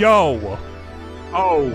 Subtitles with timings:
[0.00, 0.56] Yo.
[1.34, 1.68] Oh,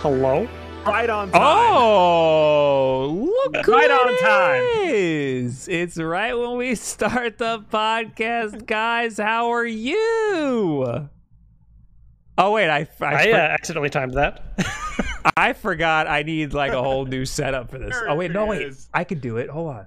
[0.00, 0.48] Hello?
[0.84, 1.40] right on time.
[1.40, 4.62] Oh, look Right on time.
[4.90, 5.68] is.
[5.68, 9.16] It's right when we start the podcast, guys.
[9.16, 11.08] How are you?
[12.36, 14.42] Oh wait, I I, I uh, accidentally timed that.
[15.36, 17.90] I forgot I need like a whole new setup for this.
[17.90, 18.88] There Oh wait, no wait, is.
[18.92, 19.48] I could do it.
[19.48, 19.86] Hold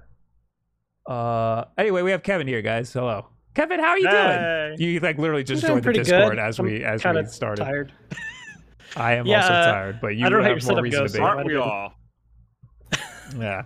[1.06, 1.14] on.
[1.14, 2.90] Uh, anyway, we have Kevin here, guys.
[2.90, 3.80] Hello, Kevin.
[3.80, 4.74] How are you Hey.
[4.76, 4.90] doing?
[4.90, 6.38] You like literally just I'm joined the Discord good.
[6.38, 7.64] as I'm we as kinda we started.
[7.64, 7.92] Tired.
[8.96, 11.00] I am Yeah, also uh, tired, but you I don't know how have more reason
[11.00, 11.24] goes, to be.
[11.24, 11.94] I Aren't we all?
[13.38, 13.62] Yeah.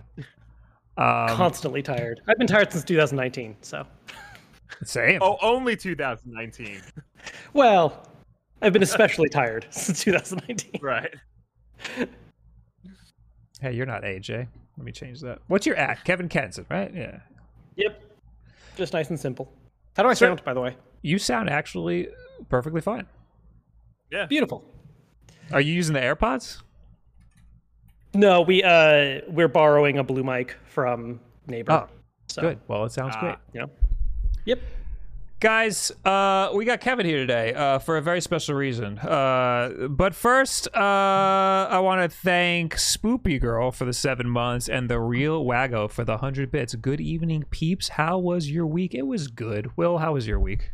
[0.97, 2.21] Um, Constantly tired.
[2.27, 3.57] I've been tired since 2019.
[3.61, 3.85] So,
[4.83, 5.19] same.
[5.21, 6.81] Oh, only 2019.
[7.53, 8.07] well,
[8.61, 10.81] I've been especially tired since 2019.
[10.81, 11.13] Right.
[13.59, 14.47] Hey, you're not AJ.
[14.77, 15.39] Let me change that.
[15.47, 16.03] What's your at?
[16.05, 16.93] Kevin Kenson, right?
[16.95, 17.19] Yeah.
[17.75, 18.01] Yep.
[18.77, 19.51] Just nice and simple.
[19.95, 20.77] How do I Sir- sound, by the way?
[21.01, 22.07] You sound actually
[22.49, 23.07] perfectly fine.
[24.11, 24.25] Yeah.
[24.25, 24.63] Beautiful.
[25.51, 26.61] Are you using the AirPods?
[28.13, 31.71] No, we uh we're borrowing a blue mic from neighbor.
[31.71, 31.87] Oh,
[32.27, 32.59] so, Good.
[32.67, 33.19] Well, it sounds Ah.
[33.21, 33.35] great.
[33.53, 33.69] You know.
[34.45, 34.59] Yep.
[35.41, 38.99] Guys, uh, we got Kevin here today uh, for a very special reason.
[38.99, 40.77] Uh, but first, uh,
[41.67, 46.03] I want to thank Spoopy Girl for the seven months and the Real Waggo for
[46.05, 46.75] the hundred bits.
[46.75, 47.89] Good evening, peeps.
[47.89, 48.93] How was your week?
[48.93, 49.75] It was good.
[49.75, 50.69] Will, how was your week?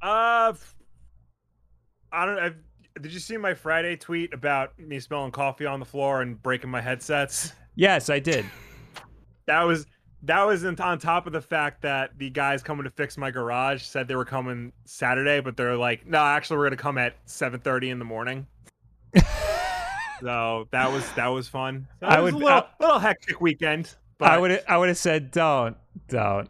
[0.00, 0.54] Uh,
[2.12, 2.38] I don't.
[2.38, 2.52] i
[3.00, 6.70] did you see my Friday tweet about me spilling coffee on the floor and breaking
[6.70, 7.52] my headsets?
[7.74, 8.44] Yes, I did.
[9.46, 9.86] That was
[10.24, 13.30] that was in, on top of the fact that the guys coming to fix my
[13.30, 17.14] garage said they were coming Saturday, but they're like, no, actually, we're gonna come at
[17.26, 18.46] 7:30 in the morning.
[20.20, 21.86] so that was that was fun.
[22.00, 23.94] So I was would- a little, I- little hectic weekend.
[24.18, 25.76] But I would I would have said don't,
[26.08, 26.48] don't,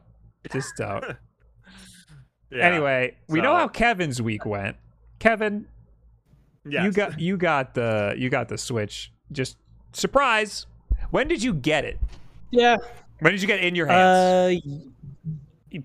[0.53, 1.05] just don't.
[2.51, 4.77] yeah, Anyway, we know how Kevin's week went.
[5.21, 5.67] Kevin,
[6.69, 6.85] yes.
[6.85, 9.13] you got you got the you got the Switch.
[9.31, 9.57] Just
[9.93, 10.67] surprise.
[11.11, 12.01] When did you get it?
[12.51, 12.77] Yeah.
[13.21, 14.63] When did you get in your hands?
[15.73, 15.79] Uh,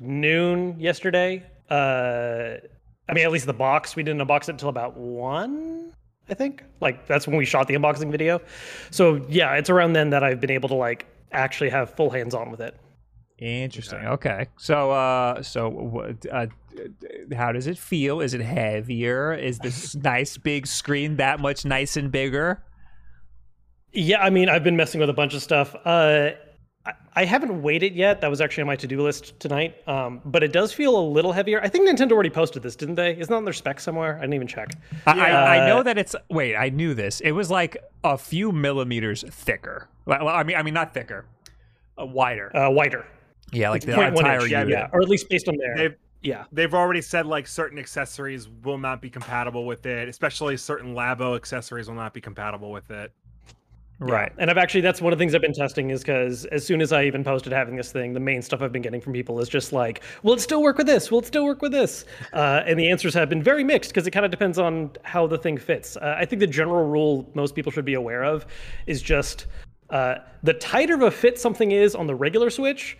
[0.00, 1.44] noon yesterday.
[1.70, 2.56] Uh,
[3.08, 3.96] I mean, at least the box.
[3.96, 5.92] We didn't unbox it until about one,
[6.28, 6.62] I think.
[6.80, 8.40] Like that's when we shot the unboxing video.
[8.90, 12.34] So yeah, it's around then that I've been able to like actually have full hands
[12.34, 12.78] on with it.
[13.38, 14.00] Interesting.
[14.00, 14.48] Okay.
[14.56, 16.26] So, uh, so what?
[16.30, 16.46] Uh,
[17.34, 18.20] how does it feel?
[18.20, 19.32] Is it heavier?
[19.32, 22.62] Is this nice big screen that much nice and bigger?
[23.92, 25.74] Yeah, I mean, I've been messing with a bunch of stuff.
[25.84, 26.30] Uh,
[26.86, 28.20] I, I haven't weighed it yet.
[28.20, 29.76] That was actually on my to-do list tonight.
[29.88, 31.60] Um, but it does feel a little heavier.
[31.62, 33.12] I think Nintendo already posted this, didn't they?
[33.12, 34.16] Isn't that on their spec somewhere?
[34.16, 34.70] I didn't even check.
[35.06, 36.14] I, I, I know Uh, that it's.
[36.30, 37.20] Wait, I knew this.
[37.20, 39.88] It was like a few millimeters thicker.
[40.06, 41.26] Well, I mean, I mean, not thicker,
[42.00, 42.56] uh, wider.
[42.56, 43.04] Uh, wider.
[43.52, 44.68] yeah, like the entire inch, unit.
[44.68, 45.76] yeah, or at least based on there.
[45.76, 46.44] They've yeah.
[46.50, 51.36] they've already said like certain accessories will not be compatible with it, especially certain Labo
[51.36, 53.12] accessories will not be compatible with it.
[54.00, 54.32] Right.
[54.38, 56.80] And I've actually that's one of the things I've been testing is because as soon
[56.80, 59.40] as I even posted having this thing, the main stuff I've been getting from people
[59.40, 61.10] is just like, will it still work with this?
[61.10, 62.04] Will it still work with this?
[62.32, 65.26] Uh, and the answers have been very mixed because it kind of depends on how
[65.26, 65.96] the thing fits.
[65.96, 68.46] Uh, I think the general rule most people should be aware of
[68.86, 69.46] is just
[69.90, 72.96] uh, the tighter of a fit something is on the regular Switch,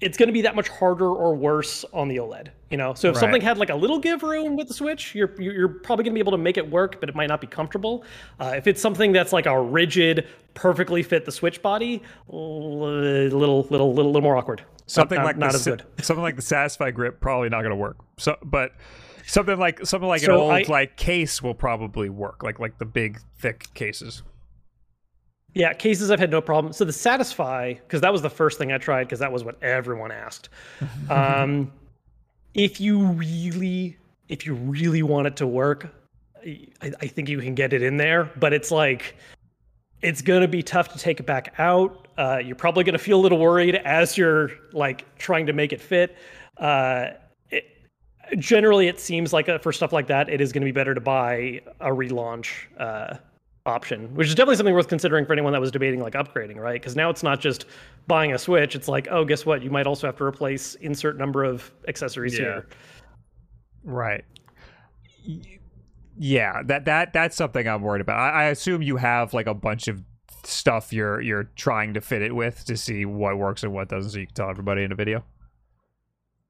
[0.00, 2.48] it's going to be that much harder or worse on the OLED.
[2.70, 3.20] You know, so if Right.
[3.20, 6.14] something had like a little give room with the Switch, you're you're probably going to
[6.14, 8.04] be able to make it work, but it might not be comfortable.
[8.40, 13.62] Uh, if it's something that's like a rigid, perfectly fit the Switch body, little little
[13.70, 14.62] little little more awkward.
[14.86, 15.82] Something not, like not the, as good.
[16.00, 17.96] something like the Satisfye grip probably not going to work.
[18.18, 18.72] So, but
[19.26, 22.42] something like something like an old I- like case will probably work.
[22.42, 24.22] Like like the big thick cases.
[25.56, 26.74] Yeah, cases I've had no problem.
[26.74, 29.60] So the Satisfye, because that was the first thing I tried, because that was what
[29.62, 30.50] everyone asked.
[31.10, 31.72] um,
[32.52, 33.96] if you really,
[34.28, 35.94] if you really want it to work,
[36.44, 38.30] I, I think you can get it in there.
[38.36, 39.16] But it's like,
[40.02, 42.06] it's gonna be tough to take it back out.
[42.18, 45.80] Uh, you're probably gonna feel a little worried as you're like trying to make it
[45.80, 46.18] fit.
[46.58, 47.12] Uh,
[47.50, 47.64] it,
[48.38, 51.00] generally, it seems like uh for stuff like that, it is gonna be better to
[51.00, 52.50] buy a relaunch.
[52.78, 53.16] Uh,
[53.66, 56.80] option, which is definitely something worth considering for anyone that was debating like upgrading, right?
[56.80, 57.66] Because now it's not just
[58.06, 59.62] buying a Switch; it's like, oh, guess what?
[59.62, 62.44] You might also have to replace insert number of accessories Yeah.
[62.44, 62.66] here.
[63.84, 64.24] Right.
[66.18, 68.18] Yeah, that that that's something I'm worried about.
[68.18, 70.02] I, I assume you have like a bunch of
[70.44, 74.12] stuff you're you're trying to fit it with to see what works and what doesn't,
[74.12, 75.24] so you can tell everybody in a video.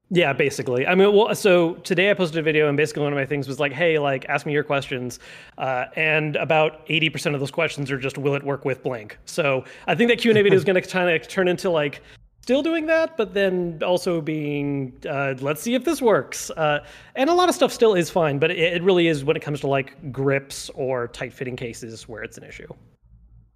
[0.09, 0.87] Yeah, basically.
[0.87, 3.45] I mean, well, so today I posted a video, and basically one of my things
[3.47, 5.19] was like, "Hey, like, ask me your questions,"
[5.57, 9.17] uh, and about eighty percent of those questions are just, "Will it work with blank?"
[9.25, 11.69] So I think that Q and A video is going to kind of turn into
[11.69, 12.01] like
[12.41, 17.29] still doing that, but then also being, uh, "Let's see if this works." Uh, and
[17.29, 19.59] a lot of stuff still is fine, but it, it really is when it comes
[19.59, 22.67] to like grips or tight fitting cases where it's an issue.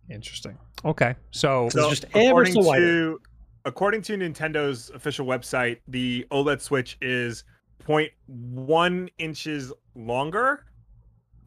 [0.09, 0.57] Interesting.
[0.83, 3.15] Okay, so So- just ever according so wider.
[3.63, 7.43] To according to Nintendo's official website, the OLED Switch is
[7.87, 10.65] 0.1 inches longer,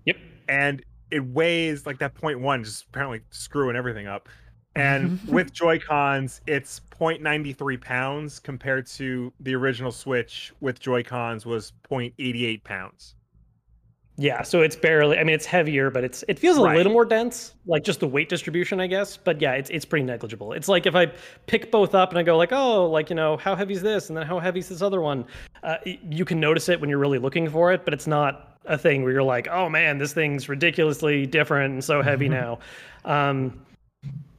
[0.05, 0.16] Yep.
[0.49, 4.28] and it weighs like that 0.1, just apparently screwing everything up.
[4.76, 11.46] And with Joy Cons, it's 0.93 pounds compared to the original Switch with Joy Cons
[11.46, 13.14] was 0.88 pounds.
[14.16, 15.19] Yeah, so it's barely.
[15.19, 16.76] I mean, it's heavier, but it's it feels a Right.
[16.76, 19.16] little more dense, like just the weight distribution, I guess.
[19.16, 20.52] But yeah, it's it's pretty negligible.
[20.52, 21.06] It's like if I
[21.46, 24.08] pick both up and I go like, oh, like you know, how heavy is this,
[24.08, 25.25] and then how heavy is this other one?
[25.64, 28.78] Uh, you can notice it when you're really looking for it, but it's not a
[28.78, 32.61] thing where you're like, oh man, this thing's ridiculously different and so heavy now.
[33.05, 33.61] Um,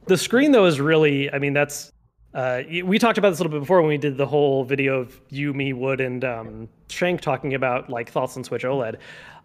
[0.06, 1.92] the screen though is really, I mean, that's
[2.34, 5.00] uh, we talked about this a little bit before when we did the whole video
[5.00, 8.96] of you, me, Wood, and um, Shank talking about like thoughts on Switch OLED.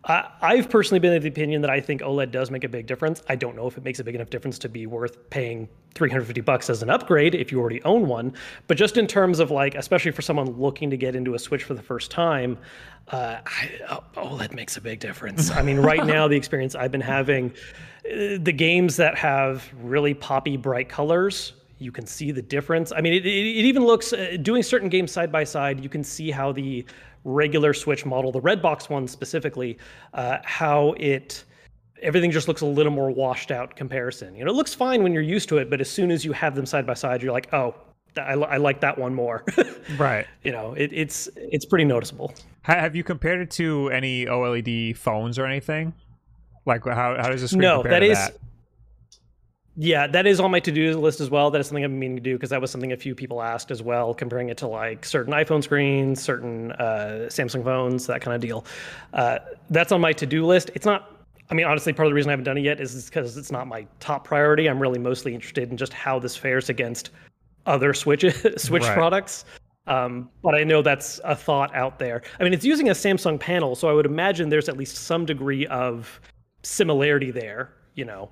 [0.05, 2.87] I I've personally been of the opinion that I think OLED does make a big
[2.87, 3.21] difference.
[3.29, 6.41] I don't know if it makes a big enough difference to be worth paying 350
[6.41, 8.33] bucks as an upgrade if you already own one.
[8.67, 11.63] But just in terms of like, especially for someone looking to get into a Switch
[11.63, 12.57] for the first time,
[13.09, 15.51] uh, I, oh, OLED makes a big difference.
[15.51, 17.51] I mean, right now the experience I've been having,
[18.05, 22.91] uh, the games that have really poppy bright colors you can see the difference.
[22.91, 25.81] I mean, it, it, it even looks uh, doing certain games side by side.
[25.81, 26.85] You can see how the
[27.23, 29.77] regular Switch model, the red box one specifically,
[30.13, 31.43] uh, how it
[32.01, 34.35] everything just looks a little more washed out comparison.
[34.35, 36.31] You know, it looks fine when you're used to it, but as soon as you
[36.31, 37.75] have them side by side, you're like, oh,
[38.17, 39.45] I, I like that one more.
[39.97, 40.25] right.
[40.43, 42.33] you know, it, it's it's pretty noticeable.
[42.63, 45.93] Have you compared it to any OLED phones or anything?
[46.65, 48.37] Like how how does this screen No, that is that?
[49.83, 51.49] Yeah, that is on my to-do list as well.
[51.49, 53.41] That is something I've been meaning to do because that was something a few people
[53.41, 58.21] asked as well, comparing it to like certain iPhone screens, certain uh, Samsung phones, that
[58.21, 58.63] kind of deal.
[59.13, 59.39] Uh,
[59.71, 60.69] that's on my to-do list.
[60.75, 61.17] It's not.
[61.49, 63.51] I mean, honestly, part of the reason I haven't done it yet is because it's
[63.51, 64.69] not my top priority.
[64.69, 67.09] I'm really mostly interested in just how this fares against
[67.65, 68.21] other Switch
[68.57, 68.93] Switch Right.
[68.93, 69.45] products.
[69.87, 72.21] Um, but I know that's a thought out there.
[72.39, 75.25] I mean, it's using a Samsung panel, so I would imagine there's at least some
[75.25, 76.21] degree of
[76.61, 77.73] similarity there.
[77.95, 78.29] You know.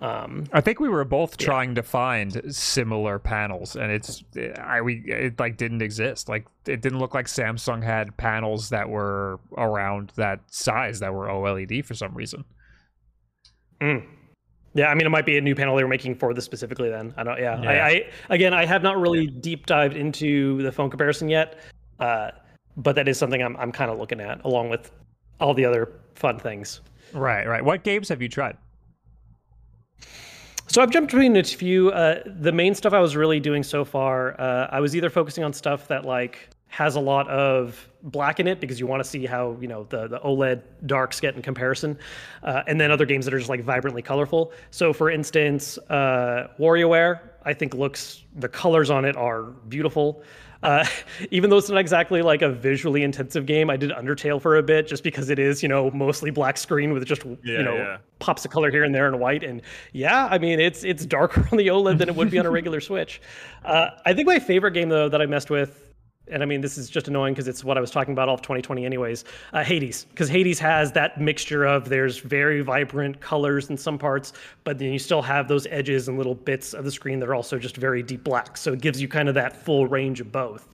[0.00, 4.22] Um, I think we were both trying to find similar panels, and it's
[4.60, 6.28] I we it like didn't exist.
[6.28, 11.26] Like it didn't look like Samsung had panels that were around that size that were
[11.26, 12.44] OLED for some reason.
[14.74, 16.90] Yeah, I mean, it might be a new panel they were making for this specifically.
[16.90, 17.38] Then I don't.
[17.40, 17.70] Yeah, Yeah.
[17.70, 21.58] I, I again, I have not really deep dived into the phone comparison yet,
[21.98, 22.30] uh,
[22.76, 24.92] but that is something I'm I'm kind of looking at along with
[25.40, 26.82] all the other fun things.
[27.12, 27.64] Right, right.
[27.64, 28.56] What games have you tried?
[30.70, 31.90] So I've jumped between a few.
[31.90, 35.42] Uh, the main stuff I was really doing so far, uh, I was either focusing
[35.42, 39.08] on stuff that like has a lot of black in it because you want to
[39.08, 41.98] see how you know the the OLED darks get in comparison,
[42.42, 44.52] uh, and then other games that are just like vibrantly colorful.
[44.70, 50.22] So for instance, uh, WarioWare I think looks the colors on it are beautiful.
[50.62, 50.84] Uh,
[51.30, 54.62] even though it's not exactly like a visually intensive game, I did Undertale for a
[54.62, 57.76] bit just because it is, you know, mostly black screen with just, Yeah, you know,
[57.76, 57.98] yeah.
[58.18, 59.44] pops of color here and there in white.
[59.44, 59.62] And
[59.92, 62.50] yeah, I mean, it's it's darker on the OLED than it would be on a
[62.50, 63.20] regular Switch.
[63.64, 65.87] Uh, I think my favorite game though that I messed with,
[66.30, 68.34] and I mean, this is just annoying because it's what I was talking about all
[68.34, 69.24] of 2020 anyways.
[69.52, 74.32] Uh, Hades, because Hades has that mixture of there's very vibrant colors in some parts,
[74.64, 77.34] but then you still have those edges and little bits of the screen that are
[77.34, 78.56] also just very deep black.
[78.56, 80.68] So it gives you kind of that full range of both,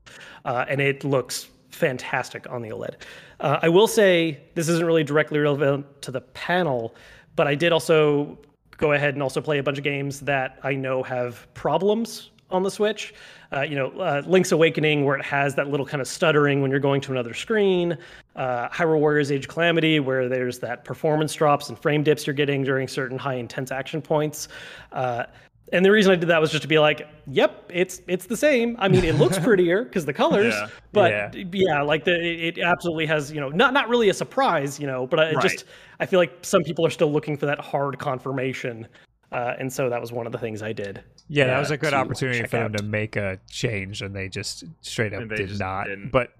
[0.44, 2.94] uh, and it looks fantastic on the OLED.
[3.40, 6.94] Uh, I will say this isn't really directly relevant to the panel,
[7.36, 8.38] but I did also
[8.76, 12.62] go ahead and also play a bunch of games that I know have problems on
[12.62, 13.12] the Switch.
[13.52, 16.70] Uh, you know, uh, Link's Awakening, where it has that little kind of stuttering when
[16.70, 17.98] you're going to another screen.
[18.36, 22.34] Uh, Hyrule Warriors Age of Calamity, where there's that performance drops and frame dips you're
[22.34, 24.48] getting during certain high intense action points.
[24.92, 25.24] Uh,
[25.72, 28.36] and the reason I did that was just to be like, "Yep, it's it's the
[28.36, 30.68] same." I mean, it looks prettier because the colors, Yeah.
[30.92, 31.44] but Yeah.
[31.52, 31.82] yeah.
[31.82, 35.18] like the it, absolutely has you know not not really a surprise, you know, but
[35.20, 35.42] I, Right.
[35.42, 35.64] just
[36.00, 38.86] I feel like some people are still looking for that hard confirmation,
[39.34, 41.02] uh, and so that was one of the things I did.
[41.28, 42.78] Yeah, that uh, was a good opportunity check for them out.
[42.78, 45.86] to make a change, and they just straight up did not.
[45.86, 46.10] didn't.
[46.10, 46.30] But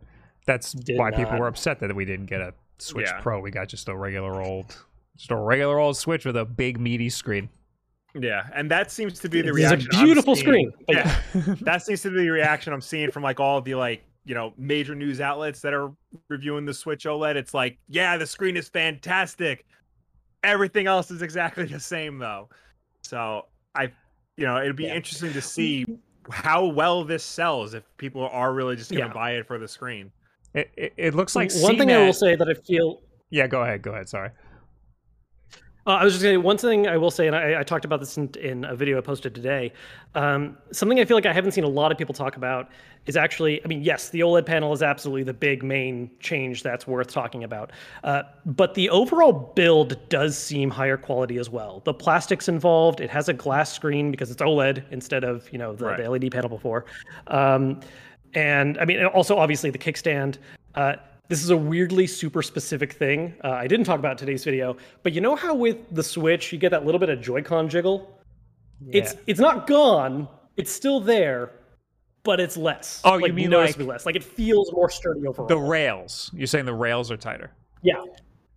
[0.47, 3.21] that's Did why people were upset that we didn't get a Switch Yeah.
[3.21, 3.41] Pro.
[3.41, 4.77] We got just a regular old,
[5.17, 7.49] just a regular old Switch with a big meaty screen.
[8.15, 9.91] Yeah, and that seems to be the This is a reaction.
[9.95, 11.21] I'm beautiful screen, but Yeah,
[11.63, 14.53] that seems to be the reaction I'm seeing from like all the like you know
[14.57, 15.91] major news outlets that are
[16.29, 17.35] reviewing the Switch OLED.
[17.37, 19.65] It's like, yeah, the screen is fantastic.
[20.43, 22.49] Everything else is exactly the same though.
[23.05, 23.93] So I,
[24.37, 24.95] you know, it'd be Yeah.
[24.95, 25.85] interesting to see
[26.31, 29.13] how well this sells if people are really just gonna Yeah.
[29.13, 30.11] buy it for the screen.
[30.55, 33.63] It, it, it looks like one thing I will say that I feel Yeah, go
[33.63, 33.83] ahead.
[33.83, 34.09] Go ahead.
[34.09, 34.31] Sorry.
[35.87, 38.01] Uh, I was just saying one thing I will say, and I, I talked about
[38.01, 39.71] this in, in a video I posted today.
[40.15, 42.71] Um, something I feel like I haven't seen a lot of people talk about
[43.05, 46.87] is actually, I mean, yes, the OLED panel is absolutely the big main change that's
[46.87, 47.71] worth talking about.
[48.03, 51.83] Uh, but the overall build does seem higher quality as well.
[51.85, 55.75] The plastics involved, it has a glass screen because it's OLED instead of you know
[55.75, 56.03] the, Right.
[56.03, 56.87] the LED panel before.
[57.27, 57.81] Um,
[58.33, 60.39] and I mean, also obviously the kickstand.
[60.75, 60.95] Uh,
[61.29, 63.35] this is a weirdly super specific thing.
[63.43, 66.53] Uh, I didn't talk about in today's video, but you know how with the Switch
[66.53, 68.21] you get that little bit of Joy-Con jiggle?
[68.87, 69.03] Yeah.
[69.03, 70.29] It's it's not gone.
[70.57, 71.53] It's still there,
[72.25, 73.01] but it's less.
[73.05, 74.07] Oh, you like, mean noticeably like- less?
[74.07, 75.49] Like it feels more sturdy overall.
[75.49, 76.31] the rails.
[76.35, 77.51] You're saying the rails are tighter.
[77.83, 78.03] yeah,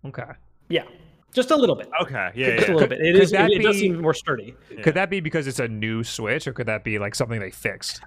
[0.04, 0.24] Okay.
[0.68, 0.84] yeah,
[1.32, 1.88] just a little bit.
[2.02, 2.74] Okay, yeah, Just a yeah.
[2.74, 3.00] little bit.
[3.00, 3.32] It could is.
[3.32, 4.54] It, that it does seem more sturdy.
[4.82, 7.50] Could that be because it's a new Switch, or could that be like something they
[7.50, 8.02] fixed?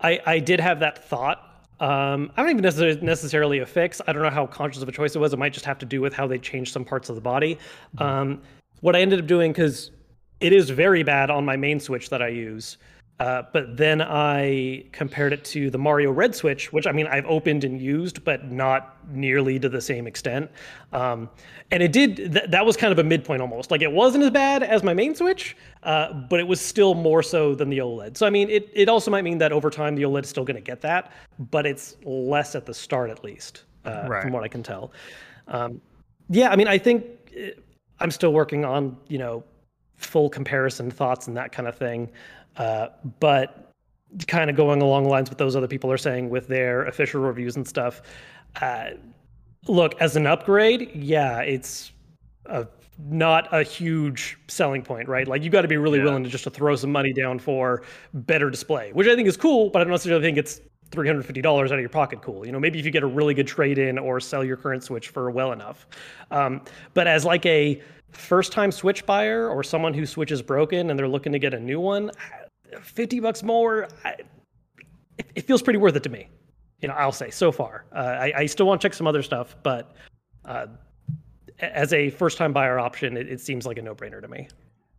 [0.00, 1.53] I, I did have that thought.
[1.80, 4.00] Um, I don't even necessarily, necessarily a fix.
[4.06, 5.32] I don't know how conscious of a choice it was.
[5.32, 7.58] It might just have to do with how they changed some parts of the body.
[7.98, 8.42] Um,
[8.80, 9.90] what I ended up doing, because
[10.40, 12.76] it is very bad on my main Switch that I use,
[13.20, 17.26] uh, but then I compared it to the Mario Red Switch, which I mean I've
[17.26, 20.50] opened and used, but not nearly to the same extent.
[20.92, 21.30] Um,
[21.70, 22.16] and it did.
[22.16, 23.70] Th- that was kind of a midpoint almost.
[23.70, 27.22] Like it wasn't as bad as my main Switch, uh, but it was still more
[27.22, 28.16] so than the OLED.
[28.16, 30.44] So I mean, it it also might mean that over time the OLED is still
[30.44, 31.12] going to get that,
[31.50, 34.22] but it's less at the start at least, uh, Right.
[34.22, 34.92] from what I can tell.
[35.48, 35.80] Um,
[36.30, 37.04] yeah, I mean, I think
[37.36, 37.48] uh,
[38.00, 39.44] I'm still working on you know
[39.96, 42.10] full comparison thoughts and that kind of thing.
[42.56, 42.88] Uh,
[43.20, 43.72] but
[44.28, 47.20] kind of going along the lines with those other people are saying with their official
[47.20, 48.02] reviews and stuff.
[48.60, 48.90] Uh,
[49.66, 51.92] look, as an upgrade, yeah, it's
[52.46, 52.66] a,
[52.98, 55.26] not a huge selling point, right?
[55.26, 57.82] Like you got to be really willing to just to throw some money down for
[58.12, 60.60] better display, which I think is cool, but I don't necessarily think it's
[60.90, 62.46] $350 out of your pocket cool.
[62.46, 64.84] You know, maybe if you get a really good trade in or sell your current
[64.84, 65.86] Switch for well enough.
[66.30, 66.62] Um,
[66.94, 67.82] but as like a
[68.12, 71.52] first time Switch buyer or someone whose Switch is broken and they're looking to get
[71.52, 72.10] a new one,
[72.80, 74.16] 50 bucks more, I,
[75.34, 76.28] it, feels pretty worth it to me.
[76.80, 77.86] You know, I'll say so far.
[77.92, 79.96] Uh, I, I still want to check some other stuff, but
[80.44, 80.66] uh,
[81.60, 84.48] as a first time buyer option, it, it seems like a no brainer to me.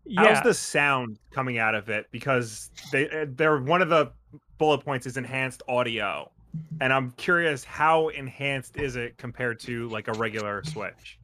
[0.05, 0.33] Yeah.
[0.35, 2.07] How's the sound coming out of it?
[2.11, 4.11] Because they uh, they're one of the
[4.57, 6.31] bullet points is enhanced audio,
[6.79, 11.19] and I'm curious how enhanced is it compared to like a regular Switch?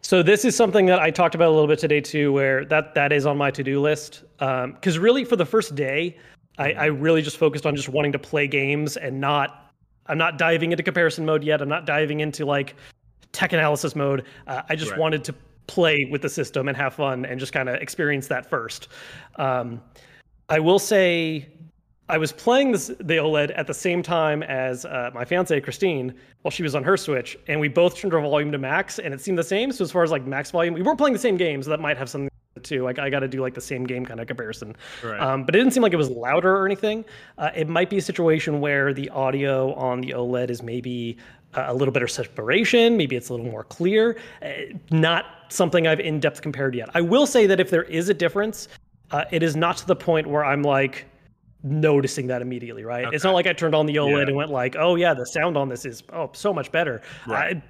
[0.00, 2.94] So this is something that I talked about a little bit today too, where that
[2.94, 4.24] that is on my to do list.
[4.38, 6.18] Because really, for the first day,
[6.58, 9.72] I, I really just focused on just wanting to play games and not.
[10.06, 11.62] I'm not diving into comparison mode yet.
[11.62, 12.76] I'm not diving into like
[13.34, 14.24] tech analysis mode.
[14.46, 15.00] Uh, I just Right.
[15.00, 15.34] wanted to
[15.66, 18.88] play with the system and have fun and just kind of experience that first.
[19.36, 19.82] Um,
[20.48, 21.48] I will say
[22.08, 26.14] I was playing this, the OLED at the same time as uh, my fiance Christine
[26.42, 29.14] while she was on her Switch, and we both turned our volume to max, and
[29.14, 29.72] it seemed the same.
[29.72, 31.64] So as far as like max volume, we weren't playing the same games.
[31.64, 32.84] So that might have something to too.
[32.84, 34.76] Like I got to do like the same game kind of comparison.
[35.02, 35.18] Right.
[35.18, 37.04] Um, but it didn't seem like it was louder or anything.
[37.38, 41.16] Uh, it might be a situation where the audio on the OLED is maybe
[41.56, 42.96] a little better separation.
[42.96, 44.16] Maybe it's a little more clear.
[44.42, 44.48] Uh,
[44.90, 46.88] not something I've in depth compared yet.
[46.94, 48.68] I will say that if there is a difference,
[49.10, 51.06] uh, it is not to the point where I'm like
[51.62, 53.12] noticing that immediately, right?
[53.12, 54.22] It's not like I turned on the OLED Yeah.
[54.28, 57.56] and went like, "Oh yeah, the sound on this is oh so much better." Right.
[57.56, 57.62] I,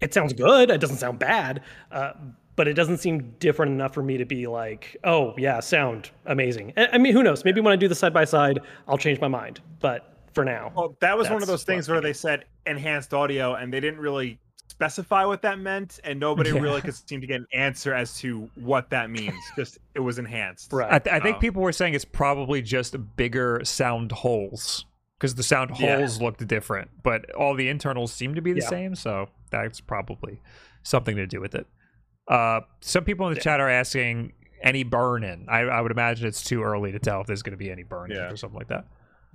[0.00, 0.70] it sounds good.
[0.70, 2.12] It doesn't sound bad, uh,
[2.56, 6.72] but it doesn't seem different enough for me to be like, "Oh yeah, sound amazing."
[6.76, 7.44] I, I mean, who knows?
[7.44, 9.60] Maybe when I do the side by side, I'll change my mind.
[9.80, 13.54] But for now, Well, that was one of those things where they said enhanced audio,
[13.54, 16.60] and they didn't really specify what that meant, and nobody Yeah.
[16.60, 19.34] really could seem to get an answer as to what that means.
[19.56, 20.72] Just it was enhanced.
[20.72, 20.90] right?
[20.92, 21.40] I, th- I think Oh.
[21.40, 24.86] people were saying it's probably just bigger sound holes
[25.18, 25.96] because the sound Yeah.
[25.98, 28.68] holes looked different, but all the internals seem to be the Yeah.
[28.68, 28.94] same.
[28.94, 30.40] So that's probably
[30.82, 31.66] something to do with it.
[32.28, 35.44] Uh, some people in the chat are asking, any burn in.
[35.48, 37.82] I, I would imagine it's too early to tell if there's going to be any
[37.82, 38.30] burn in Yeah.
[38.30, 38.86] or something like that.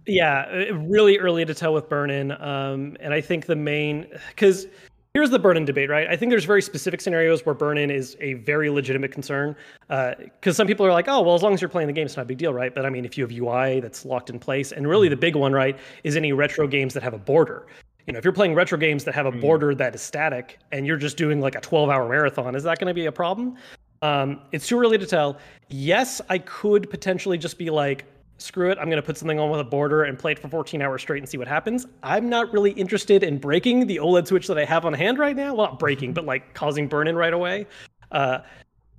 [0.07, 2.31] Yeah, uh, really early to tell with burn in.
[2.31, 4.67] Um, and I think the main because
[5.13, 6.07] here's the burn in debate, right?
[6.07, 9.55] I think there's very specific scenarios where burn in is a very legitimate concern.
[9.89, 12.15] Because some people are like, oh, well, as long as you're playing the game, it's
[12.15, 12.73] not a big deal, right?
[12.73, 15.35] But I mean, if you have UI that's locked in place, and really the big
[15.35, 17.65] one, right, is any retro games that have a border.
[18.05, 20.87] You know, if you're playing retro games that have a border that is static and
[20.87, 23.57] you're just doing like a 12 hour marathon, is that going to be a problem?
[24.01, 25.37] Um, it's too early to tell.
[25.69, 28.05] Yes, I could potentially just be like,
[28.37, 30.47] screw it, I'm going to put something on with a border and play it for
[30.47, 31.85] 14 hours straight and see what happens.
[32.03, 35.35] I'm not really interested in breaking the OLED switch that I have on hand right
[35.35, 35.53] now.
[35.55, 37.65] Well, not breaking, but like causing burn in right away.
[38.11, 38.39] Uh,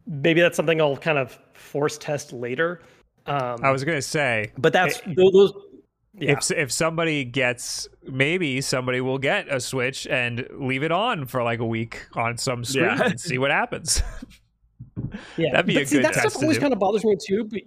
[0.07, 2.83] maybe that's something I'll kind of force test later.
[3.27, 5.33] Um, I was going to say, but that's those.
[5.33, 5.53] those-
[6.15, 6.33] Yeah.
[6.39, 11.45] if if somebody gets maybe somebody will get a switch and leave it on for
[11.45, 13.03] like a week on some screen Yeah.
[13.11, 14.03] and see what happens.
[15.37, 16.61] Yeah, That'd be but a see, good that stuff always do.
[16.61, 17.45] kind of bothers me too.
[17.45, 17.61] But,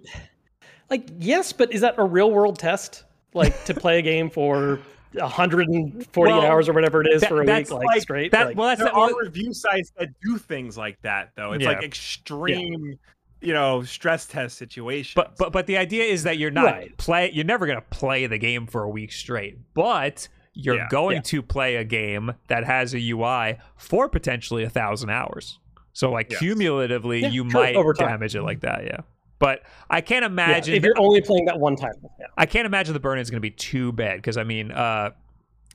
[0.92, 3.04] like, yes, but is that a real world test?
[3.34, 4.78] Like to play a game for
[5.14, 8.32] 148 Well, hours or whatever it is that- for a week, like, like- straight.
[8.32, 11.30] That like, well, that's there that, well, are review sites that do things like that,
[11.34, 11.52] though.
[11.52, 11.70] It's Yeah.
[11.70, 12.98] like extreme,
[13.40, 15.14] you know, stress test situations.
[15.14, 16.96] But but but the idea is that you're not Right.
[16.98, 17.30] play.
[17.32, 20.88] You're never gonna play the game for a week straight, but you're Yeah.
[20.90, 21.22] going Yeah.
[21.22, 25.58] to play a game that has a UI for potentially a thousand hours.
[25.94, 26.40] So like Yes.
[26.40, 28.84] cumulatively, Yeah, you sure, might over damage it like that.
[28.84, 29.00] Yeah.
[29.42, 30.74] But I can't yeah, imagine.
[30.76, 31.94] if you're only playing that one time.
[32.20, 32.26] Yeah.
[32.38, 34.70] I can't imagine the burn in is going to be too bad because I mean,
[34.70, 35.10] uh,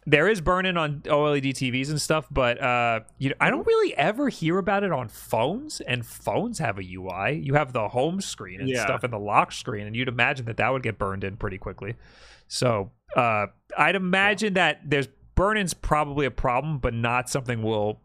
[0.06, 3.68] there is burn in on OLED TVs and stuff, but uh, you know, I don't
[3.68, 5.82] really ever hear about it on phones.
[5.82, 7.42] And phones have a UI.
[7.44, 8.86] You have the home screen and Yeah.
[8.86, 11.58] stuff, and the lock screen, and you'd imagine that that would get burned in pretty
[11.58, 11.96] quickly.
[12.48, 13.48] So uh,
[13.78, 18.00] I'd imagine that there's burn in's probably a problem, but not something we'll.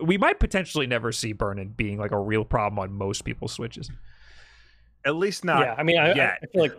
[0.00, 3.52] We might potentially never see burn in being like a real problem on most people's
[3.52, 3.90] switches.
[5.04, 5.60] At least not.
[5.60, 6.78] yeah, I mean, I, I feel like,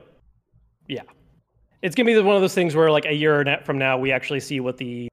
[0.88, 1.04] yeah,
[1.82, 4.12] it's gonna be one of those things where like a year net from now we
[4.12, 5.10] actually see what the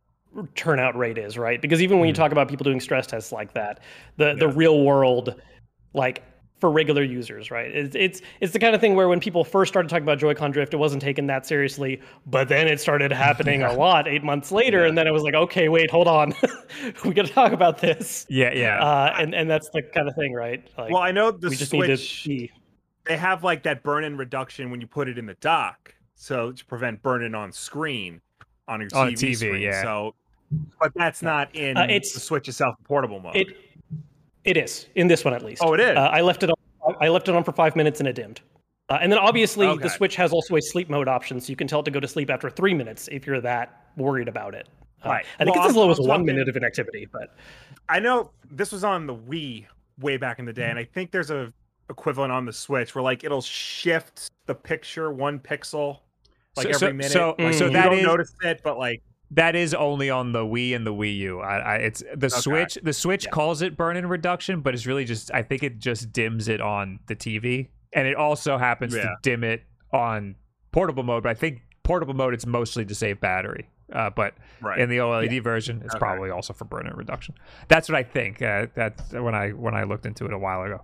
[0.55, 1.61] turnout rate is, right?
[1.61, 3.81] Because even when you talk about people doing stress tests like that,
[4.17, 5.35] the the real world,
[5.95, 6.23] like
[6.61, 7.75] for regular users, right?
[7.75, 10.50] It's, it's it's the kind of thing where when people first started talking about Joy-Con
[10.50, 14.52] drift, it wasn't taken that seriously, but then it started happening a lot eight months
[14.52, 16.35] later, and then it was like, okay, wait, hold on,
[17.04, 18.26] we got to talk about this.
[18.28, 18.78] Yeah, yeah.
[18.78, 20.63] Uh, and and that's the kind of thing, right?
[20.78, 22.50] Like, well, I know the we just need to Switch.
[23.11, 26.65] They have like that burn-in reduction when you put it in the dock, so to
[26.65, 28.21] prevent burn-in on screen
[28.69, 29.63] on your TV, On a TV, screen.
[29.63, 29.83] yeah.
[29.83, 30.15] So,
[30.79, 33.35] but that's not in Uh, it's- the Switch itself portable mode.
[33.35, 33.57] It
[34.45, 35.61] it is in this one at least.
[35.65, 35.97] Oh, it is?
[35.97, 36.95] Uh, I left it on.
[37.01, 38.43] I left it on for five minutes and it dimmed.
[38.89, 39.83] Uh, and then obviously Okay.
[39.83, 41.99] the Switch has also a sleep mode option, so you can tell it to go
[41.99, 44.69] to sleep after three minutes if you're that worried about it.
[45.05, 45.27] Uh, Right.
[45.41, 47.35] I think Well, it's as low as one minute of inactivity, but
[47.89, 49.67] I know this was on the Wii
[49.99, 51.53] way back in the day, and I think there's a
[51.91, 55.99] equivalent on the Switch where like it'll shift the picture one pixel
[56.57, 57.13] like So- every so- minute.
[57.13, 60.33] so- Like, so you that don't is- notice it, but like That is only on
[60.33, 61.41] the Wii and the Wii U.
[61.41, 62.76] I, I it's the Switch.
[62.83, 63.31] The Switch Yeah.
[63.31, 66.99] calls it burn-in reduction, but it's really just I think it just dims it on
[67.07, 70.35] the TV, and it also happens to dim it on
[70.73, 71.23] portable mode.
[71.23, 73.69] But I think portable mode it's mostly to save battery.
[73.93, 74.79] Uh, but right.
[74.81, 75.99] in the OLED version, it's Okay.
[76.00, 77.35] probably also for burn-in reduction.
[77.69, 78.41] That's what I think.
[78.43, 80.83] Uh, that's when I when I looked into it a while ago.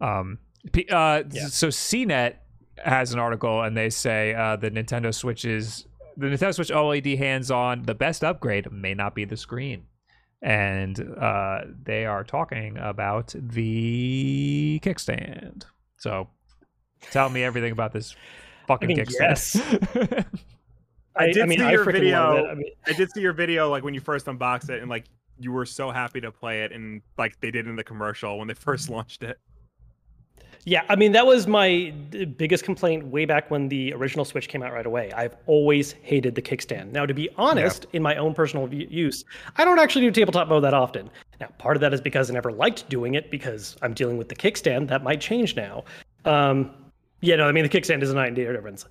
[0.00, 0.38] Um,
[0.72, 1.46] P- uh, Yeah.
[1.46, 2.36] So CNET
[2.84, 5.86] has an article, and they say uh, the Nintendo Switch is
[6.16, 7.82] the Nintendo Switch OLED hands-on.
[7.82, 9.84] The best upgrade may not be the screen,
[10.42, 15.64] and uh, they are talking about the kickstand.
[15.96, 16.28] So,
[17.10, 18.14] tell me everything about this
[18.66, 20.26] fucking mean, kickstand.
[21.16, 22.46] I I, did I mean, see I your video.
[22.46, 25.04] I mean, I did see your video like when you first unboxed it, and like
[25.38, 28.48] you were so happy to play it, and like they did in the commercial when
[28.48, 29.38] they first launched it.
[30.64, 31.92] Yeah, I mean that was my
[32.36, 35.10] biggest complaint way back when the original Switch came out right away.
[35.12, 36.92] I've always hated the kickstand.
[36.92, 39.24] Now, to be honest, in my own personal use,
[39.56, 41.08] I don't actually do tabletop mode that often.
[41.40, 44.28] Now, part of that is because I never liked doing it because I'm dealing with
[44.28, 44.88] the kickstand.
[44.88, 45.84] That might change now.
[46.26, 46.70] Um,
[47.22, 48.84] yeah, no, I mean the kickstand is a night and day difference.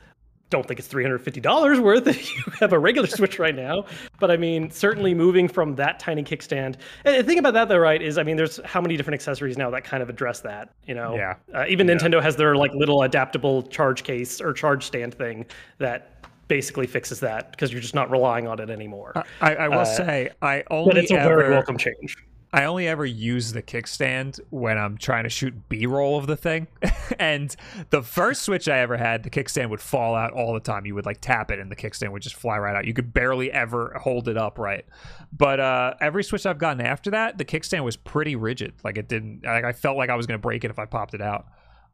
[0.49, 3.55] Don't think it's three hundred fifty dollars worth if you have a regular Switch right
[3.55, 3.85] now.
[4.19, 6.75] But I mean, certainly moving from that tiny kickstand.
[7.05, 9.57] And the thing about that, though, right, is I mean, there's how many different accessories
[9.57, 10.73] now that kind of address that.
[10.87, 11.35] You know, Yeah.
[11.53, 15.45] uh, even Nintendo has their like little adaptable charge case or charge stand thing
[15.77, 16.15] that
[16.47, 19.13] basically fixes that because you're just not relying on it anymore.
[19.41, 22.17] I, I will Uh, say I only but it's a ever, very welcome change.
[22.51, 26.67] I only ever use the kickstand when I'm trying to shoot B-roll of the thing.
[27.19, 27.55] and
[27.91, 30.87] the first Switch I ever had, the kickstand would fall out all the time.
[30.87, 32.85] You would like tap it and the kickstand would just fly right out.
[32.85, 34.83] You could barely ever hold it up right.
[35.31, 38.73] But uh, every Switch I've gotten after that, the kickstand was pretty rigid.
[38.83, 39.43] Like it didn't.
[39.43, 41.45] Like I felt like I was going to break it if I popped it out.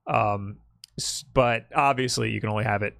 [0.07, 0.59] Um,
[1.33, 2.97] but obviously you can only have it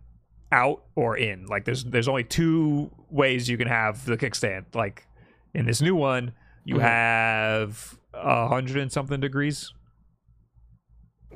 [0.51, 1.45] out or in.
[1.45, 4.65] Like there's there's only two ways you can have the kickstand.
[4.73, 5.07] Like
[5.53, 6.33] in this new one,
[6.65, 6.81] you Mhm.
[6.81, 9.71] have a hundred and something degrees.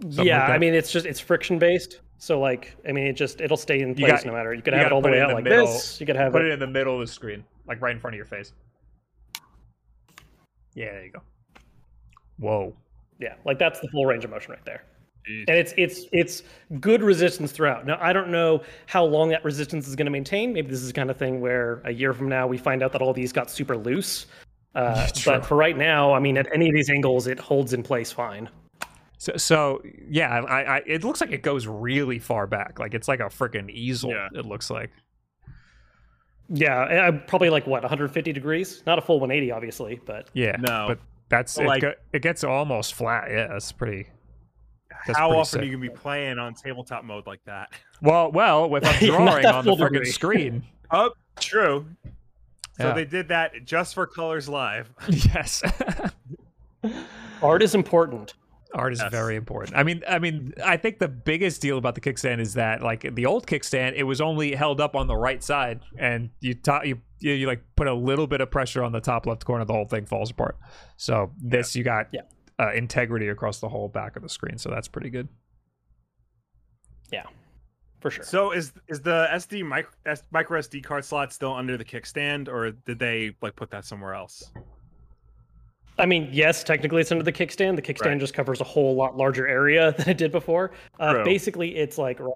[0.02, 2.02] Something yeah, like I mean it's just it's friction based.
[2.18, 4.54] So like I mean it just it'll stay in place got- no matter.
[4.54, 5.66] You could you have it all the put it way in out the like middle.
[5.68, 6.00] this.
[6.02, 6.48] You could have Put it.
[6.50, 8.54] it in the middle of the screen, like right in front of your face.
[10.76, 11.22] Yeah, there you go.
[12.38, 12.76] Whoa.
[13.20, 14.84] Yeah, like that's the full range of motion right there.
[15.28, 16.44] And it's it's it's
[16.80, 17.86] good resistance throughout.
[17.86, 20.54] Now I don't know how long that resistance is going to maintain.
[20.54, 22.92] Maybe this is the kind of thing where a year from now we find out
[22.94, 24.26] that all these got super loose.
[24.80, 27.84] Uh, but for right now, I mean, at any of these angles, it holds in
[27.84, 28.50] place fine.
[29.18, 32.80] So, so yeah, I, I, it looks like it goes really far back.
[32.80, 34.12] Like it's like a freaking easel.
[34.12, 34.30] Yeah.
[34.34, 34.92] It looks like.
[36.48, 38.82] Yeah, I- I'm probably like what 150 degrees.
[38.88, 40.56] Not a full 180, obviously, but Yeah.
[40.60, 40.86] No.
[40.88, 43.30] But that's But it, like- go- it gets almost flat.
[43.30, 44.08] Yeah, that's pretty.
[45.06, 45.62] That's How pretty often sick.
[45.62, 47.70] are you gonna be playing on tabletop mode like that?
[48.02, 50.06] Well, well, with a drawing on the freaking degree.
[50.12, 50.64] screen.
[50.92, 51.86] Oh, true.
[52.80, 52.94] So Yeah.
[52.94, 54.90] they did that just for Colors Live.
[55.10, 55.62] yes.
[57.42, 58.34] art is important.
[58.74, 59.12] Art is Yes.
[59.12, 59.76] very important.
[59.76, 63.16] I mean, I mean, I think the biggest deal about the kickstand is that, like,
[63.16, 66.86] the old kickstand, it was only held up on the right side, and you top
[66.86, 69.66] you, you you like put a little bit of pressure on the top left corner,
[69.66, 70.56] the whole thing falls apart.
[70.98, 72.22] So this, you got Yeah.
[72.60, 75.28] uh, integrity across the whole back of the screen, so that's pretty good.
[77.12, 77.26] Yeah,
[78.00, 78.24] for sure.
[78.24, 82.48] So is is the SD micro, S, micro SD card slot still under the kickstand,
[82.48, 84.52] or did they like put that somewhere else?
[85.98, 87.76] I mean, yes, technically it's under the kickstand.
[87.76, 88.20] The kickstand Right.
[88.20, 90.72] just covers a whole lot larger area than it did before.
[91.00, 92.34] Uh, basically, it's like right-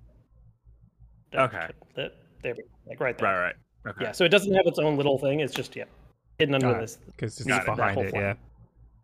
[1.34, 1.68] Okay.
[1.96, 3.30] that, there, like right there.
[3.30, 3.44] Right,
[3.86, 3.92] right.
[3.94, 4.04] Okay.
[4.06, 5.40] Yeah, so it doesn't have its own little thing.
[5.40, 5.86] It's just yeah,
[6.40, 6.98] hidden under Got this.
[7.06, 8.10] because it's Got it, that behind it.
[8.12, 8.38] flap.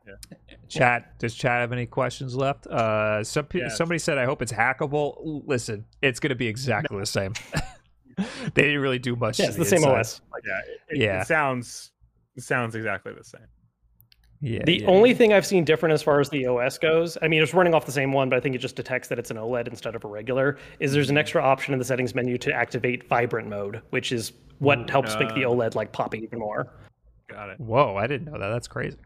[0.09, 0.55] Yeah.
[0.67, 1.19] Chat.
[1.19, 2.67] Does chat have any questions left?
[2.67, 3.77] Uh, some pe- Yes.
[3.77, 7.33] somebody said, "I hope it's hackable." Listen, it's going to be exactly the same.
[8.17, 9.39] they didn't really do much.
[9.39, 9.99] Yeah, it's the same inside.
[9.99, 10.21] OS.
[10.45, 10.57] Yeah.
[10.59, 11.21] It, it- Yeah.
[11.21, 11.91] It sounds
[12.35, 13.41] it sounds exactly the same.
[14.41, 14.63] Yeah.
[14.65, 15.15] The yeah, only yeah.
[15.17, 17.85] thing I've seen different as far as the OS goes, I mean, it's running off
[17.85, 20.05] the same one, but I think it just detects that it's an OLED instead of
[20.05, 20.57] a regular.
[20.79, 21.19] Is there's an Mm-hmm.
[21.19, 25.33] extra option in the settings menu to activate vibrant mode, which is what helps make
[25.35, 26.71] the uh, OLED like pop even more.
[27.27, 27.59] Got it.
[27.59, 27.95] Whoa!
[27.97, 28.49] I didn't know that.
[28.49, 28.97] That's crazy.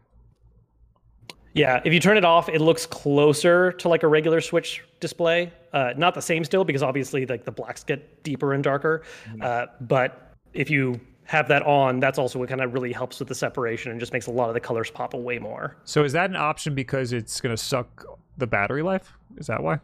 [1.54, 5.52] Yeah, if you turn it off, it looks closer to like a regular Switch display.
[5.72, 9.02] Uh, not the same still, because obviously like the blacks get deeper and darker.
[9.40, 13.28] Uh, but if you have that on, that's also what kind of really helps with
[13.28, 15.76] the separation and just makes a lot of the colors pop away more.
[15.84, 18.04] So is that an option because it's going to suck
[18.36, 19.12] the battery life?
[19.36, 19.78] Is that why?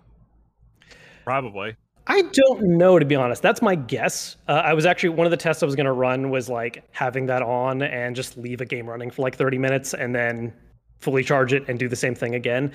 [1.24, 1.76] Probably.
[2.08, 3.42] I don't know to be honest.
[3.42, 4.36] That's my guess.
[4.48, 6.82] Uh, I was actually one of the tests I was going to run was like
[6.90, 10.52] having that on and just leave a game running for like 30 minutes and then
[11.00, 12.72] fully charge it and do the same thing again.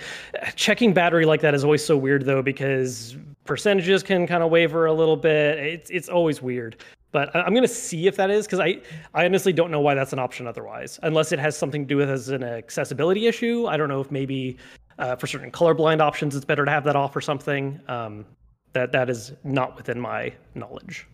[0.56, 4.86] Checking battery like that is always so weird though because percentages can kind of waver
[4.88, 5.60] a little bit.
[5.60, 6.78] It's it's always weird.
[7.12, 8.82] But I'm going to see if that is because I
[9.14, 11.98] I honestly don't know why that's an option otherwise, unless it has something to do
[11.98, 13.68] with as an accessibility issue.
[13.68, 14.58] I don't know if maybe
[15.00, 17.80] uh, for certain colorblind options it's better to have that off or something.
[17.88, 18.26] Um,
[18.74, 21.08] that that is not within my knowledge.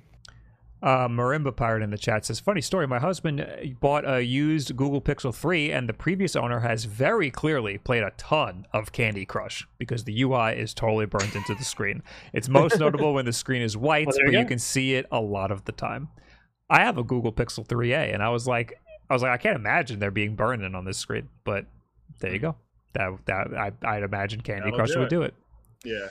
[0.84, 2.88] Uh, Marimba Pirate in the chat says, "Funny story.
[2.88, 3.48] My husband uh,
[3.80, 8.12] bought a used Google Pixel 3, and the previous owner has very clearly played a
[8.18, 12.02] ton of Candy Crush because the UI is totally burned into the screen.
[12.34, 15.06] It's most notable when the screen is white, Well, but you you can see it
[15.12, 16.10] a lot of the time.
[16.68, 18.74] I have a Google Pixel 3a, and I was like,
[19.08, 21.66] I was like, I can't imagine there being burning on this screen, but
[22.20, 22.56] there you go.
[22.94, 25.36] That that I, I'd imagine Candy That'll Crush do would do it.
[25.86, 26.08] Yeah.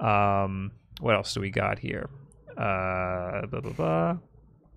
[0.00, 2.08] Um, what else do we got here?
[2.56, 4.16] Uh, blah, blah, blah.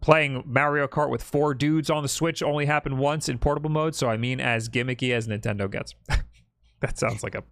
[0.01, 3.95] Playing Mario Kart with four dudes on the Switch only happened once in portable mode,
[3.95, 5.95] so I mean as gimmicky as Nintendo gets.
[6.81, 7.43] that sounds like a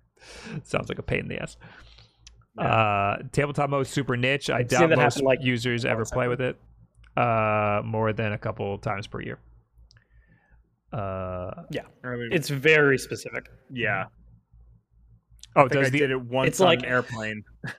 [0.63, 1.57] sounds like a pain in the ass.
[2.57, 4.49] Uh, tabletop mode super niche.
[4.49, 6.57] I doubt that most happen, like, users ever once play with it.
[7.17, 9.39] Uh, more than a couple times per year.
[10.93, 11.51] Uh,
[12.03, 13.47] I mean, It's very specific.
[13.71, 14.05] yeah.
[15.55, 17.43] oh, I think does I the did it once It's on like- an airplane.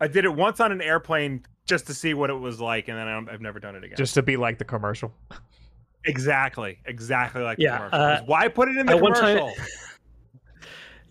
[0.00, 2.96] I did it once on an airplane just to see what it was like, and
[2.98, 3.96] then I don't- I've never done it again.
[3.96, 5.12] just to be like the commercial?
[6.04, 8.00] exactly, exactly like Yeah, the commercial.
[8.00, 9.64] uh, 'Cause Why put it in the at one time- commercial?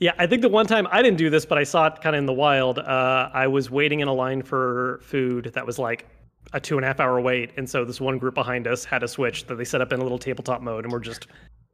[0.01, 2.15] Yeah, I think the one time I didn't do this, but I saw it kind
[2.15, 2.79] of in the wild.
[2.79, 6.07] Uh, I was waiting in a line for food that was like
[6.53, 9.03] a two and a half hour wait, and so this one group behind us had
[9.03, 11.27] a switch that they set up in a little tabletop mode, and we're just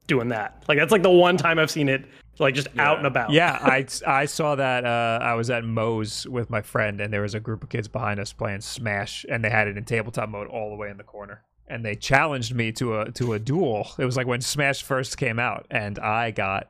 [0.07, 0.63] doing that.
[0.67, 2.05] Like that's like the one time I've seen it,
[2.39, 3.31] like just out and about.
[3.31, 4.85] Yeah, I, I saw that.
[4.85, 7.87] Uh, I was at Moe's with my friend, and there was a group of kids
[7.87, 10.97] behind us playing Smash, and they had it in tabletop mode all the way in
[10.97, 11.43] the corner.
[11.67, 13.87] And they challenged me to a to a duel.
[13.97, 16.69] It was like when Smash first came out, and I got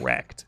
[0.00, 0.46] wrecked.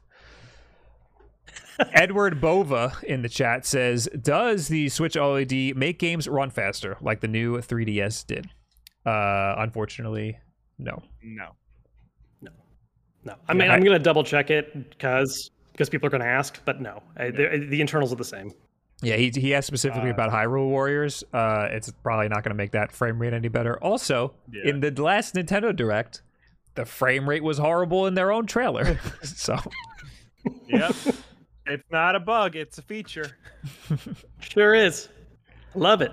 [1.93, 7.21] Edward Bova in the chat says, "Does the Switch OLED make games run faster like
[7.21, 8.51] the new 3DS did?"
[9.07, 10.39] Uh, unfortunately,
[10.79, 11.03] no.
[11.23, 11.53] No.
[13.25, 16.61] No, I mean Yeah, I'm gonna double check it because because people are gonna ask,
[16.65, 18.53] but no, I, the, the internals are the same.
[19.03, 21.23] Yeah, he he asked specifically Uh, about Hyrule Warriors.
[21.33, 23.79] Uh, it's probably not going to make that frame rate any better.
[23.81, 24.71] Also, Yeah.
[24.71, 26.23] in the last Nintendo Direct,
[26.75, 28.99] the frame rate was horrible in their own trailer.
[29.23, 29.57] so
[30.67, 30.97] Yep.
[31.67, 33.37] it's not a bug, it's a feature.
[34.41, 35.09] Sure is.
[35.77, 36.13] Love it.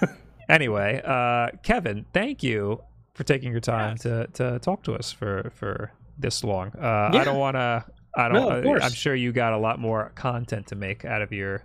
[0.48, 2.82] anyway, uh, Kevin, thank you
[3.14, 4.02] for taking your time Yes.
[4.02, 6.72] to to talk to us for for this long.
[6.76, 7.84] Uh, I don't want to.
[8.16, 8.34] I don't.
[8.34, 8.82] No, of course.
[8.82, 11.64] I'm sure you got a lot more content to make out of your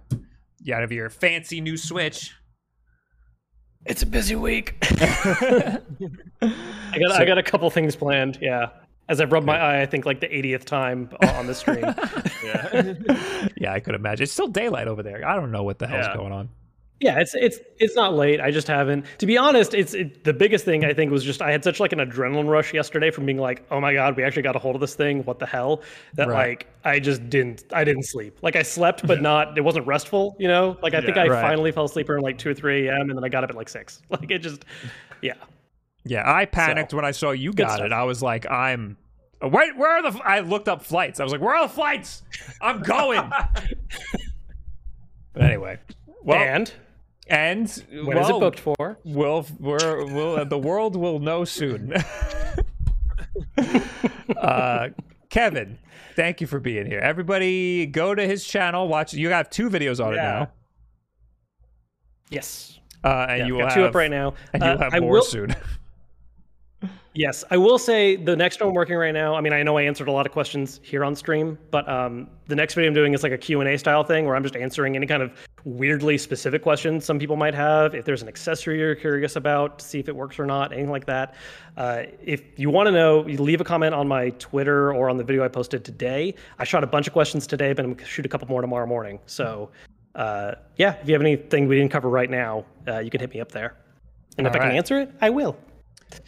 [0.72, 2.34] out of your fancy new Switch.
[3.86, 4.76] It's a busy week.
[4.92, 5.80] I
[7.00, 8.38] got I got a couple things planned.
[8.42, 8.68] Yeah,
[9.10, 11.84] as I've rubbed my eye, I think like the 80th time on the stream.
[12.44, 12.94] Yeah.
[13.58, 14.24] yeah, I could imagine.
[14.24, 15.28] It's still daylight over there.
[15.28, 16.16] I don't know what the hell's Yeah.
[16.16, 16.50] going on.
[17.02, 18.40] Yeah, it's it's it's not late.
[18.40, 19.06] I just haven't.
[19.18, 21.80] To be honest, it's it, the biggest thing I think was just I had such
[21.80, 24.60] like an adrenaline rush yesterday from being like, oh my god, we actually got a
[24.60, 25.24] hold of this thing.
[25.26, 25.82] What the hell?
[26.14, 26.50] That Right.
[26.50, 28.38] like I just didn't I didn't sleep.
[28.44, 29.58] Like I slept, but not.
[29.58, 30.36] It wasn't restful.
[30.40, 31.42] You know, like I think I Right.
[31.42, 33.10] finally fell asleep around like two or three a.m.
[33.10, 34.02] and then I got up at like six.
[34.12, 34.66] Like it just,
[35.22, 35.34] yeah.
[36.04, 37.92] Yeah, I panicked when I saw you got it.
[37.92, 38.98] I was like, I'm.
[39.42, 40.10] Wait, where are the?
[40.18, 41.20] f- I looked up flights.
[41.20, 42.22] I was like, where are the flights?
[42.62, 43.28] I'm going.
[45.34, 45.80] but anyway,
[46.24, 46.72] well, and
[47.28, 48.98] and when is well, it booked for?
[49.04, 51.94] We'll, we're, we'll, the world will know soon.
[54.38, 54.90] uh,
[55.30, 55.78] Kevin,
[56.16, 57.00] thank you for being here.
[57.00, 58.88] Everybody, go to his channel.
[58.88, 59.14] Watch.
[59.14, 60.20] You have two videos on Yeah.
[60.20, 60.52] it now,
[62.30, 62.80] Yes.
[63.04, 64.34] uh, and Yeah, you will got have two up right now.
[64.54, 65.56] and Uh, you'll have I more will, soon.
[67.14, 69.36] Yes, I will say the next one I'm working right now.
[69.36, 72.30] I mean, I know I answered a lot of questions here on stream, but um,
[72.48, 74.96] the next video I'm doing is like a Q&A style thing where I'm just answering
[74.96, 75.34] any kind of
[75.66, 77.94] weirdly specific questions some people might have.
[77.96, 81.06] If there's an accessory you're curious about, see if it works or not, anything like
[81.08, 81.36] that.
[81.76, 85.18] Uh, if you want to know, you leave a comment on my Twitter or on
[85.18, 86.34] the video I posted today.
[86.60, 88.88] I shot a bunch of questions today, but I'm gonna shoot a couple more tomorrow
[88.88, 89.20] morning.
[89.26, 89.70] So,
[90.16, 93.34] uh, yeah, if you have anything we didn't cover right now, uh, you can hit
[93.34, 93.76] me up there.
[94.38, 95.58] And if All I can answer it, I will.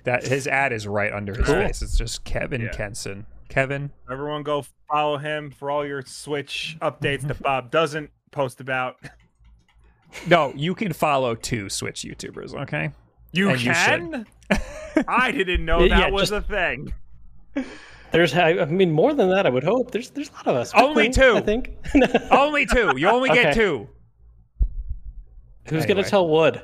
[0.03, 1.55] That his ad is right under his Cool.
[1.55, 1.81] face.
[1.81, 2.69] It's just Kevin Yeah.
[2.69, 3.25] Kenson.
[3.49, 8.95] Kevin, Everyone go follow him for all your Switch updates that Bob doesn't post about.
[10.27, 12.55] no, you can follow two Switch YouTubers.
[12.63, 12.89] Okay.
[13.31, 14.25] You And you can?
[15.07, 16.93] I didn't know Yeah, that was just- a thing.
[18.11, 19.89] There's, I I mean, more than that, I would hope.
[19.91, 20.71] There's, there's a lot of us.
[20.75, 21.71] Only two, I think.
[22.31, 22.93] only two.
[22.95, 23.89] You only get two.
[25.65, 25.87] Who's Anyway.
[26.01, 26.61] gonna tell Wood?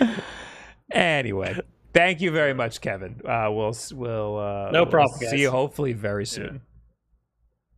[0.92, 1.56] Anyway,
[1.94, 3.20] thank you very much, Kevin.
[3.24, 5.40] Uh, we'll we'll uh, No we'll problem, See guys.
[5.40, 6.60] you hopefully very soon.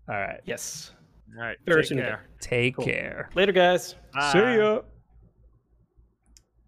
[0.08, 0.40] All right.
[0.46, 0.92] Yes.
[1.36, 1.58] All right.
[1.66, 2.26] Very take soon care.
[2.40, 2.84] Take Cool.
[2.86, 3.28] care.
[3.34, 3.88] Later, guys.
[3.88, 3.96] See
[4.40, 4.56] Bye.
[4.56, 4.80] ya.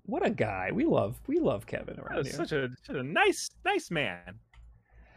[0.04, 0.70] What a guy.
[0.72, 2.36] We love we love Kevin That around was here.
[2.36, 4.34] such a, such a nice, nice man.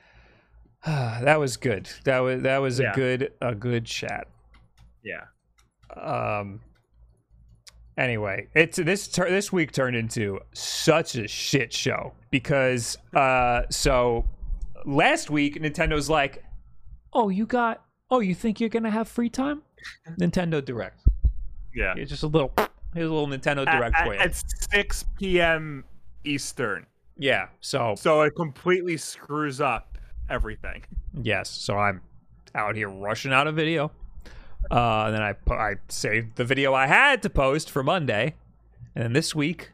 [0.85, 1.89] that was good.
[2.05, 4.27] That was that was a good a good chat.
[5.03, 5.25] Yeah.
[6.01, 6.61] um
[7.97, 14.25] anyway it's this tur- this week turned into such a shit show because uh so
[14.85, 16.43] last week nintendo's like
[17.13, 19.61] oh you got oh you think you're gonna have free time
[20.19, 21.01] nintendo direct
[21.75, 21.93] Yeah.
[21.97, 22.53] it's just a little
[22.93, 25.83] here's a little nintendo At, direct for you at 6 p.m.
[26.23, 26.85] Eastern.
[27.17, 29.97] yeah so So it completely screws up
[30.29, 30.83] everything.
[31.13, 32.01] Yes, so I'm
[32.53, 33.91] out here rushing out a video.
[34.69, 38.35] Uh, and then I I saved the video I had to post for Monday,
[38.95, 39.71] and then this week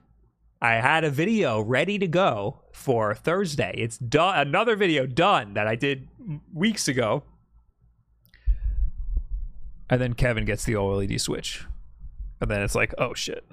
[0.62, 3.74] I had a video ready to go for Thursday.
[3.78, 4.48] It's done.
[4.48, 6.08] Another video done that I did
[6.54, 7.24] weeks ago.
[9.90, 11.66] And then Kevin gets the OLED switch,
[12.40, 13.46] and then it's like, oh shit.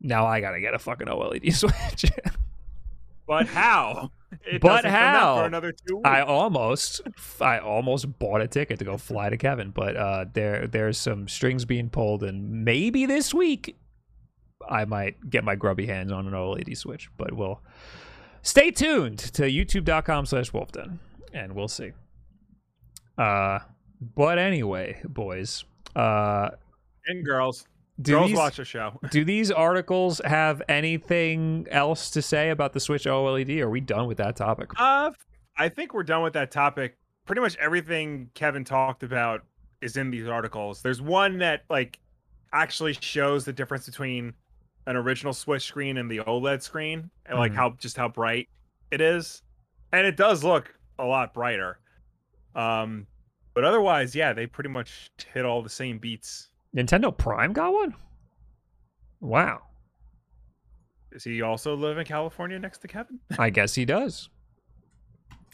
[0.00, 2.10] Now I gotta get a fucking OLED switch.
[3.26, 4.12] But how?
[4.44, 5.36] It But doesn't come out how?
[5.38, 6.08] For another two weeks.
[6.08, 7.00] I almost,
[7.40, 11.28] I almost bought a ticket to go fly to Kevin, but uh, there, there's some
[11.28, 13.76] strings being pulled, and maybe this week
[14.68, 17.08] I might get my grubby hands on an OLED Switch.
[17.16, 17.60] But we'll
[18.42, 20.98] stay tuned to YouTube.com/slash Wolfden,
[21.32, 21.92] and we'll see.
[23.16, 23.60] Uh,
[24.14, 26.50] but anyway, boys, uh,
[27.06, 27.66] and girls.
[28.00, 28.98] Do girls these, watch the show.
[29.10, 33.60] do these articles have anything else to say about the Switch OLED?
[33.60, 34.70] Are we done with that topic?
[34.76, 35.12] Uh,
[35.56, 36.96] I think we're done with that topic.
[37.26, 39.42] Pretty much everything Kevin talked about
[39.80, 40.82] is in these articles.
[40.82, 41.98] There's one that like
[42.52, 44.34] actually shows the difference between
[44.86, 47.56] an original Switch screen and the OLED screen, and like Mhm.
[47.56, 48.48] how just how bright
[48.90, 49.42] it is,
[49.92, 51.80] and it does look a lot brighter.
[52.54, 53.06] Um,
[53.54, 56.50] but otherwise, yeah, they pretty much hit all the same beats.
[56.74, 57.94] Nintendo Prime got one.
[59.20, 59.62] Wow.
[61.12, 63.20] Does he also live in California next to Kevin?
[63.38, 64.28] I guess he does.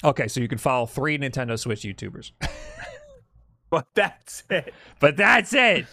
[0.04, 2.32] Okay, so you can follow three Nintendo Switch YouTubers.
[3.70, 4.74] but that's it.
[4.98, 5.86] but that's it.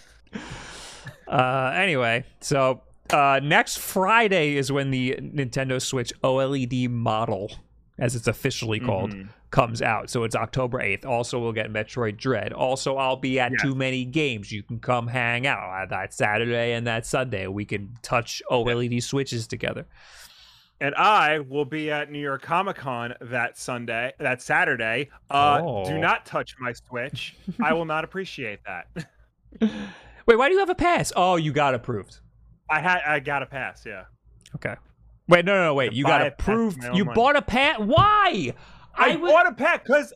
[1.27, 7.51] Uh, anyway, so uh, next Friday is when the Nintendo Switch OLED model,
[7.99, 9.29] as it's officially called, Mhm.
[9.51, 10.09] comes out.
[10.09, 11.05] So it's October 8th.
[11.05, 12.53] Also, we'll get Metroid Dread.
[12.53, 13.62] Also, I'll be at Yes.
[13.62, 14.51] Too Many Games.
[14.51, 17.47] You can come hang out uh, that Saturday and that Sunday.
[17.47, 19.85] We can touch OLED Switches together.
[20.81, 25.09] And I will be at New York Comic Con that Sunday, that Saturday.
[25.29, 25.85] Uh, Oh.
[25.85, 27.35] Do not touch my Switch.
[27.62, 28.88] I will not appreciate that.
[30.25, 31.12] Wait, why do you have a pass?
[31.15, 32.19] Oh, you got approved.
[32.69, 33.83] I had, I got a pass.
[33.85, 34.03] Yeah,
[34.55, 34.75] Okay.
[35.29, 35.91] Wait, no, no, no, wait.
[35.91, 36.83] To You got a pass approved.
[36.93, 37.15] You money.
[37.15, 37.79] bought a pass.
[37.79, 38.53] Why?
[38.95, 40.13] I, would- bought a pass because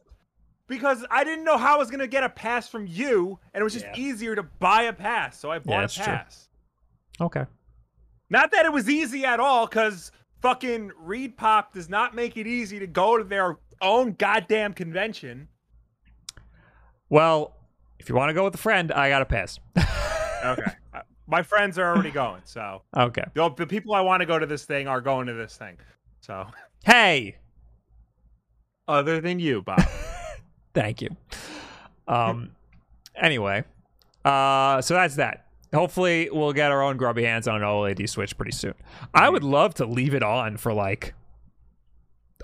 [0.68, 3.64] because I didn't know how I was gonna get a pass from you, and it
[3.64, 3.96] was just Yeah.
[3.96, 6.14] easier to buy a pass, so I bought that's a true.
[6.14, 6.50] pass.
[7.22, 7.46] Okay.
[8.30, 12.48] Not that it was easy at all, because fucking Reed Pop does not make it
[12.48, 15.50] easy to go to their own goddamn convention.
[17.10, 17.56] Well,
[18.00, 19.60] if you want to go with a friend, I got a pass.
[20.46, 20.72] Okay,
[21.34, 23.24] my friends are already going, so okay.
[23.34, 25.78] the, the people I want to go to this thing are going to this thing.
[26.22, 26.46] So,
[26.86, 27.38] Hey,
[28.88, 29.82] other than you, Bob.
[30.76, 31.10] thank you.
[32.08, 32.52] Um.
[33.16, 33.64] anyway,
[34.24, 35.48] uh, so that's that.
[35.74, 38.76] Hopefully, we'll get our own grubby hands on an OLED Switch pretty soon.
[39.12, 41.16] I would love to leave it on for like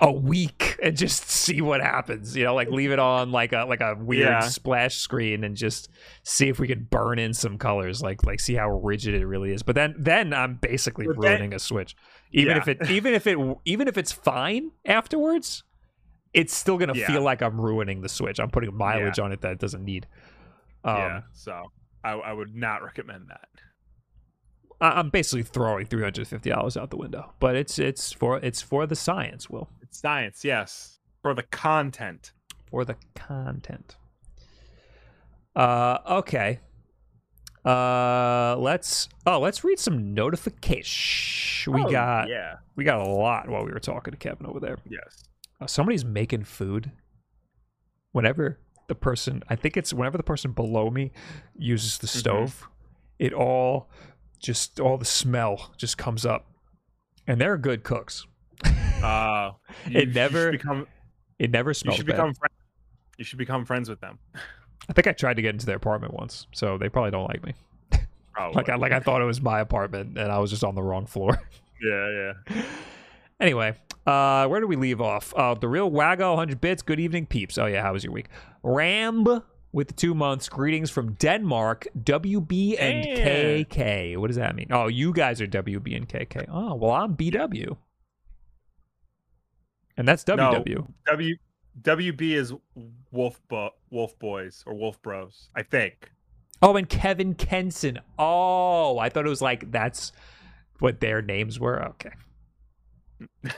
[0.02, 2.36] a week and just see what happens.
[2.36, 4.40] You know, like leave it on like a like a weird Yeah.
[4.42, 5.90] splash screen and just
[6.24, 8.02] see if we could burn in some colors.
[8.02, 9.62] Like like see how rigid it really is.
[9.64, 11.96] But then then I'm basically But then- ruining a Switch.
[12.32, 12.62] Even Yeah.
[12.62, 15.64] if it even if it even if it's fine afterwards,
[16.34, 17.08] it's still gonna Yeah.
[17.08, 18.40] feel like I'm ruining the Switch.
[18.40, 20.08] I'm putting mileage on it that it doesn't need.
[20.84, 21.72] Um, yeah, so
[22.06, 23.50] I, I would not recommend that.
[24.80, 28.38] I- I'm basically throwing three hundred fifty dollars out the window, but it's it's for
[28.38, 32.32] it's for the science, Will, science, yes, for the content.
[32.70, 33.96] for the content.
[35.56, 36.60] Uh, okay.
[37.66, 41.74] Uh, let's oh, let's read some notification.
[41.74, 44.60] We Oh, got yeah, we got a lot while we were talking to Kevin over
[44.60, 44.78] there.
[44.90, 45.24] yes.
[45.60, 46.92] Uh, somebody's making food.
[48.14, 51.12] Whenever the person, I think it's whenever the person below me
[51.58, 52.20] uses the Mm-hmm.
[52.20, 52.68] stove,
[53.20, 53.90] it all
[54.40, 56.48] just all the smell just comes up,
[57.28, 58.26] and they're good cooks.
[59.04, 59.52] Uh,
[59.86, 60.88] It you- you never become.
[61.40, 62.14] It never You smells should bad.
[62.14, 62.34] become.
[62.34, 62.52] Friend,
[63.18, 64.20] you should become friends with them.
[64.90, 67.44] I think I tried to get into their apartment once, so they probably don't like
[67.44, 67.54] me.
[67.92, 68.06] Probably.
[68.56, 70.82] Like I like I thought it was my apartment, and I was just on the
[70.84, 71.38] wrong floor.
[71.82, 72.64] yeah, yeah.
[73.40, 73.74] Anyway,
[74.08, 75.34] uh, where do we leave off?
[75.36, 76.82] Uh, the real Waggo, 100 bits.
[76.82, 77.58] Good evening, peeps.
[77.58, 78.28] Oh, yeah, how was your week?
[78.64, 80.48] Ramb with two months.
[80.50, 83.64] Greetings from Denmark, WB and Yeah.
[83.64, 84.18] KK.
[84.18, 84.68] What does that mean?
[84.72, 86.46] Oh, you guys are WB and KK.
[86.50, 87.76] Oh, well, I'm BW.
[90.00, 90.88] And that's WW.
[91.08, 91.36] W
[91.82, 92.54] WB is
[93.12, 95.50] Wolf Bo- Wolf Boys or Wolf Bros.
[95.58, 96.10] I think.
[96.62, 98.00] Oh, and Kevin Kenson.
[98.18, 100.14] Oh, I thought it was like that's
[100.80, 101.84] what their names were.
[101.90, 102.12] Okay.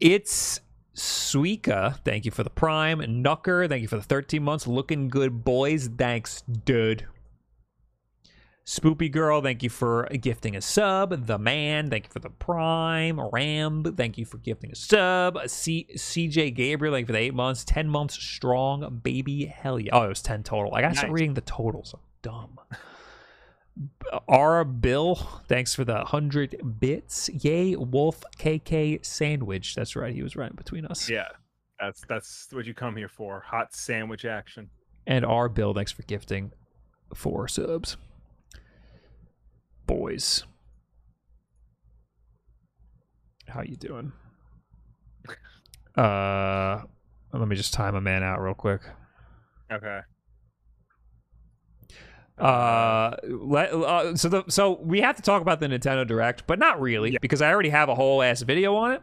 [0.00, 0.60] it's
[0.96, 2.00] Suika.
[2.04, 3.22] Thank you for the prime.
[3.22, 3.68] Nucker.
[3.68, 4.66] Thank you for the 13 months.
[4.66, 5.88] Looking good, boys.
[5.96, 7.06] Thanks, dude.
[8.64, 11.26] Spoopy Girl, thank you for gifting a sub.
[11.26, 13.20] The Man, thank you for the prime.
[13.32, 15.38] Ram, thank you for gifting a sub.
[15.48, 17.64] C- CJ Gabriel, thank you for the eight months.
[17.64, 19.46] 10 months strong, baby.
[19.46, 19.90] Hell yeah.
[19.92, 20.74] Oh, it was 10 total.
[20.74, 21.94] I gotta start reading the totals.
[21.94, 22.60] I'm dumb.
[24.28, 24.64] R.
[24.64, 25.16] Bill,
[25.48, 27.30] thanks for the 100 bits.
[27.30, 29.74] Yay, Wolf KK Sandwich.
[29.74, 30.14] That's right.
[30.14, 31.08] He was right between us.
[31.08, 31.28] Yeah.
[31.80, 33.40] That's that's what you come here for.
[33.40, 34.70] Hot sandwich action.
[35.04, 35.48] And R.
[35.48, 36.52] Bill, thanks for gifting
[37.12, 37.96] four subs.
[39.86, 40.44] Boys.
[43.48, 44.12] How you doing?
[45.96, 46.82] Uh
[47.32, 48.80] let me just time a man out real quick.
[49.70, 50.00] Okay.
[52.38, 56.58] Uh, let, uh so the so we have to talk about the Nintendo Direct, but
[56.58, 57.18] not really Yeah.
[57.20, 59.02] because I already have a whole ass video on it.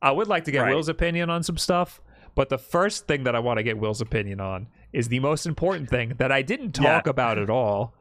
[0.00, 0.70] I would like to get Right.
[0.74, 2.00] Will's opinion on some stuff,
[2.34, 5.46] but the first thing that I want to get Will's opinion on is the most
[5.46, 7.10] important thing that I didn't talk Yeah.
[7.10, 7.94] about at all.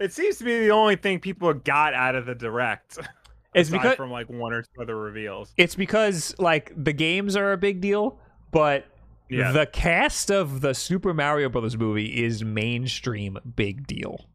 [0.00, 2.98] It seems to be the only thing people got out of the direct.
[3.54, 5.54] It's because from like one or two other reveals.
[5.56, 8.18] it's because like the games are a big deal,
[8.50, 8.84] but
[9.30, 9.52] Yeah.
[9.52, 14.26] the cast of the Super Mario Brothers movie is mainstream big deal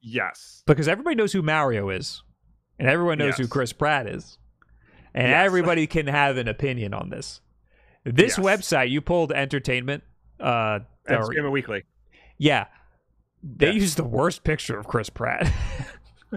[0.00, 0.62] Yes.
[0.68, 2.22] because everybody knows who Mario is,
[2.78, 4.38] and everyone knows who Chris Pratt is,
[5.14, 5.44] and Yes.
[5.46, 7.40] everybody can have an opinion on this.
[8.04, 8.46] This Yes.
[8.46, 10.04] website you pulled entertainment.
[10.38, 10.78] Uh,
[11.08, 11.82] or- Entertainment Weekly.
[12.38, 12.66] yeah,
[13.44, 13.72] they Yeah.
[13.74, 15.52] used the worst picture of Chris Pratt.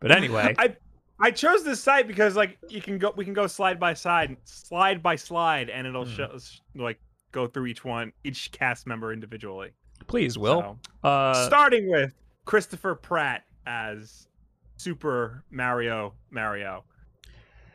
[0.00, 0.76] but anyway, I
[1.20, 4.36] I chose this site because like you can go we can go slide by side,
[4.44, 6.10] slide by slide, and it'll Hmm.
[6.14, 6.38] show
[6.74, 7.00] like
[7.32, 9.70] go through each one, each cast member individually.
[10.08, 10.78] please, Will.
[11.02, 12.12] So, Uh, starting with
[12.44, 14.26] Christopher Pratt as
[14.76, 16.84] Super Mario Mario.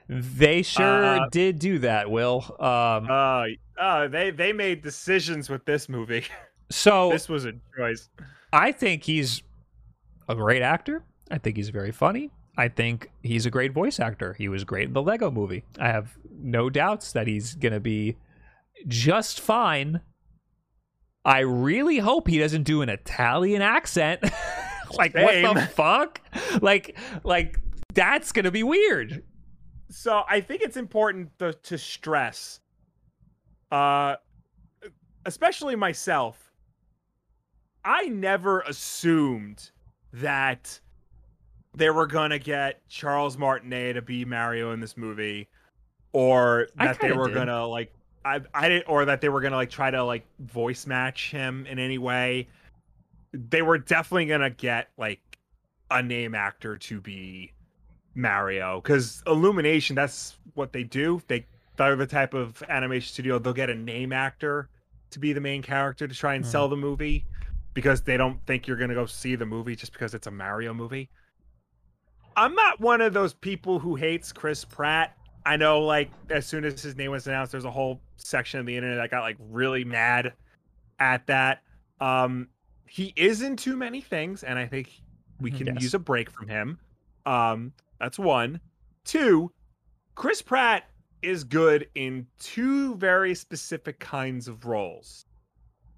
[0.09, 2.09] they sure uh, did do that.
[2.11, 2.43] Will.
[2.59, 3.45] Um, Uh,
[3.79, 6.25] uh they they made decisions with this movie.
[6.69, 8.09] so this was a choice.
[8.51, 9.43] I think he's
[10.27, 11.03] a great actor.
[11.29, 12.31] I think he's very funny.
[12.57, 14.33] I think he's a great voice actor.
[14.33, 15.63] He was great in the Lego movie.
[15.79, 18.17] I have no doubts that he's going to be
[18.87, 20.01] just fine.
[21.23, 24.23] I really hope he doesn't do an Italian accent.
[24.97, 26.21] like what the fuck?
[26.61, 27.59] Like like
[27.93, 29.23] that's going to be weird.
[29.89, 32.59] So I think it's important to, to stress,
[33.71, 34.15] uh,
[35.25, 36.46] especially myself.
[37.87, 39.71] I never assumed
[40.11, 40.77] that
[41.73, 45.47] they were gonna get Charles Martinet to be Mario in this movie,
[46.11, 47.35] or that they were did.
[47.35, 47.93] gonna like
[48.25, 51.65] I I didn't, or that they were gonna like try to like voice match him
[51.65, 52.49] in any way.
[53.31, 55.21] They were definitely gonna get like
[55.89, 57.53] a name actor to be
[58.15, 61.21] Mario because Illumination, that's what they do.
[61.27, 61.45] They
[61.77, 64.67] they're the type of animation studio they'll get a name actor
[65.11, 66.47] to be the main character to try and Mhm.
[66.49, 67.23] sell the movie
[67.77, 70.73] because they don't think you're gonna go see the movie just because it's a Mario
[70.73, 71.11] movie.
[72.35, 75.15] I'm not one of those people who hates Chris Pratt.
[75.45, 78.65] I know, like, as soon as his name was announced, there's a whole section of
[78.65, 80.33] the internet that got like really mad
[80.97, 81.61] at that.
[82.01, 82.47] Um,
[82.87, 84.99] he is in too many things, and I think
[85.39, 85.83] we can Yes.
[85.83, 86.79] use a break from him.
[87.27, 88.59] Um, that's one.
[89.05, 89.51] Two,
[90.15, 90.89] Chris Pratt
[91.21, 95.27] is good in two very specific kinds of roles.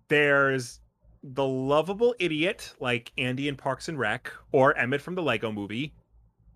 [0.10, 0.82] There's
[1.24, 5.94] the lovable idiot like Andy in Parks and Rec or Emmett from the Lego movie,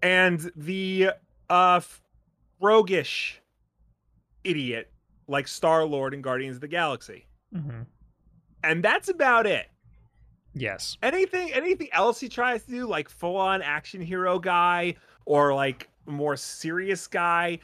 [0.01, 1.11] and the
[1.49, 1.81] uh
[2.59, 3.41] roguish
[4.43, 4.91] idiot
[5.27, 7.25] like Star Lord in Guardians of the Galaxy.
[7.53, 7.81] Mm-hmm.
[8.63, 9.67] And that's about it.
[10.53, 10.97] Yes.
[11.01, 14.95] Anything anything else he tries to do, like full on action hero guy
[15.25, 17.59] or like more serious guy,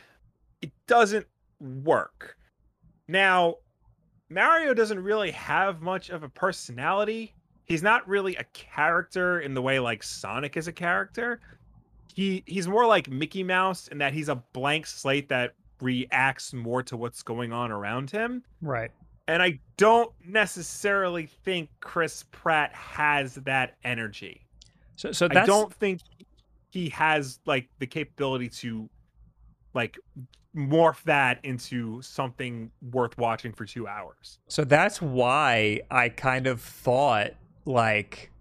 [0.61, 1.27] it doesn't
[1.59, 2.37] work.
[3.07, 3.55] Now,
[4.29, 7.33] Mario doesn't really have much of a personality.
[7.65, 11.39] He's not really a character in the way like Sonic is a character.
[12.13, 16.83] He he's more like Mickey Mouse in that he's a blank slate that reacts more
[16.83, 18.43] to what's going on around him.
[18.61, 18.91] Right.
[19.27, 24.41] And I don't necessarily think Chris Pratt has that energy.
[24.95, 26.01] So so that's I don't think
[26.71, 28.89] he has like the capability to
[29.73, 29.97] like
[30.55, 34.39] morph that into something worth watching for 2 hours.
[34.47, 37.31] So that's why I kind of thought
[37.65, 38.31] like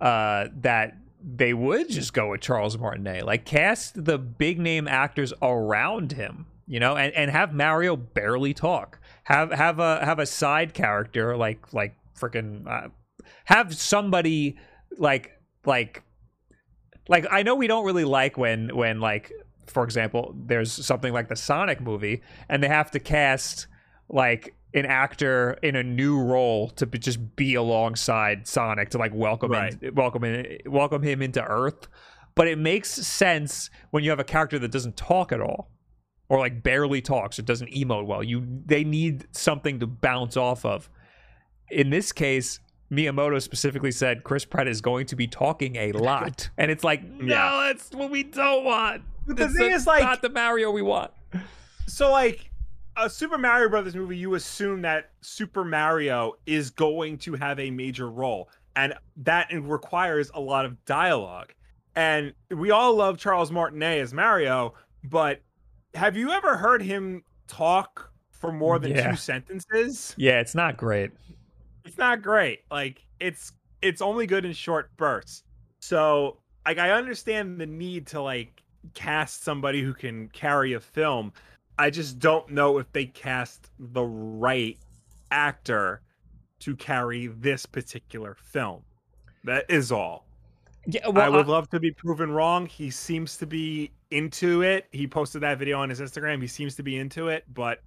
[0.00, 3.24] uh that they would just go with Charles Martinet.
[3.24, 8.52] Like cast the big name actors around him, you know, and, and have Mario barely
[8.52, 9.00] talk.
[9.24, 12.88] Have have a have a side character like like freaking uh,
[13.46, 14.56] have somebody
[14.98, 15.32] like
[15.64, 16.02] like
[17.08, 19.32] like I know we don't really like when when like
[19.66, 23.66] for example there's something like the Sonic movie and they have to cast
[24.08, 29.12] like an actor in a new role to be, just be alongside Sonic to like
[29.14, 29.76] welcome Right.
[29.80, 31.86] in, welcome in, welcome him into Earth.
[32.34, 35.70] But it makes sense when you have a character that doesn't talk at all,
[36.28, 38.24] or like barely talks, or doesn't emote well.
[38.24, 40.90] You they need something to bounce off of.
[41.70, 42.58] In this case,
[42.90, 47.04] Miyamoto specifically said Chris Pratt is going to be talking a lot, and it's like,
[47.08, 47.68] no, Yeah.
[47.72, 49.02] that's what we don't want.
[49.26, 51.10] But the It's thing is, like- not the Mario we want.
[51.86, 52.50] So like
[52.96, 57.70] a Super Mario Brothers movie, you assume that Super Mario is going to have a
[57.70, 61.52] major role, and that requires a lot of dialogue.
[61.96, 65.40] And we all love Charles Martinet as Mario, but
[65.94, 69.10] have you ever heard him talk for more than Yeah.
[69.10, 70.14] two sentences?
[70.16, 71.12] Yeah, it's not great.
[71.84, 72.60] It's not great.
[72.70, 73.52] Like it's
[73.82, 75.44] it's only good in short bursts.
[75.80, 78.62] So like I understand the need to like
[78.94, 81.32] cast somebody who can carry a film.
[81.78, 84.78] I just don't know if they cast the right
[85.30, 86.02] actor
[86.60, 88.82] to carry this particular film.
[89.44, 90.26] That is all.
[90.86, 92.66] Yeah, I well, would uh, love to be proven wrong.
[92.66, 94.86] He seems to be into it.
[94.92, 96.40] He posted that video on his Instagram.
[96.40, 97.80] He seems to be into it, but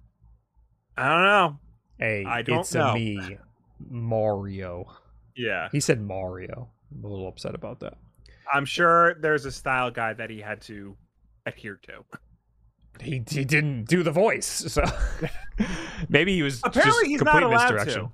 [0.96, 1.58] I don't know.
[1.98, 2.90] hey, I don't it's know.
[2.90, 3.38] a me,
[3.88, 4.86] Mario.
[5.36, 5.68] Yeah.
[5.70, 6.68] He said Mario.
[6.92, 7.94] I'm a little upset about that.
[8.52, 10.96] I'm sure there's a style guide that he had to
[11.46, 12.04] adhere to.
[13.00, 14.82] he he didn't do the voice, so
[16.08, 18.04] maybe he was Apparently, just he's complete not allowed misdirection.
[18.04, 18.12] to.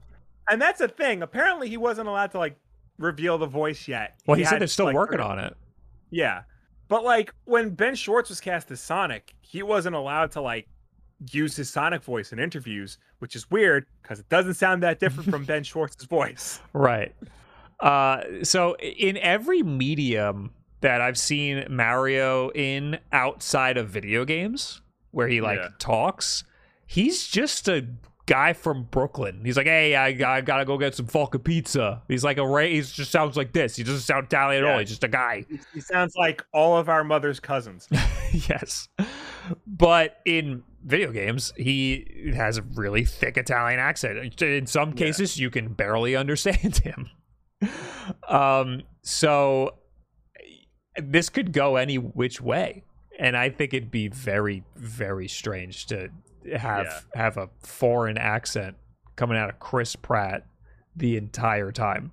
[0.50, 1.22] And that's a thing.
[1.22, 2.56] Apparently, he wasn't allowed to like
[2.98, 4.20] reveal the voice yet.
[4.26, 5.56] Well, he, said had, they're still like, working on it.
[6.10, 6.42] Yeah,
[6.88, 10.68] but like when Ben Schwartz was cast as Sonic, he wasn't allowed to like
[11.30, 15.30] use his Sonic voice in interviews, which is weird because it doesn't sound that different
[15.30, 16.60] from Ben Schwartz's voice.
[16.72, 17.14] Right.
[17.80, 25.28] Uh, so in every medium that I've seen Mario in outside of video games, where
[25.28, 25.68] he like Yeah.
[25.78, 26.44] talks,
[26.86, 27.86] he's just a
[28.26, 29.42] guy from Brooklyn.
[29.44, 30.06] He's like, hey, I,
[30.36, 32.02] I gotta go get some fucking pizza.
[32.08, 32.74] He's like a Ray.
[32.74, 33.76] He just sounds like this.
[33.76, 34.78] He doesn't sound Italian at all.
[34.78, 35.44] He's just a guy.
[35.74, 37.86] He- sounds like all of our mother's cousins.
[38.32, 38.88] yes.
[39.66, 44.40] But in video games, he has a really thick Italian accent.
[44.42, 44.94] In some Yeah.
[45.06, 47.10] cases, you can barely understand him.
[48.28, 49.76] Um, so
[50.96, 52.84] this could go any which way.
[53.18, 56.10] And I think it'd be very, very strange to
[56.56, 58.76] have have a foreign accent
[59.16, 60.46] coming out of Chris Pratt
[60.96, 62.12] the entire time.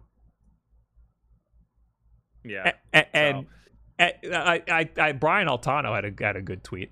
[2.43, 2.71] Yeah.
[3.13, 3.47] And
[3.99, 6.91] a- I, I, I, Brian Altano had a had a good tweet.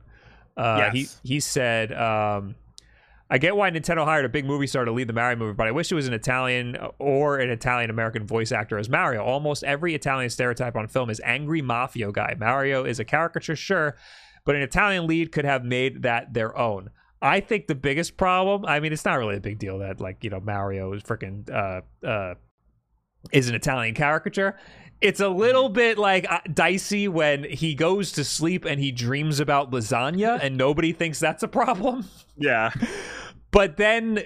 [0.58, 1.20] Uh, Yes.
[1.24, 2.56] He he said, um,
[3.30, 5.68] "I get why Nintendo hired a big movie star to lead the Mario movie, but
[5.68, 9.24] I wish it was an Italian or an Italian American voice actor as Mario.
[9.24, 12.36] Almost every Italian stereotype on film is angry mafia guy.
[12.40, 13.96] Mario is a caricature, sure,
[14.46, 16.90] but an Italian lead could have made that their own."
[17.22, 20.24] I think the biggest problem, I mean, it's not really a big deal that like
[20.24, 22.36] you know Mario is freaking uh, uh,
[23.32, 24.58] is an Italian caricature.
[25.02, 29.40] It's a little bit like uh, dicey when he goes to sleep and he dreams
[29.40, 32.06] about lasagna and nobody thinks that's a problem.
[32.38, 32.72] Yeah.
[33.52, 34.24] But then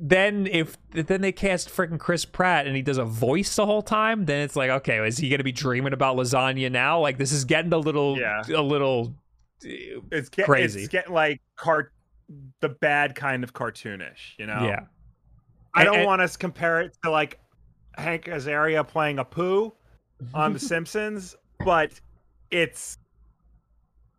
[0.00, 3.82] then if then they cast freaking Chris Pratt and he does a voice the whole
[3.82, 7.00] time, then it's like, okay, is he going to be dreaming about lasagna now?
[7.00, 8.42] Like this is getting a little Yeah.
[8.54, 9.14] a little
[9.62, 10.80] It's get, Crazy.
[10.80, 11.92] It's getting like cart
[12.60, 14.62] the bad kind of cartoonish, you know?
[14.64, 14.80] yeah.
[15.74, 17.40] I And- don't and- want us to compare it to like
[17.96, 19.72] Hank Azaria playing Apu
[20.32, 21.34] on The Simpsons,
[21.64, 22.00] but
[22.52, 22.98] it's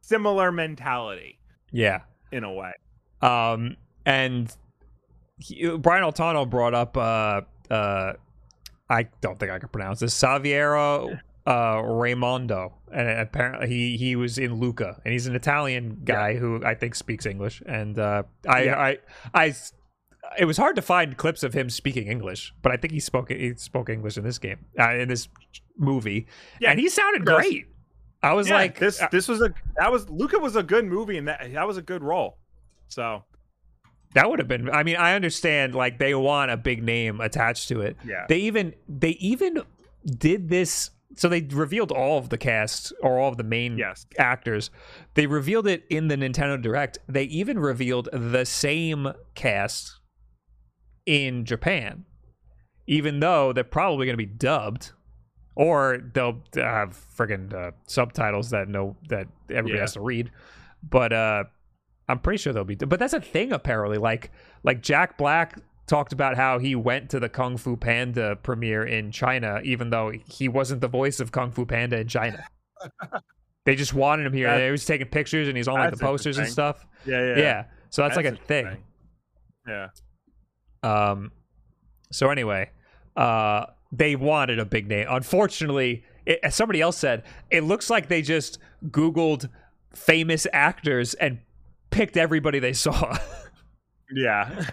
[0.02, 1.40] similar mentality
[1.72, 2.02] Yeah.
[2.32, 2.74] in a way.
[3.22, 4.56] Um, and
[5.38, 7.42] he, Brian Altano brought up, uh,
[7.72, 8.14] uh,
[8.90, 14.38] I don't think I can pronounce this, Saverio uh, Raimondo, and apparently he he was
[14.38, 18.64] in Luca, and he's an Italian guy who I think speaks English, and uh, I,
[18.64, 18.80] Yeah.
[18.80, 18.98] I
[19.34, 19.56] I
[20.38, 23.30] it was hard to find clips of him speaking English, but I think he spoke
[23.32, 25.28] he spoke English in this game, uh, in this
[25.78, 26.28] movie,
[26.60, 27.68] Yeah, and he sounded great.
[28.22, 30.86] I was Yeah, like, this uh, this was a that was Luca was a good
[30.86, 32.38] movie and that that was a good role.
[32.90, 33.24] So
[34.16, 34.70] That would have been.
[34.70, 35.76] I mean, I understand.
[35.76, 37.96] Like they want a big name attached to it.
[38.06, 38.26] Yeah.
[38.28, 39.62] They even they even
[40.06, 40.90] did this.
[41.16, 44.06] So they revealed all of the cast or all of the main Yes.
[44.18, 44.70] actors.
[45.16, 46.98] They revealed it in the Nintendo Direct.
[47.08, 50.00] They even revealed the same cast
[51.06, 52.06] in Japan,
[52.88, 54.92] even though they're probably going to be dubbed,
[55.56, 59.82] or they'll have friggin' uh, subtitles that no that everybody Yeah.
[59.82, 60.32] has to read.
[60.88, 61.44] But uh,
[62.10, 62.76] I'm pretty sure they'll be.
[62.76, 63.98] But that's a thing apparently.
[63.98, 64.32] Like
[64.64, 69.12] like Jack Black talked about how he went to the Kung Fu Panda premiere in
[69.12, 72.46] China, even though he wasn't the voice of Kung Fu Panda in China.
[73.66, 74.48] they just wanted him here.
[74.48, 76.86] That's- they was taking pictures and he's on like the posters and stuff.
[77.06, 77.38] yeah, Yeah.
[77.38, 77.64] yeah.
[77.92, 78.84] So that's, like a thing.
[79.68, 79.88] Yeah.
[80.84, 81.32] Um,
[82.12, 82.70] so anyway,
[83.16, 85.08] uh, they wanted a big name.
[85.10, 89.50] Unfortunately, it, as somebody else said, it looks like they just Googled
[89.96, 91.40] famous actors and
[91.90, 93.18] picked everybody they saw.
[94.12, 94.66] Yeah.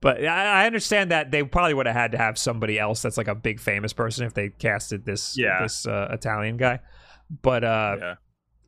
[0.00, 3.16] but I, I understand that they probably would have had to have somebody else that's
[3.16, 5.62] like a big famous person if they casted this Yeah.
[5.62, 6.80] this uh, Italian guy.
[7.42, 8.14] But uh, yeah.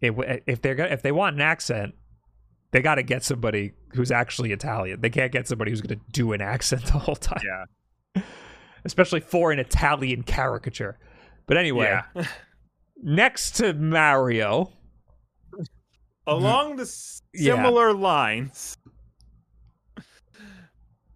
[0.01, 1.95] it, if they're gonna, if they want an accent,
[2.71, 5.01] they got to get somebody who's actually Italian.
[5.01, 7.43] They can't get somebody who's going to do an accent the whole time.
[8.15, 8.23] Yeah.
[8.85, 10.99] especially for an Italian caricature.
[11.47, 12.27] But anyway, Yeah.
[13.03, 14.73] next to Mario,
[16.29, 17.55] Along the s- Yeah.
[17.57, 18.77] similar lines,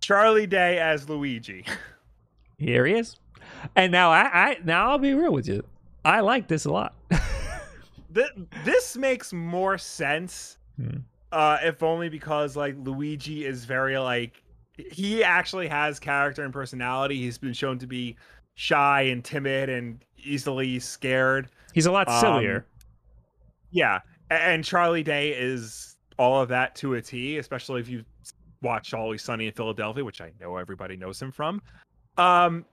[0.01, 1.65] Charlie Day as Luigi.
[2.59, 3.17] here he is.
[3.77, 5.65] And now I, I now I'll be real with you.
[6.05, 6.95] I like this a lot.
[8.15, 8.31] Th-
[8.65, 10.99] this makes more sense Hmm.
[11.33, 14.43] uh if only because like luigi is very like
[14.91, 18.17] he actually has character and personality he's been shown to be
[18.55, 22.65] shy and timid and easily scared He's a lot Um, sillier.
[23.71, 24.03] yeah a-
[24.33, 28.05] and charlie day is all of that to a t especially if you
[28.63, 31.61] watch always sunny in philadelphia which i know everybody knows him from
[32.19, 32.65] um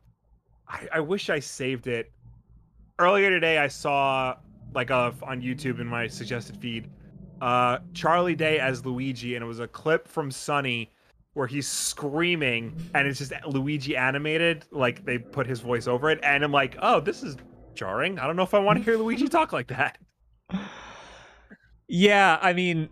[0.68, 2.12] i, I wish i saved it
[2.99, 4.36] earlier today i saw
[4.74, 6.89] like on youtube in my suggested feed
[7.41, 10.91] uh, Charlie Day as Luigi, and it was a clip from Sunny
[11.34, 16.20] where he's screaming, and it's just Luigi animated, like they put his voice over it,
[16.24, 17.38] and I'm like, oh, this is
[17.76, 18.20] jarring.
[18.20, 19.97] I don't know if I want to hear Luigi talk like that.
[21.89, 22.87] Yeah, I mean,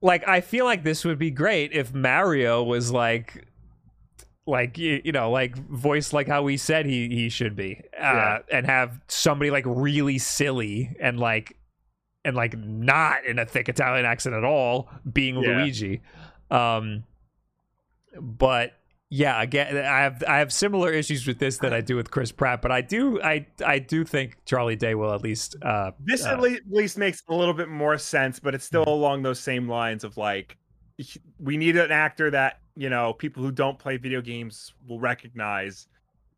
[0.00, 3.46] like I feel like this would be great if Mario was like
[4.46, 8.00] like you, you know like voiced like how we said he he should be uh
[8.00, 8.38] Yeah.
[8.52, 11.56] and have somebody like really silly and like
[12.24, 15.56] and like not in a thick Italian accent at all being Yeah.
[15.56, 16.00] Luigi
[16.52, 17.02] um
[18.20, 18.72] but
[19.10, 22.32] yeah again I have I have similar issues with this that I do with Chris
[22.32, 26.24] Pratt but I do I I do think Charlie Day will at least uh This
[26.24, 29.68] uh, at least makes a little bit more sense, but it's still along those same
[29.68, 30.56] lines of like,
[31.38, 35.88] we need an actor that you know people who don't play video games will recognize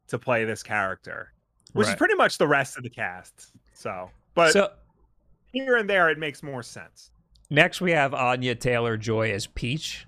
[0.09, 1.33] to play this character,
[1.73, 3.53] which is pretty much the rest of the cast.
[3.73, 4.73] So, but so
[5.53, 7.11] here and there, it makes more sense.
[7.51, 10.07] Next, we have Anya Taylor Joy as Peach.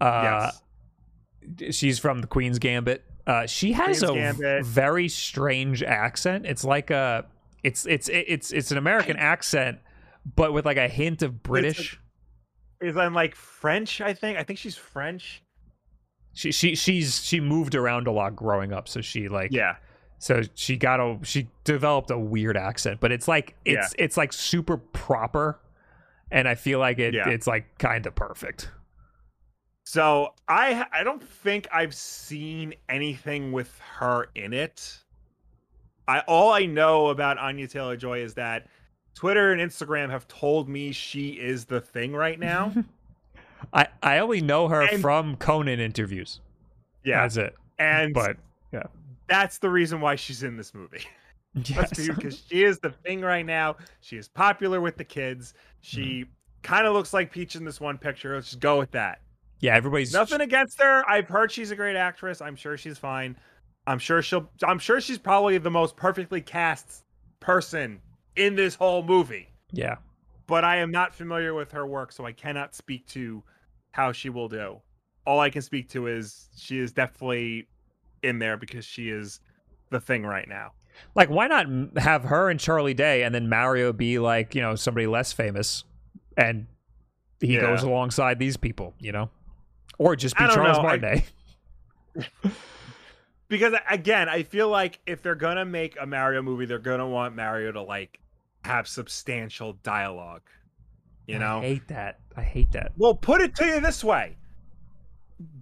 [0.00, 0.62] Uh, yes.
[1.70, 3.04] She's from the Queen's Gambit.
[3.26, 4.64] Uh, she has Queen's a Gambit.
[4.64, 6.46] very strange accent.
[6.46, 7.26] It's like a,
[7.62, 9.78] it's it's it's it's an American accent,
[10.36, 11.98] but with like a hint of British.
[12.80, 14.38] Is I'm like French, I think.
[14.38, 15.42] I think she's French.
[16.32, 19.76] She she she's she moved around a lot growing up, so she like Yeah.
[20.20, 24.32] So she got a she developed a weird accent, but it's like it's it's like
[24.32, 25.60] super proper,
[26.30, 27.28] and I feel like it Yeah.
[27.28, 28.70] it's like kind of perfect.
[29.90, 34.98] So I I don't think I've seen anything with her in it.
[36.06, 38.66] I all I know about Anya Taylor Joy is that
[39.14, 42.74] Twitter and Instagram have told me she is the thing right now.
[43.72, 46.42] I I only know her And- from Conan interviews.
[47.02, 47.54] Yeah, That's it.
[47.78, 48.36] and But
[48.74, 48.82] yeah,
[49.26, 51.00] that's the reason why she's in this movie.
[51.64, 52.08] yes.
[52.08, 53.76] Because she is the thing right now.
[54.02, 55.54] She is popular with the kids.
[55.80, 56.30] She Mm-hmm.
[56.62, 58.34] kind of looks like Peach in this one picture.
[58.34, 59.20] Let's just go with that.
[59.60, 61.08] Yeah, everybody's Nothing against her.
[61.08, 62.40] I've heard she's a great actress.
[62.40, 63.36] I'm sure she's fine.
[63.86, 64.50] I'm sure she'll.
[64.62, 67.04] I'm sure she's probably the most perfectly cast
[67.40, 68.00] person
[68.36, 69.48] in this whole movie.
[69.72, 69.96] Yeah.
[70.46, 73.42] But I am not familiar with her work, so I cannot speak to
[73.92, 74.80] how she will do.
[75.26, 77.68] All I can speak to is she is definitely
[78.22, 79.40] in there because she is
[79.90, 80.72] the thing right now.
[81.14, 81.66] Like why not
[81.98, 85.84] have her and Charlie Day and then Mario be like, you know, somebody less famous
[86.36, 86.66] and
[87.40, 87.60] he Yeah.
[87.60, 89.30] goes alongside these people, you know?
[89.98, 90.84] Or just be Charles know.
[90.88, 91.24] I-
[93.48, 97.34] Because again, I feel like if they're gonna make a Mario movie, they're gonna want
[97.34, 98.20] Mario to like
[98.64, 100.42] have substantial dialogue.
[101.26, 102.18] You know, I hate that.
[102.36, 102.92] I hate that.
[102.98, 104.36] Well, put it to you this way.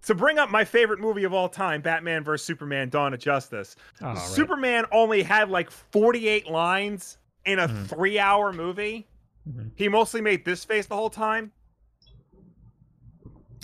[0.07, 2.45] To bring up my favorite movie of all time, Batman vs.
[2.45, 4.18] Superman Dawn of Justice, Oh, right.
[4.18, 7.87] Superman only had like 48 lines in a Mhm.
[7.87, 9.07] three hour movie.
[9.49, 9.70] Mhm.
[9.76, 11.53] He mostly made this face the whole time.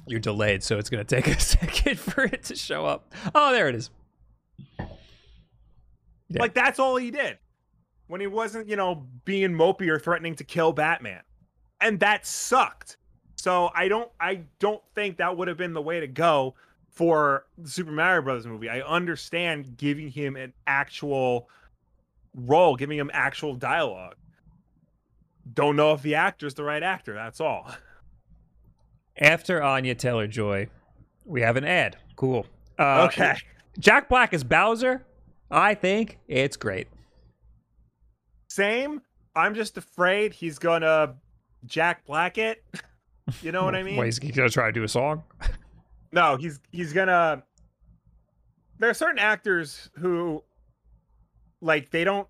[0.07, 3.12] You're delayed, so it's gonna take a second for it to show up.
[3.34, 3.90] Oh, there it is.
[4.78, 6.40] Yeah.
[6.40, 7.38] Like, that's all he did
[8.07, 11.22] when he wasn't, you know, being mopey or threatening to kill Batman.
[11.80, 12.96] And that sucked.
[13.36, 16.55] So I don't I don't think that would have been the way to go
[16.90, 18.68] for the Super Mario Brothers movie.
[18.68, 21.48] I understand giving him an actual
[22.34, 24.14] role, giving him actual dialogue.
[25.53, 27.70] Don't know if the actor's the right actor, that's all.
[29.18, 30.68] After Anya Taylor Joy,
[31.24, 31.96] we have an ad.
[32.16, 32.46] Cool.
[32.78, 33.36] Uh, okay.
[33.78, 35.04] Jack Black is Bowser.
[35.50, 36.88] I think it's great.
[38.48, 39.02] Same.
[39.34, 41.14] I'm just afraid he's gonna
[41.64, 42.64] Jack Black it.
[43.42, 43.96] You know what I mean?
[43.96, 45.22] Wait, he's gonna try to do a song?
[46.14, 47.42] No, he's he's gonna.
[48.78, 50.44] There are certain actors who,
[51.62, 52.28] like, they don't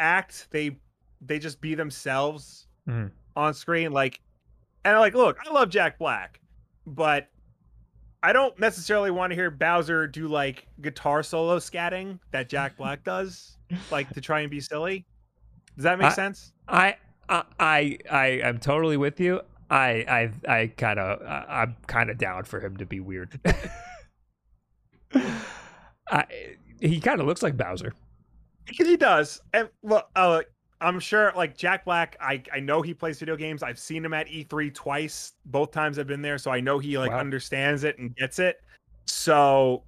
[0.00, 0.76] act; they
[1.20, 3.12] they just be themselves Mhm.
[3.36, 3.92] on screen.
[3.92, 4.20] Like,
[4.86, 6.40] and like, look, I love Jack Black,
[6.86, 7.28] but
[8.22, 13.04] I don't necessarily want to hear Bowser do like guitar solo scatting that Jack Black
[13.04, 13.58] does,
[13.90, 15.06] like to try and be silly.
[15.76, 16.52] Does that make I- sense?
[16.68, 16.96] I
[17.28, 19.40] I I I am totally with you.
[19.68, 23.38] I I I kind of I'm kind of down for him to be weird.
[26.10, 26.24] I,
[26.80, 27.92] he kind of looks like Bowser.
[28.68, 29.40] He does.
[29.52, 30.42] And well, uh,
[30.80, 33.62] I'm sure like Jack Black, I, I know he plays video games.
[33.62, 35.32] I've seen him at E3 twice.
[35.46, 37.18] Both times I've been there, so I know he like Wow.
[37.20, 38.60] understands it and gets it.
[39.06, 39.82] So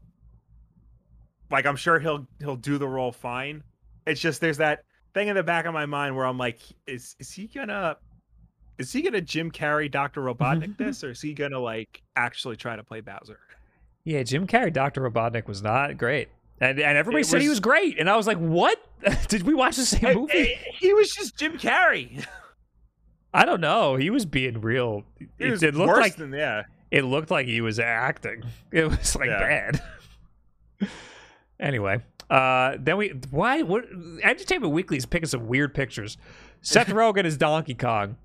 [1.51, 3.62] like I'm sure he'll he'll do the role fine.
[4.07, 4.84] It's just there's that
[5.14, 7.97] thing in the back of my mind where I'm like, is is he gonna
[8.78, 10.22] is he gonna Jim Carrey Dr.
[10.22, 13.41] Robotnik this or is he gonna like actually try to play Bowser?
[14.05, 16.28] Yeah, Jim Carrey, Doctor Robotnik was not great,
[16.61, 18.78] and and everybody It said he was- was great, and I was like, what?
[19.28, 20.32] Did we watch the same movie?
[20.78, 22.24] He, he was just Jim Carrey.
[23.34, 23.96] I don't know.
[23.96, 25.05] He was being real.
[25.20, 26.62] It It, was it looked worse like than yeah.
[26.90, 28.42] it looked like he was acting.
[28.72, 29.70] It was like Yeah.
[30.80, 30.88] bad.
[31.61, 33.84] anyway, uh, then we why what
[34.22, 36.16] Entertainment Weekly is picking some weird pictures.
[36.61, 38.16] Seth Rogen is Donkey Kong.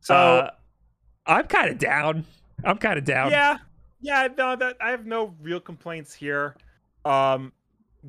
[0.00, 0.50] So Uh,
[1.26, 2.24] I'm kind of down.
[2.64, 3.30] I'm kind of down.
[3.30, 3.58] yeah,
[4.00, 4.28] yeah.
[4.36, 6.56] No, that I have no real complaints here.
[7.04, 7.52] Um,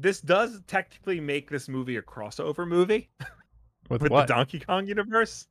[0.02, 3.10] this does technically make this movie a crossover movie
[3.90, 5.48] with, with the Donkey Kong universe.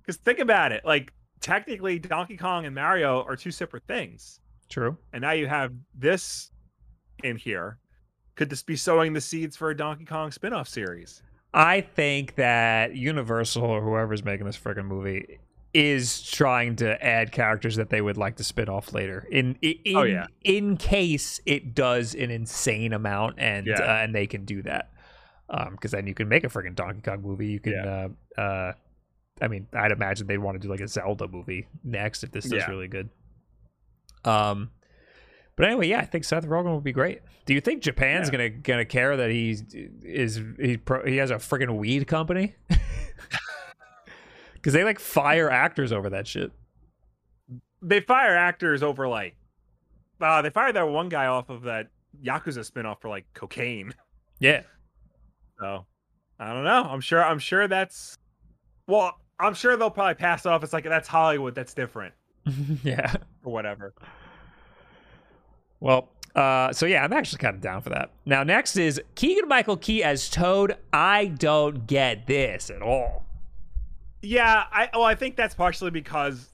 [0.00, 4.96] Because think about it, like technically, Donkey Kong and Mario are two separate things, True.
[5.12, 6.50] and now you have this
[7.24, 7.78] in here.
[8.36, 11.22] Could this be sowing the seeds for a Donkey Kong spin-off series?
[11.54, 15.38] I think that Universal or whoever's making this freaking movie
[15.76, 19.26] is trying to add characters that they would like to spin off later.
[19.30, 20.26] In in Oh, yeah.
[20.42, 23.74] in case it does an insane amount and Yeah.
[23.80, 24.90] uh, and they can do that.
[25.50, 27.48] Um, because then you can make a freaking Donkey Kong movie.
[27.48, 28.08] You can Yeah.
[28.38, 28.72] uh uh
[29.40, 32.44] I mean, I'd imagine they'd want to do like a Zelda movie next if this
[32.44, 32.70] does Yeah.
[32.70, 33.10] really good.
[34.24, 34.70] Um
[35.56, 37.20] but anyway, yeah, I think Seth Rogen would be great.
[37.46, 39.62] Do you think Japan's gonna gonna care that he's
[40.02, 42.54] is he pro, he has a freaking weed company?
[44.66, 46.50] Because they like fire actors over that shit.
[47.80, 49.36] They fire actors over like,
[50.20, 51.90] uh, they fired that one guy off of that
[52.20, 53.94] Yakuza spin-off for like cocaine.
[54.40, 54.62] Yeah,
[55.60, 55.86] So
[56.40, 56.82] I don't know.
[56.82, 57.22] I'm sure.
[57.24, 58.18] I'm sure that's.
[58.88, 60.64] Well, I'm sure they'll probably pass off.
[60.64, 61.54] It's like that's Hollywood.
[61.54, 62.14] That's different
[62.82, 63.14] yeah.
[63.44, 63.94] or whatever.
[65.78, 68.10] Well, uh, so yeah, I'm actually kind of down for that.
[68.24, 70.76] Now, next is Keegan Michael Key as Toad.
[70.92, 73.25] I don't get this at all.
[74.22, 74.64] Yeah.
[74.70, 74.88] I.
[74.92, 76.50] Well, I think that's partially because,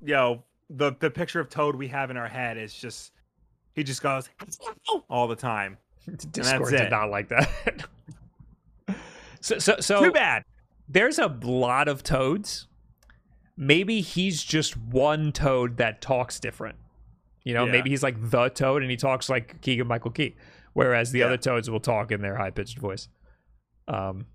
[0.00, 3.12] you know, the the picture of Toad we have in our head is just
[3.74, 4.28] he just goes
[5.10, 5.78] all the time.
[6.32, 6.90] Discord did it.
[6.90, 7.86] not like that.
[9.40, 10.42] so, so, so Too bad.
[10.88, 12.66] there's a lot of toads.
[13.56, 16.76] Maybe he's just one toad that talks different.
[17.44, 17.72] You know, Yeah.
[17.72, 20.34] maybe he's like the toad and he talks like Keegan Michael Key,
[20.72, 21.26] whereas the Yeah.
[21.26, 23.08] other toads will talk in their high pitched voice.
[23.88, 24.26] Um,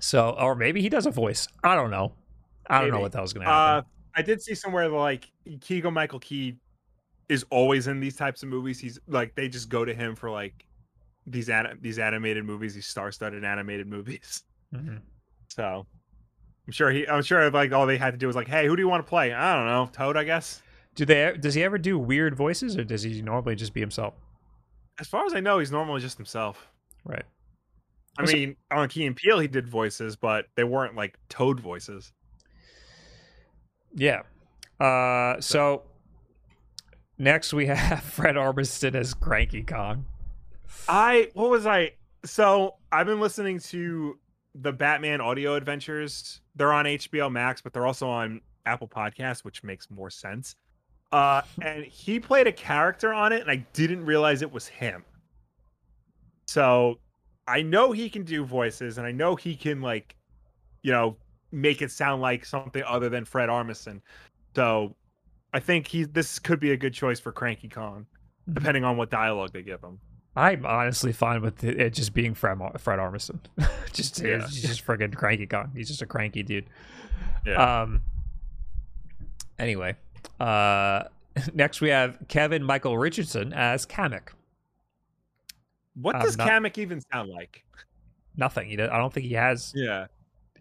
[0.00, 1.48] so or maybe he does a voice.
[1.64, 2.12] I don't know.
[2.70, 3.90] I don't know what that was gonna Uh, happen.
[4.14, 5.30] I did see somewhere like
[5.60, 6.56] Keegan Michael Key
[7.28, 8.78] is always in these types of movies.
[8.78, 10.64] He's like they just go to him for like
[11.26, 14.42] these an- these animated movies, these star-studded animated movies.
[14.74, 15.00] Mhm.
[15.48, 15.86] So
[16.66, 18.76] I'm sure he I'm sure like all they had to do was like, hey, who
[18.76, 19.32] do you want to play?
[19.32, 20.62] I don't know, Toad, I guess.
[20.94, 21.36] Do they?
[21.38, 24.14] Does he ever do weird voices, or does he normally just be himself?
[24.98, 26.66] As far as I know, he's normally just himself.
[27.04, 27.24] Right.
[28.18, 32.12] I mean, on Key and Peele, he did voices, but they weren't like Toad voices.
[33.94, 34.22] Yeah.
[34.80, 35.82] Uh, so
[37.16, 40.04] next we have Fred Armisen as Cranky Kong.
[40.88, 41.92] I what was I?
[42.24, 44.18] So I've been listening to
[44.54, 46.40] the Batman audio adventures.
[46.56, 50.56] They're on HBO Max, but they're also on Apple Podcasts, which makes more sense.
[51.12, 55.04] Uh, and he played a character on it, and I didn't realize it was him.
[56.46, 56.98] So
[57.48, 60.14] I know he can do voices, and I know he can like,
[60.82, 61.16] you know,
[61.50, 64.00] make it sound like something other than Fred Armisen.
[64.54, 64.94] So
[65.54, 68.06] I think he this could be a good choice for Cranky Kong,
[68.52, 69.98] depending on what dialogue they give him.
[70.36, 73.40] I'm honestly fine with it just being Fred, Fred Armisen.
[73.92, 74.46] just, Yeah.
[74.46, 75.72] he's just friggin' Cranky Kong.
[75.74, 76.66] He's just a cranky dude.
[77.44, 77.82] Yeah.
[77.82, 78.02] Um.
[79.58, 79.96] Anyway,
[80.38, 81.04] uh,
[81.54, 84.28] next we have Kevin Michael Richardson as Kamek.
[86.00, 87.64] What I'm does not- Kamek even sound like?
[88.36, 88.68] Nothing.
[88.68, 90.06] He does, I don't think he has Yeah.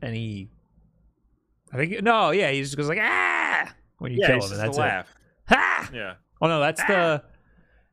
[0.02, 0.50] any.
[1.72, 2.32] I think no.
[2.32, 4.82] Yeah, he just goes like ah when you yeah, kill him, and that's it.
[4.82, 5.16] laugh.
[5.50, 5.90] Ha!
[5.94, 6.16] Yeah.
[6.42, 6.88] Oh no, that's Ah!
[6.88, 7.24] the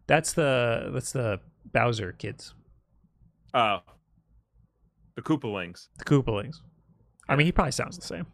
[0.07, 1.41] that's the that's the
[1.73, 2.55] Bowser kids,
[3.53, 3.81] Oh.
[5.17, 5.89] The Koopalings.
[5.99, 6.57] the Koopalings.
[7.29, 8.27] I mean, he probably sounds the same,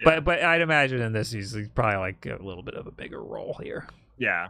[0.00, 0.04] Yeah.
[0.04, 2.90] but but I'd imagine in this he's, he's probably like a little bit of a
[2.92, 3.86] bigger role here.
[4.18, 4.48] Yeah.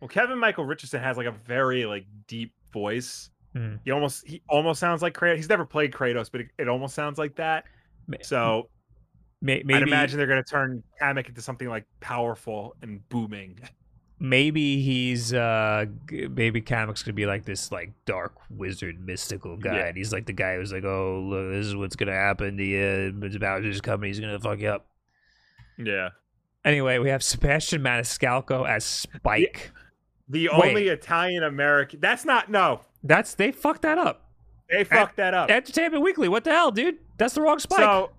[0.00, 3.30] Well, Kevin Michael Richardson has like a very like deep voice.
[3.54, 3.76] Hmm.
[3.84, 5.36] He almost he almost sounds like Kratos.
[5.36, 7.64] He's never played Kratos, but it, it almost sounds like that.
[8.22, 8.68] So
[9.40, 13.58] may- I'd imagine they're gonna turn Kamek into something like powerful and booming.
[14.20, 19.84] maybe he's uh maybe Kamek's gonna be like this like dark wizard mystical guy, Yeah.
[19.86, 22.64] and he's like the guy who's like, oh look, this is what's gonna happen to
[22.64, 23.14] you.
[23.22, 24.08] It's about Bowser's coming.
[24.08, 24.86] He's gonna fuck you up.
[25.78, 26.10] Yeah.
[26.64, 29.70] Anyway, we have Sebastian Maniscalco as Spike.
[30.28, 30.68] The Wait.
[30.70, 32.00] only Italian American.
[32.00, 32.80] That's not no.
[33.02, 34.24] That's they fucked that up.
[34.70, 35.50] They fucked that up.
[35.50, 36.28] Entertainment Weekly.
[36.28, 36.98] What the hell, dude?
[37.16, 37.78] That's the wrong Spike.
[37.78, 38.10] So,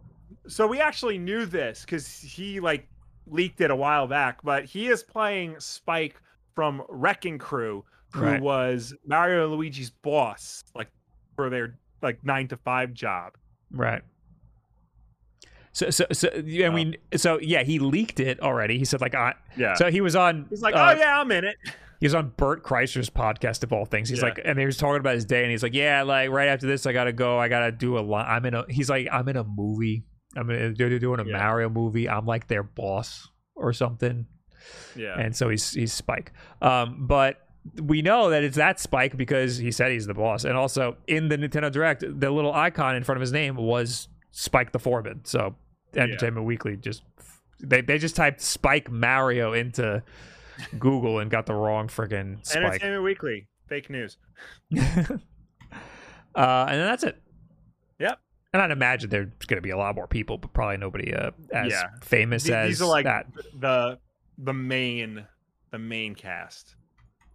[0.47, 2.88] so we actually knew this because he like
[3.28, 4.41] leaked it a while back.
[4.43, 6.20] But he is playing Spike
[6.55, 8.41] from Wrecking Crew, who Right.
[8.41, 10.89] was Mario and Luigi's boss, like
[11.36, 13.34] for their like nine to five job.
[13.72, 14.01] right.
[15.72, 18.78] So, so, so, and we, so yeah, he leaked it already.
[18.80, 19.76] He said like, I, Yeah.
[19.76, 20.47] So he was on.
[20.49, 21.55] He's like, uh, oh yeah, I'm in it.
[22.00, 24.10] He was on Bert Kreischer's podcast of all things.
[24.10, 24.26] He's Yeah.
[24.30, 26.66] like, and he was talking about his day, and he's like, yeah, like right after
[26.68, 27.38] this, I gotta go.
[27.38, 28.28] I gotta do a lot.
[28.28, 28.66] I'm in a.
[28.70, 30.06] He's like, I'm in a movie.
[30.38, 30.76] I'm in.
[30.78, 31.38] They're doing a Yeah.
[31.38, 32.08] Mario movie.
[32.08, 34.26] I'm like their boss or something.
[34.95, 35.20] Yeah.
[35.20, 36.32] And so he's he's Spike.
[36.62, 37.38] Um, but
[37.82, 40.45] we know that it's that Spike because he said he's the boss.
[40.45, 44.08] And also in the Nintendo Direct, the little icon in front of his name was
[44.32, 45.22] Spike the Foreman.
[45.26, 45.56] So
[45.95, 47.04] Entertainment Weekly just
[47.62, 50.02] they they just typed Spike Mario into
[50.80, 52.57] Google and got the wrong friggin' Spike.
[52.64, 54.18] Entertainment Weekly, fake news.
[54.76, 54.78] uh,
[56.36, 57.22] and then that's it.
[57.99, 58.20] Yep.
[58.53, 61.32] And I'd imagine there's going to be a lot more people, but probably nobody uh,
[61.53, 61.84] as Yeah.
[62.01, 63.28] famous Th- as These are like that.
[63.60, 63.99] the
[64.38, 65.26] the main
[65.72, 66.76] the main cast.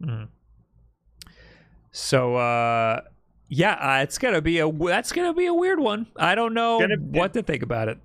[0.03, 0.29] Mhm.
[1.93, 3.03] So uh
[3.49, 6.07] yeah, uh, it's gonna be a that's gonna be a weird one.
[6.16, 7.99] I don't know Gonna- what to think about it.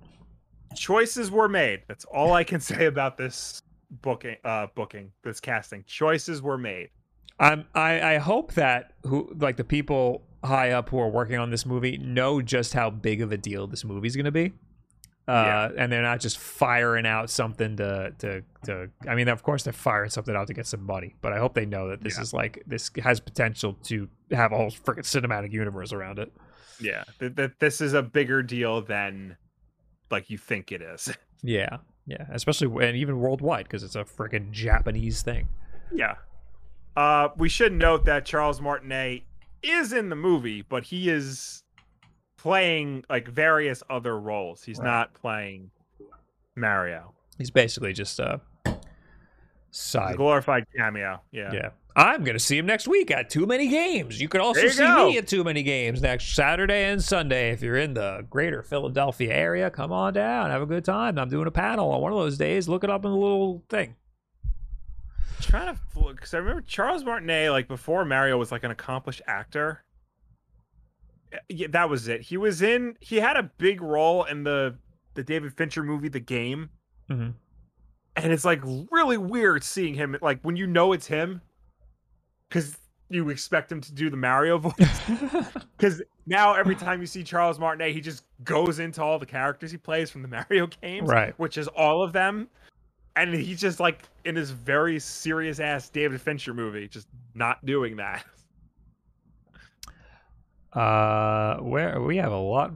[0.76, 1.82] Choices were made.
[1.88, 4.36] That's all I can say about this booking.
[4.44, 5.84] Uh, booking this casting.
[5.84, 6.90] Choices were made.
[7.38, 11.50] I'm I, I hope that who like the people high up who are working on
[11.50, 14.52] this movie know just how big of a deal this movie's gonna be.
[15.28, 19.62] Uh, and they're not just firing out something to, to to I mean of course
[19.62, 22.16] they're firing something out to get some money, but I hope they know that this
[22.16, 22.22] Yeah.
[22.22, 26.32] is like this has potential to have a whole freaking cinematic universe around it.
[26.80, 29.36] Yeah, that that this is a bigger deal than
[30.10, 31.16] like you think it is.
[31.42, 35.48] Yeah, yeah, especially and even worldwide because it's a freaking Japanese thing.
[35.92, 36.16] yeah.
[36.96, 39.22] Uh, we should note that Charles Martinet
[39.62, 41.62] is in the movie, but he is
[42.36, 44.64] playing like various other roles.
[44.64, 44.86] He's Right.
[44.86, 45.70] not playing
[46.56, 47.14] Mario.
[47.38, 48.78] He's basically just a He's a
[49.70, 50.16] side.
[50.16, 51.20] glorified cameo.
[51.30, 51.52] Yeah.
[51.52, 51.70] Yeah.
[52.00, 54.18] I'm going to see him next week at Too Many Games.
[54.20, 55.08] You can also you see go.
[55.10, 57.50] me at Too Many Games next Saturday and Sunday.
[57.50, 60.48] If you're in the greater Philadelphia area, come on down.
[60.50, 61.18] Have a good time.
[61.18, 62.68] I'm doing a panel on one of those days.
[62.70, 63.96] Look it up in the little thing.
[65.42, 65.80] trying to
[66.14, 69.84] because I remember Charles Martinet like before Mario was like an accomplished actor.
[71.50, 72.22] Yeah, that was it.
[72.22, 72.96] He was in.
[73.00, 74.76] He had a big role in the
[75.14, 76.70] the David Fincher movie, The Game,
[77.10, 77.34] Mhm.
[78.16, 81.42] and it's like really weird seeing him like when you know it's him,
[82.50, 82.76] because
[83.08, 85.00] you expect him to do the Mario voice.
[85.78, 89.70] Because now every time you see Charles Martinet, he just goes into all the characters
[89.70, 91.32] he plays from the Mario games, Right.
[91.38, 92.48] Which is all of them,
[93.16, 97.96] and he's just like in this very serious ass David Fincher movie, just not doing
[97.96, 98.24] that.
[100.72, 102.72] Uh, where we have a lot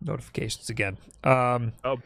[0.00, 0.96] notifications again.
[1.24, 1.98] Um, Oh.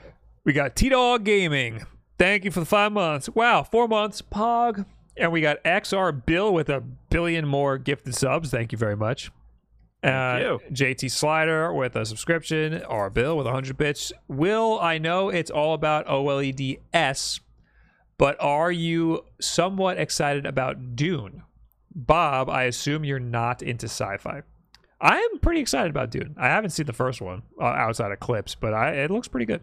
[0.45, 1.85] we got T Dog Gaming.
[2.19, 3.29] Thank you for the five months.
[3.29, 4.23] Wow, four months.
[4.23, 4.87] Pog,
[5.17, 8.51] and we got XR Bill with a billion more gifted subs.
[8.51, 9.31] Thank you very much.
[10.03, 10.61] Uh, you.
[10.73, 12.83] JT Slider with a subscription.
[12.83, 14.13] R Bill with 100 bits.
[14.29, 17.41] Will, I know it's all about OLEDs,
[18.19, 21.43] but are you somewhat excited about Dune?
[21.95, 24.43] Bob, I assume you're not into sci-fi.
[25.01, 26.35] I am pretty excited about Dune.
[26.39, 29.47] I haven't seen the first one uh, outside of clips, but I, it looks pretty
[29.47, 29.61] good.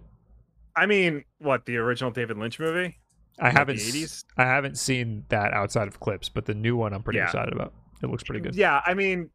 [0.75, 2.98] I mean, what the original David Lynch movie?
[3.41, 4.25] I Like haven't the 80s?
[4.37, 7.25] I haven't seen that outside of clips, but the new one I'm pretty Yeah.
[7.25, 7.73] excited about.
[8.03, 8.55] It looks pretty good.
[8.55, 9.29] Yeah, I mean,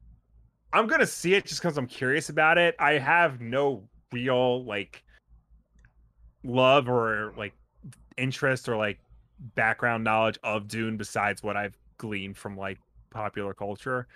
[0.72, 2.74] I'm gonna see it just because I'm curious about it.
[2.78, 5.02] I have no real like
[6.42, 7.52] love or like
[8.16, 8.98] interest or like
[9.54, 12.78] background knowledge of Dune besides what I've gleaned from like
[13.10, 14.06] popular culture.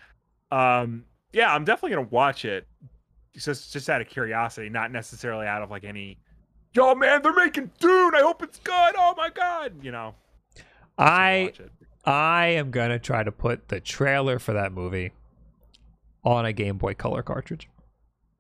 [0.51, 2.67] Um, yeah, I'm definitely gonna watch it.
[3.37, 6.19] Just just out of curiosity, not necessarily out of like any.
[6.79, 8.15] Yo, man, they're making Dune.
[8.15, 8.95] I hope it's good.
[8.97, 10.15] Oh my god, you know.
[10.97, 11.53] I.
[12.05, 15.11] I am gonna try to put the trailer for that movie
[16.25, 17.69] on a Game Boy Color cartridge.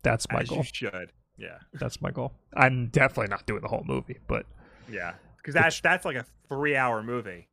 [0.02, 0.58] That's my As goal.
[0.58, 1.12] you should.
[1.36, 1.58] Yeah.
[1.74, 2.32] That's my goal.
[2.56, 4.46] I'm definitely not doing the whole movie, but
[4.88, 7.48] Yeah, because that's that's like a three-hour movie.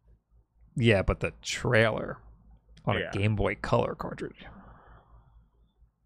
[0.78, 2.18] yeah, but the trailer
[2.86, 3.10] on Yeah.
[3.10, 4.46] a Game Boy Color cartridge.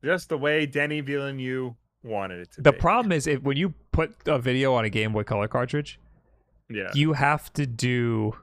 [0.03, 1.73] Just the way Denny Villeneuve
[2.03, 2.77] wanted it to The be.
[2.77, 5.99] problem is if when you put a video on a Game Boy Color cartridge,
[6.69, 8.35] yeah, you have to do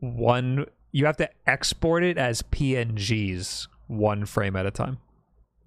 [0.00, 4.98] one you have to export it as PNGs one frame at a time.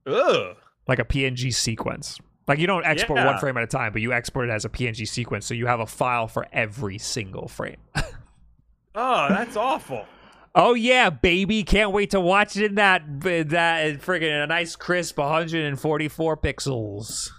[0.06, 2.20] ugh, Like a PNG sequence.
[2.46, 4.70] Like you don't export one frame at a time, but you export it as a
[4.70, 7.78] PNG sequence so you have a file for every single frame.
[8.96, 10.06] oh, that's awful.
[10.56, 11.64] Oh yeah, baby!
[11.64, 17.32] Can't wait to watch it in that that friggin' a nice crisp 144 pixels.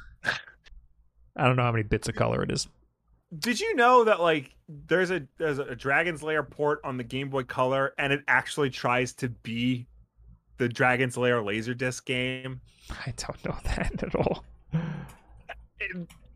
[1.36, 2.68] I don't know how many bits of color it is.
[3.38, 7.30] Did you know that like there's a there's a Dragon's Lair port on the Game
[7.30, 9.86] Boy Color, and it actually tries to be
[10.58, 12.60] the Dragon's Lair Laserdisc game?
[12.90, 14.44] I don't know that at all.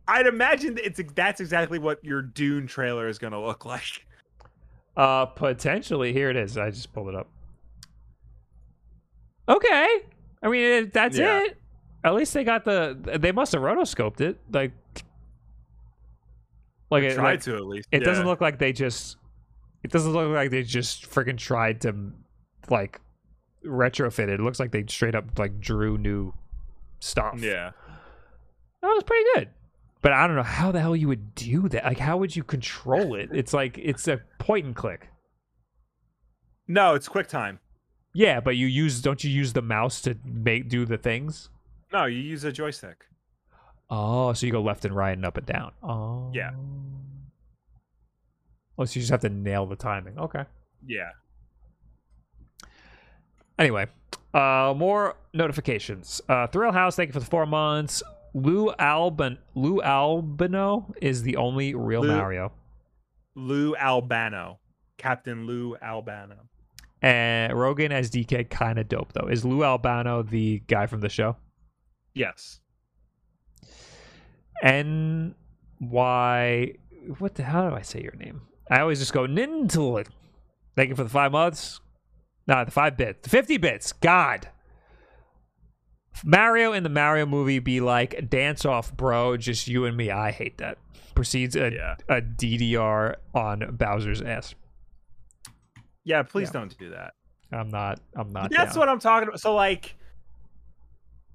[0.06, 4.06] I'd imagine it's that's exactly what your Dune trailer is going to look like.
[4.98, 6.12] Uh, potentially.
[6.12, 6.58] Here it is.
[6.58, 7.28] I just pulled it up.
[9.48, 9.86] Okay.
[10.42, 11.44] I mean, it, that's Yeah.
[11.44, 11.56] it.
[12.04, 12.96] At least they got the.
[13.18, 14.38] They must have rotoscoped it.
[14.52, 14.72] Like,
[16.90, 17.88] like it, Tried like, to at least.
[17.92, 19.16] it doesn't look like they just.
[19.84, 22.12] It doesn't look like they just freaking tried to,
[22.68, 23.00] like,
[23.64, 24.30] retrofit it.
[24.30, 26.34] It looks like they straight up like drew new
[27.00, 27.36] stuff.
[27.38, 27.70] Yeah.
[28.82, 29.48] that was pretty good.
[30.00, 31.84] But I don't know how the hell you would do that.
[31.84, 33.30] Like, how would you control it?
[33.32, 35.08] It's like it's a point and click.
[36.68, 37.58] No, it's QuickTime.
[38.14, 41.48] Yeah, but you use don't you use the mouse to make do the things?
[41.92, 43.04] No, you use a joystick.
[43.90, 45.72] Oh, so you go left and right and up and down.
[45.82, 46.50] Oh, Yeah.
[48.80, 50.16] Oh, so you just have to nail the timing.
[50.18, 50.44] Okay.
[50.86, 51.10] Yeah.
[53.58, 53.86] Anyway,
[54.34, 56.20] uh, more notifications.
[56.28, 58.02] Uh, Thrill House, thank you for the four months.
[58.42, 62.52] Lou Alban Lou Albano is the only real Lou- Mario.
[63.34, 64.58] Lou Albano.
[64.96, 66.36] Captain Lou Albano.
[67.00, 69.28] And Rogen as DK kind of dope though.
[69.28, 71.36] Is Lou Albano the guy from the show?
[72.14, 72.60] Yes.
[74.62, 75.34] N
[75.80, 76.72] Y.
[77.18, 77.42] What the?
[77.44, 78.42] hell do I say your name?
[78.70, 80.04] I always just go Nintel.
[80.76, 81.80] Thank you for the five months.
[82.46, 83.92] No, the five bits, the fifty bits.
[83.92, 84.48] God.
[86.24, 89.36] Mario in the Mario movie be like dance off, bro.
[89.36, 90.10] Just you and me.
[90.10, 90.78] I hate that.
[91.14, 91.96] Proceeds a, Yeah.
[92.08, 94.54] a DDR on Bowser's ass.
[96.04, 96.52] Yeah, please Yeah.
[96.60, 97.14] don't do that.
[97.52, 98.00] I'm not.
[98.14, 98.50] I'm not.
[98.50, 98.80] That's down.
[98.80, 99.40] what I'm talking about.
[99.40, 99.96] So like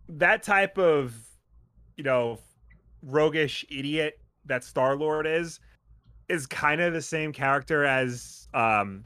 [0.09, 1.13] that type of,
[1.97, 2.39] you know,
[3.01, 5.59] roguish idiot that Star Lord is,
[6.29, 9.03] is kind of the same character as um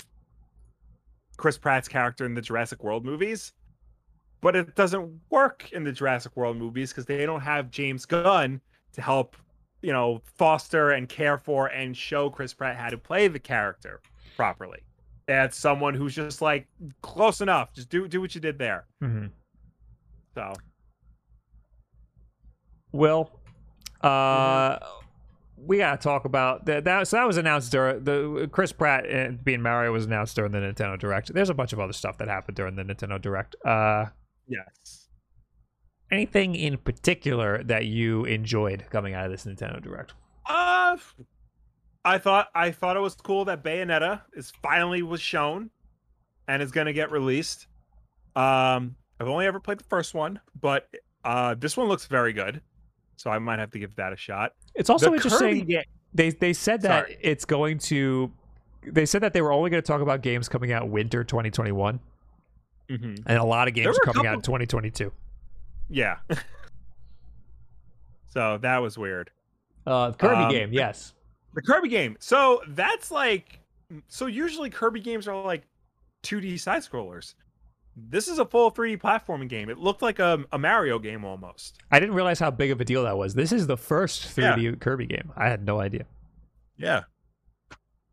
[1.38, 3.54] Chris Pratt's character in the Jurassic World movies.
[4.42, 8.62] But it doesn't work in the Jurassic World movies because they don't have James Gunn
[8.94, 9.36] to help,
[9.82, 14.00] you know, foster and care for and show Chris Pratt how to play the character
[14.36, 14.80] properly.
[15.28, 16.68] That's someone who's just like
[17.02, 17.74] close enough.
[17.74, 18.86] Just do do what you did there.
[19.04, 19.32] Mhm.
[20.36, 20.54] So
[22.92, 23.32] Will,
[24.02, 24.08] uh,
[24.80, 24.86] Mm-hmm.
[25.66, 26.84] we gotta talk about that.
[26.86, 30.52] That so that was announced during the Chris Pratt and being Mario was announced during
[30.52, 31.34] the Nintendo Direct.
[31.34, 33.56] There's a bunch of other stuff that happened during the Nintendo Direct.
[33.66, 34.06] Uh,
[34.48, 35.08] yes.
[36.12, 40.14] anything in particular that you enjoyed coming out of this Nintendo Direct?
[40.46, 40.98] Uh
[42.06, 45.70] I thought I thought it was cool that Bayonetta is finally was shown
[46.48, 47.68] and is gonna get released.
[48.36, 50.88] Um I've only ever played the first one, but
[51.24, 52.62] uh this one looks very good.
[53.18, 54.54] So I might have to give that a shot.
[54.76, 55.62] It's also the interesting.
[55.62, 55.84] Kirby
[56.14, 57.18] They they said that Sorry.
[57.20, 58.32] it's going to.
[58.86, 62.00] They said that they were only going to talk about games coming out winter 2021,
[62.90, 63.22] Mhm.
[63.26, 65.12] and a lot of games were are coming out in 2022.
[65.90, 66.18] Yeah.
[68.30, 69.32] so that was weird.
[69.86, 71.14] Uh, Kirby Um, game, yes.
[71.54, 72.18] The Kirby game.
[72.20, 73.60] So that's like
[74.08, 75.64] so usually Kirby games are like
[76.24, 77.36] 2D side scrollers.
[77.96, 79.70] This is a full 3D platforming game.
[79.70, 81.80] It looked like a, a Mario game almost.
[81.90, 83.34] I didn't realize how big of a deal that was.
[83.34, 85.32] This is the first 3D Kirby game.
[85.36, 86.06] I had no idea.
[86.76, 87.04] Yeah.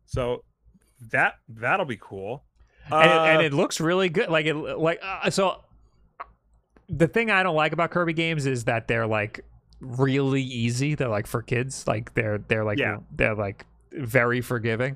[0.05, 0.43] So
[1.11, 2.44] that that'll be cool.
[2.91, 4.29] And, it, Uh, and it looks really good.
[4.29, 5.61] Like it, like uh, so.
[6.87, 9.43] The thing I don't like about Kirby games is that they're like
[9.79, 10.93] really easy.
[10.93, 11.87] They're like for kids.
[11.87, 12.97] Like they're they're like Yeah.
[13.11, 14.95] they're like very forgiving.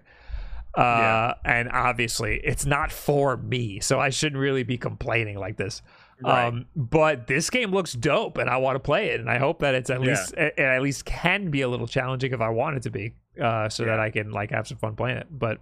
[0.77, 1.33] Uh, Yeah.
[1.45, 5.81] and obviously it's not for me, so I shouldn't really be complaining like this.
[6.21, 6.45] Right.
[6.45, 9.59] Um, but this game looks dope, and I want to play it, and I hope
[9.61, 10.09] that it's at Yeah.
[10.11, 13.13] least it at least can be a little challenging if I want it to be,
[13.41, 15.27] uh, so that I can like have some fun playing it.
[15.31, 15.57] But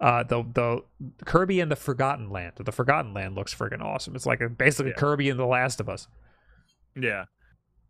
[0.00, 0.82] uh, the the
[1.24, 4.14] Kirby and the Forgotten Land, the Forgotten Land looks freaking awesome.
[4.16, 4.98] It's like a, basically Yeah.
[4.98, 6.08] Kirby and The Last of Us.
[6.96, 7.24] yeah.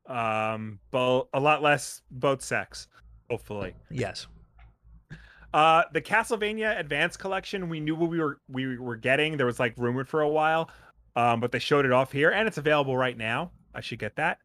[0.06, 2.88] Um but a lot less boat sex,
[3.30, 3.74] hopefully.
[3.90, 4.26] Yes.
[5.54, 9.36] Uh, the Castlevania Advance Collection, we knew what we were we were getting.
[9.36, 10.70] There was like rumored for a while,
[11.14, 13.52] um, but they showed it off here, and it's available right now.
[13.74, 14.38] I should get that.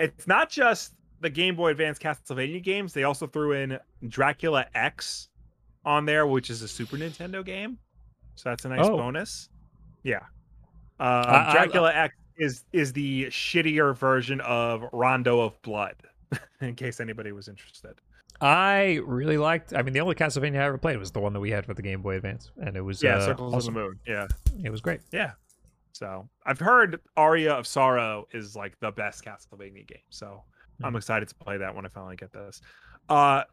[0.00, 5.28] It's not just the Game Boy Advance Castlevania games; they also threw in Dracula X
[5.84, 7.78] on there, which is a Super Nintendo game.
[8.36, 8.96] So that's a nice Oh.
[8.96, 9.48] bonus.
[10.02, 10.18] Yeah,
[10.98, 15.96] um, I- I- Dracula X is is the shittier version of Rondo of Blood,
[16.60, 17.94] in case anybody was interested.
[18.40, 19.72] I really liked.
[19.72, 21.72] I mean, the only Castlevania I ever played was the one that we had for
[21.74, 23.76] the Game Boy Advance, and it was Yeah, uh, Circles awesome.
[23.76, 24.00] of the Moon.
[24.06, 24.26] Yeah.
[24.64, 25.00] It was great.
[25.12, 25.32] Yeah.
[25.92, 29.98] So I've heard Aria of Sorrow is like the best Castlevania game.
[30.10, 30.42] So
[30.82, 30.96] I'm Mhm.
[30.96, 32.60] excited to play that when I finally get this.
[33.08, 33.44] Uh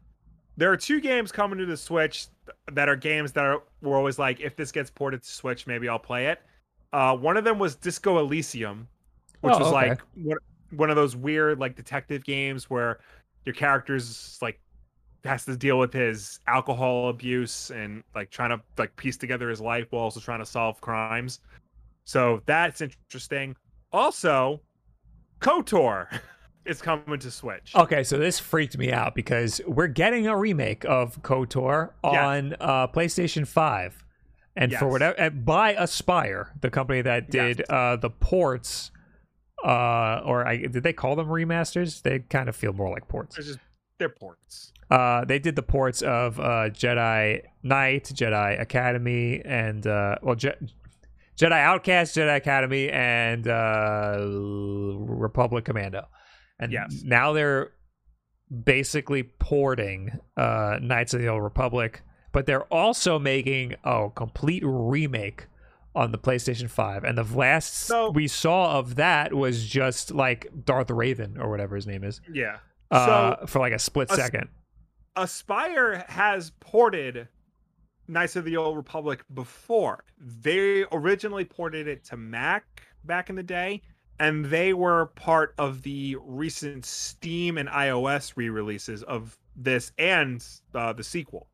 [0.56, 2.26] there are two games coming to the Switch
[2.72, 5.88] that are games that are were always like, if this gets ported to Switch, maybe
[5.88, 6.40] I'll play it.
[6.92, 8.86] Uh one of them was Disco Elysium,
[9.40, 9.88] which Oh, was okay.
[9.90, 10.38] like one,
[10.70, 13.00] one of those weird like detective games where
[13.44, 14.60] your character's like
[15.24, 19.60] has to deal with his alcohol abuse and like trying to like piece together his
[19.60, 21.40] life while also trying to solve crimes.
[22.04, 23.54] So that's interesting.
[23.92, 24.60] Also,
[25.40, 26.08] KOTOR
[26.64, 27.72] is coming to Switch.
[27.74, 32.14] Okay, so this freaked me out because we're getting a remake of KOTOR Yes.
[32.14, 34.04] on uh, PlayStation 5.
[34.54, 37.66] And for whatever, by Aspyr, the company that did Yes.
[37.70, 38.90] uh, the ports,
[39.64, 42.02] uh, or I, did they call them remasters?
[42.02, 43.38] They kind of feel more like ports.
[43.38, 43.58] It's just
[43.98, 44.72] they're ports.
[44.90, 50.52] Uh, they did the ports of uh, Jedi Knight, Jedi Academy, and uh, well, Je-
[51.40, 56.06] Jedi Outcast, Jedi Academy, and uh, Republic Commando.
[56.58, 57.02] And Yes.
[57.04, 57.72] now they're
[58.64, 65.46] basically porting uh, Knights of the Old Republic, but they're also making a complete remake
[65.94, 67.04] on the PlayStation 5.
[67.04, 71.76] And the last So- we saw of that was just like Darth Raven or whatever
[71.76, 72.58] his name is Yeah.
[72.90, 74.48] uh, so for like a split As- second.
[75.16, 77.28] Aspyr has ported
[78.08, 80.04] Knights of the Old Republic before.
[80.18, 82.64] They originally ported it to Mac
[83.04, 83.82] back in the day,
[84.22, 90.46] and they were part of the recent Steam and iOS re-releases of this and
[90.76, 91.48] uh, the sequel.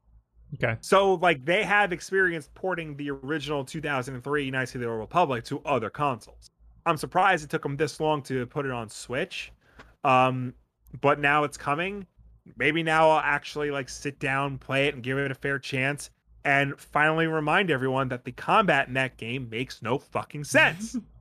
[0.53, 0.77] Okay.
[0.83, 5.61] So, like, they have experience porting the original 2003 Knights of the Old Republic to
[5.61, 6.51] other consoles.
[6.85, 9.51] I'm surprised it took them this long to put it on Switch,
[10.05, 10.53] um,
[11.01, 12.07] but now it's coming.
[12.59, 16.11] Maybe now I'll actually like sit down, play it, and give it a fair chance,
[16.45, 20.99] and finally remind everyone that the combat in that game makes no fucking sense.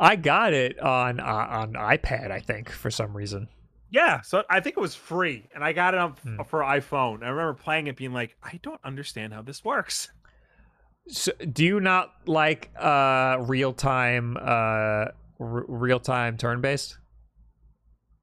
[0.00, 3.48] I got it on uh, on iPad, I think, for some reason.
[3.90, 6.42] yeah, so I think it was free, and I got it on Hmm.
[6.48, 7.22] for iPhone.
[7.22, 10.10] I remember playing it, being like, I don't understand how this works.
[11.08, 16.96] So, do you not like uh, real time uh, r- real time turn based?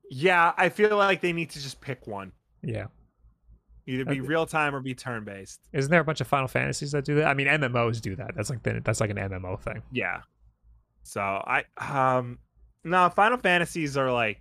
[0.09, 2.31] Yeah, I feel like they need to just pick one.
[2.63, 2.87] Yeah.
[3.85, 5.59] Either be real time or be turn based.
[5.73, 7.25] Isn't there a bunch of Final Fantasies that do that?
[7.27, 8.31] I mean, MMOs do that.
[8.35, 9.81] That's like the, that's like an MMO thing.
[9.91, 10.21] Yeah.
[11.09, 12.37] So I um
[12.83, 14.39] no, Final Fantasies are like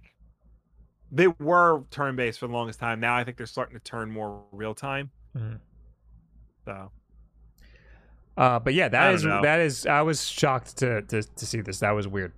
[1.10, 3.00] they were turn based for the longest time.
[3.00, 5.10] Now I think they're starting to turn more real time.
[5.34, 5.60] Mhm.
[6.66, 6.90] So
[8.36, 9.40] Uh, but yeah, that is know.
[9.42, 9.86] that is.
[9.86, 11.78] I was shocked to, to to see this.
[11.80, 12.32] That was weird.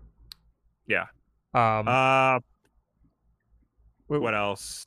[0.87, 1.07] Yeah.
[1.53, 1.89] Um.
[1.89, 2.39] uh
[4.07, 4.87] wh- what else?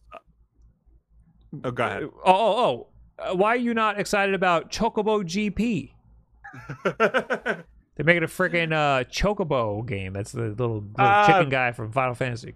[1.66, 2.04] Oh go ahead.
[2.04, 2.88] Oh, oh, oh.
[3.20, 5.92] Uh, Why are you not excited about Chocobo GP?
[7.96, 10.14] They're making a freaking uh, Chocobo game.
[10.14, 12.56] That's the little, little Uh, chicken guy from Final Fantasy.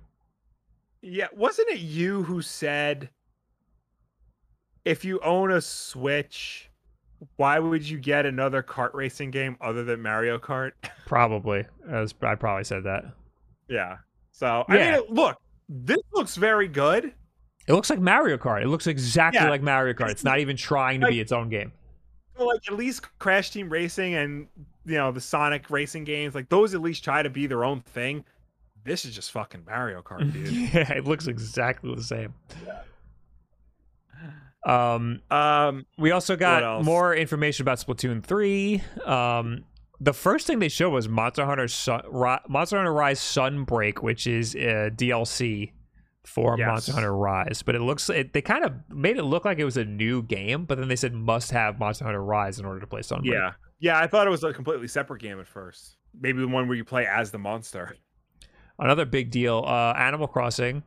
[1.01, 3.09] yeah, wasn't it you who said
[4.85, 6.69] if you own a Switch,
[7.35, 10.71] why would you get another kart racing game other than Mario Kart?
[11.05, 11.65] Probably.
[11.89, 13.05] I, was, I probably said that.
[13.67, 13.97] yeah.
[14.31, 14.91] So I Yeah.
[14.99, 17.13] mean, look, this looks very good.
[17.67, 18.61] It looks like Mario Kart.
[18.61, 19.49] It looks exactly Yeah.
[19.49, 20.09] like Mario Kart.
[20.09, 21.71] It's not even trying to Like- be its own game.
[22.39, 24.47] Like at least Crash Team Racing and
[24.87, 27.81] you know the Sonic racing games, like those at least try to be their own
[27.81, 28.23] thing.
[28.83, 30.49] This is just fucking Mario Kart, dude.
[30.51, 32.33] yeah, it looks exactly the same.
[34.65, 38.81] Um, um, we also got more information about Splatoon 3.
[39.05, 39.63] Um,
[39.99, 44.27] the first thing they showed was Monster Hunter Sun, Ri- Monster Hunter Rise Sunbreak, which
[44.27, 45.71] is a DLC
[46.25, 46.67] for Yes.
[46.67, 47.61] Monster Hunter Rise.
[47.65, 50.21] But it looks it, they kind of made it look like it was a new
[50.21, 53.25] game, but then they said must have Monster Hunter Rise in order to play Sunbreak.
[53.31, 53.99] yeah, yeah.
[53.99, 55.97] I thought it was a completely separate game at first.
[56.19, 57.95] Maybe the one where you play as the monster.
[58.79, 60.83] Another big deal, uh, Animal Crossing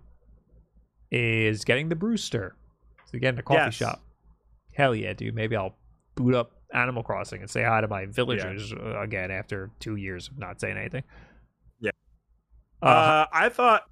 [1.10, 2.54] is getting the Brewster.
[3.06, 3.74] So getting a coffee Yes.
[3.74, 4.00] shop.
[4.72, 5.34] Hell yeah, dude.
[5.34, 5.74] Maybe I'll
[6.14, 10.28] boot up Animal Crossing and say hi to my villagers uh, again after two years
[10.28, 11.02] of not saying anything.
[11.80, 11.90] Yeah.
[12.82, 13.82] Uh, Uh, I thought.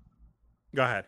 [0.74, 1.06] Go ahead.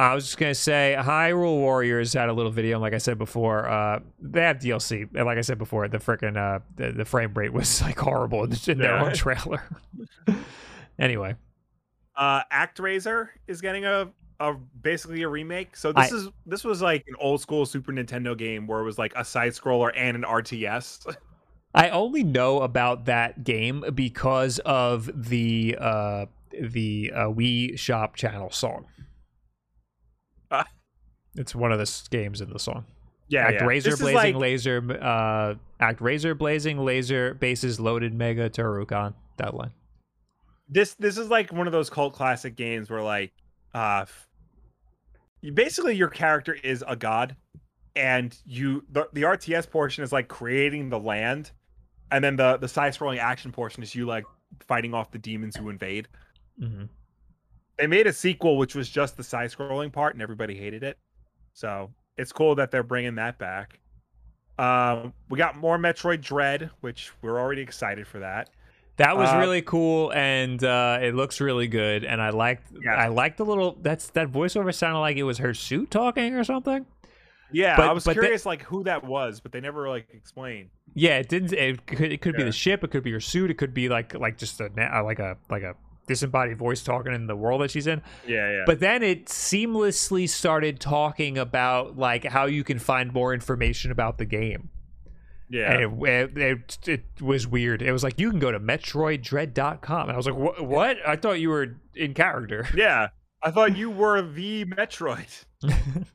[0.00, 3.18] I was just gonna say, Hyrule Warriors had a little video, and like I said
[3.18, 5.08] before, uh, they have DLC.
[5.14, 8.44] And like I said before, the freaking uh, the, the frame rate was like horrible
[8.44, 9.04] in, in their Yeah.
[9.04, 9.62] own trailer.
[10.98, 11.36] anyway,
[12.16, 14.08] Uh, ActRaiser is getting a,
[14.40, 15.76] a basically a remake.
[15.76, 18.84] So this I- is this was like an old school Super Nintendo game where it
[18.84, 21.14] was like a side scroller and an RTS.
[21.74, 26.26] I only know about that game because of the uh,
[26.60, 28.86] the uh, Wii Shop channel song.
[31.36, 32.84] It's one of the games in the song.
[33.28, 33.64] yeah, Act yeah.
[33.66, 39.14] Razor This Blazing like- Laser, uh, ActRaiser Blazing Laser bases loaded Mega Turrican.
[39.36, 39.70] That line.
[40.68, 43.32] this this is like one of those cult classic games where like
[43.74, 44.04] uh
[45.54, 47.34] basically your character is a god
[47.96, 51.50] and you the, the RTS portion is like creating the land
[52.10, 54.24] and then the the side scrolling action portion is you like
[54.66, 56.06] fighting off the demons who invade.
[56.58, 56.84] hmm
[57.78, 60.98] They made a sequel which was just the side scrolling part and everybody hated it.
[61.52, 63.80] So it's cool that they're bringing that back.
[64.58, 68.50] Um, we got more Metroid Dread, which we're already excited for that.
[68.96, 72.04] That was Uh, really cool, and uh, it looks really good.
[72.04, 72.94] And I liked, Yeah.
[72.94, 73.78] I liked the little.
[73.80, 76.84] That's that voiceover sounded like it was her suit talking or something.
[77.50, 80.68] Yeah, But- I was curious like who that was, but they never like explained.
[80.94, 81.52] Yeah, it didn't.
[81.54, 82.84] It could, it could be the ship.
[82.84, 83.50] It could be your suit.
[83.50, 84.68] It could be like like just a
[85.02, 85.74] like a like a
[86.10, 88.02] disembodied voice talking in the world that she's in.
[88.26, 88.62] Yeah, yeah.
[88.66, 94.18] But then it seamlessly started talking about like how you can find more information about
[94.18, 94.68] the game.
[95.48, 95.72] yeah.
[95.72, 97.80] And it, it, it, it was weird.
[97.80, 100.66] It was like you can go to MetroidDread.com, and I was like, "What?
[100.66, 100.96] What?
[101.06, 103.08] I thought you were in character." Yeah,
[103.42, 105.44] I thought you were the Metroid.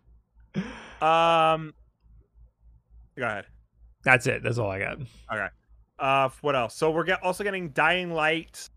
[1.02, 1.74] Um,
[3.18, 3.46] go ahead.
[4.04, 4.42] That's it.
[4.44, 4.98] That's all I got.
[5.32, 5.48] Okay.
[6.00, 6.76] Uh, what else?
[6.76, 8.70] So we're get, also getting Dying Light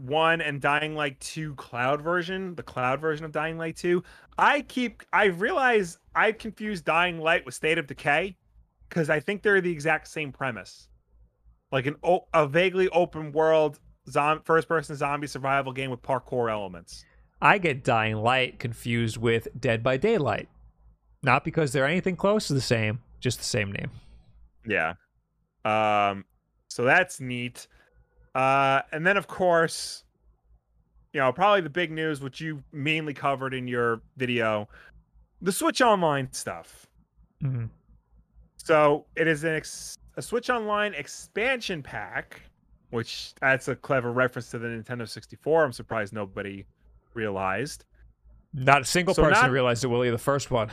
[0.00, 4.02] one and Dying Light two cloud version, the cloud version of Dying Light two.
[4.38, 8.36] I keep I realize I confused Dying Light with State of Decay
[8.88, 10.88] because I think they're the exact same premise,
[11.70, 11.96] like an
[12.34, 13.78] a vaguely open world
[14.08, 17.04] zom- first person zombie survival game with parkour elements.
[17.42, 20.48] I get Dying Light confused with Dead by Daylight,
[21.22, 23.90] not because they're anything close to the same, just the same name.
[24.66, 24.94] Yeah.
[25.64, 26.24] Um
[26.68, 27.66] so that's neat.
[28.34, 30.04] Uh and then of course,
[31.12, 34.68] you know, probably the big news which you mainly covered in your video,
[35.42, 36.86] the Switch Online stuff.
[37.40, 37.64] hmm
[38.56, 42.42] So, it is an ex- a Switch Online expansion pack,
[42.90, 45.64] which that's a clever reference to the Nintendo 64.
[45.64, 46.64] I'm surprised nobody
[47.14, 47.84] realized.
[48.52, 49.88] Not a single So person not- realized it.
[49.88, 50.70] Willie, the first one.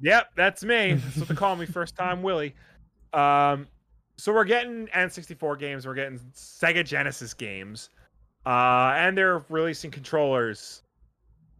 [0.00, 0.94] Yep, that's me.
[0.94, 2.54] That's what they call me first time Willie.
[3.12, 3.68] Um
[4.16, 7.90] so we're getting N64 games, we're getting Sega Genesis games.
[8.46, 10.82] Uh and they're releasing controllers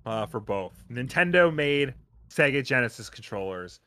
[0.07, 0.85] uh for both.
[0.91, 1.95] Nintendo made
[2.29, 3.81] Sega Genesis controllers.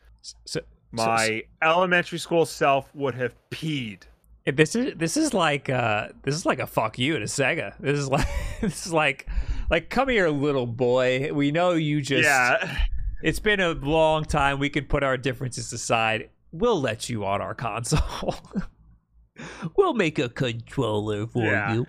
[0.45, 0.61] So,
[0.91, 4.03] My elementary school self would have peed.
[4.03, 7.73] so- this is this is like uh this is like a fuck you to Sega.
[7.79, 8.27] This is like
[8.61, 9.27] this is like
[9.69, 11.31] like come here, little boy.
[11.33, 12.23] We know you just.
[12.23, 12.77] yeah.
[13.23, 14.59] It's been a long time.
[14.59, 16.29] We can put our differences aside.
[16.51, 18.35] We'll let you on our console.
[19.77, 21.73] we'll make a controller for Yeah.
[21.73, 21.85] you.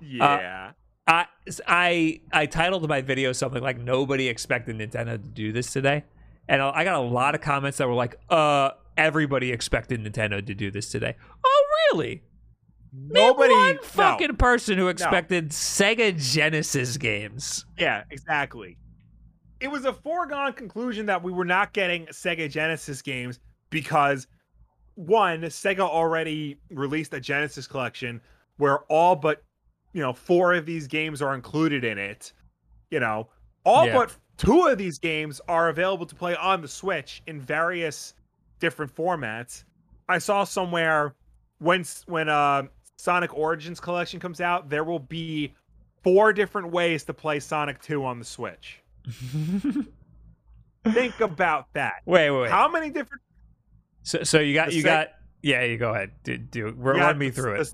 [0.00, 0.72] Yeah.
[1.06, 1.26] I
[1.66, 6.04] I I titled my video something like nobody expected Nintendo to do this today,
[6.48, 10.54] and I got a lot of comments that were like, "Uh, everybody expected Nintendo to
[10.54, 11.14] do this today."
[11.44, 12.22] Oh, really?
[12.92, 13.82] Nobody Name one no.
[13.82, 17.64] fucking person who expected Sega Genesis games.
[17.78, 18.78] Yeah, exactly.
[19.60, 24.26] It was a foregone conclusion that we were not getting Sega Genesis games because
[24.94, 28.20] one, Sega already released a Genesis collection
[28.58, 29.42] where all but
[29.92, 32.32] you know four of these games are included in it.
[32.90, 33.28] You know,
[33.64, 33.94] all Yeah.
[33.94, 38.14] but two of these games are available to play on the Switch in various
[38.60, 39.64] different formats.
[40.08, 41.14] I saw somewhere
[41.58, 42.64] when when uh
[42.96, 45.54] Sonic Origins collection comes out, there will be
[46.02, 48.82] four different ways to play Sonic 2 on the Switch.
[50.92, 51.94] Think about that.
[52.06, 52.50] Wait, wait, wait.
[52.50, 53.22] How many different
[54.02, 55.08] so, so you got you Seg- got
[55.42, 55.62] yeah.
[55.64, 56.12] You go ahead.
[56.22, 57.64] Do, do run me through it.
[57.64, 57.72] the-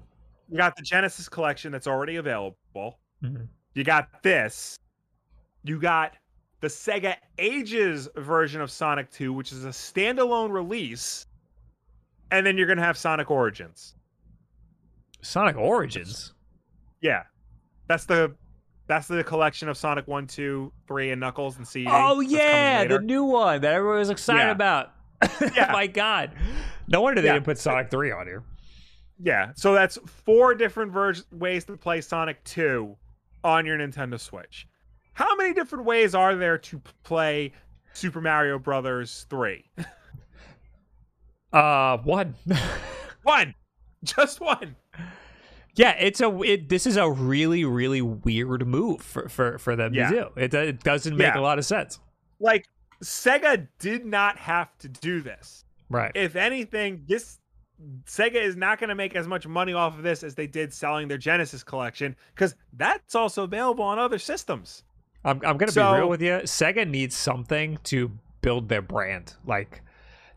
[0.51, 2.99] You got the Genesis collection that's already available.
[3.23, 3.49] Mhm.
[3.75, 4.79] You got this.
[5.65, 6.15] You got
[6.61, 11.27] the Sega Ages version of Sonic 2, which is a standalone release.
[12.31, 13.95] And then you're going to have Sonic Origins.
[15.21, 16.33] Sonic Origins.
[17.03, 17.25] Yeah.
[17.89, 18.35] That's the
[18.93, 21.89] that's the collection of Sonic 1, 2, 3 and Knuckles and CD.
[21.91, 24.51] Oh yeah, the new one that everyone was excited Yeah.
[24.51, 24.93] about.
[25.57, 25.71] Yeah.
[25.73, 26.33] My God,
[26.89, 27.35] no wonder they Yeah.
[27.35, 28.43] didn't put Sonic Three on here.
[29.19, 32.95] Yeah, so that's four different ver- ways to play Sonic 2
[33.45, 34.67] on your Nintendo Switch.
[35.15, 37.53] How many different ways are there to play
[37.93, 39.65] Super Mario Brothers 3?
[41.53, 42.35] Uh, one.
[43.23, 43.55] One.
[44.03, 44.75] Just one.
[45.75, 46.41] Yeah, it's a.
[46.43, 50.11] It, this is a really, really weird move for for, for them Yeah.
[50.11, 50.27] to do.
[50.41, 51.41] It, it doesn't make Yeah.
[51.41, 51.99] a lot of sense.
[52.41, 52.67] Like
[53.03, 55.65] Sega did not have to do this.
[55.89, 56.13] Right.
[56.15, 57.39] If anything, this
[58.07, 60.73] Sega is not going to make as much money off of this as they did
[60.73, 64.85] selling their Genesis collection cuz that's also available on other systems.
[65.25, 66.41] I'm, I'm gonna be real with you.
[66.45, 69.35] Sega needs something to build their brand.
[69.47, 69.83] Like,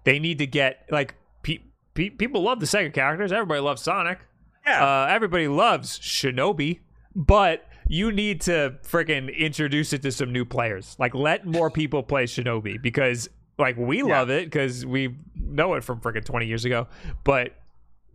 [0.04, 1.64] they need to get like pe-
[1.96, 3.32] pe- people love the Sega characters.
[3.32, 4.20] Everybody loves Sonic.
[4.66, 4.84] Yeah.
[4.84, 6.80] Uh, everybody loves Shinobi,
[7.16, 10.96] but you need to freaking introduce it to some new players.
[11.00, 13.30] Like, let more people play Shinobi because,
[13.60, 14.20] like, we Yeah.
[14.20, 16.88] love it because we know it from freaking 20 years ago.
[17.24, 17.54] But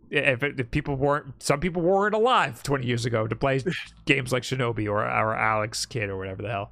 [0.09, 3.61] if, it, if people weren't, some people weren't alive 20 years ago to play
[4.05, 6.71] games like Shinobi or, or Alex Kidd or whatever the hell.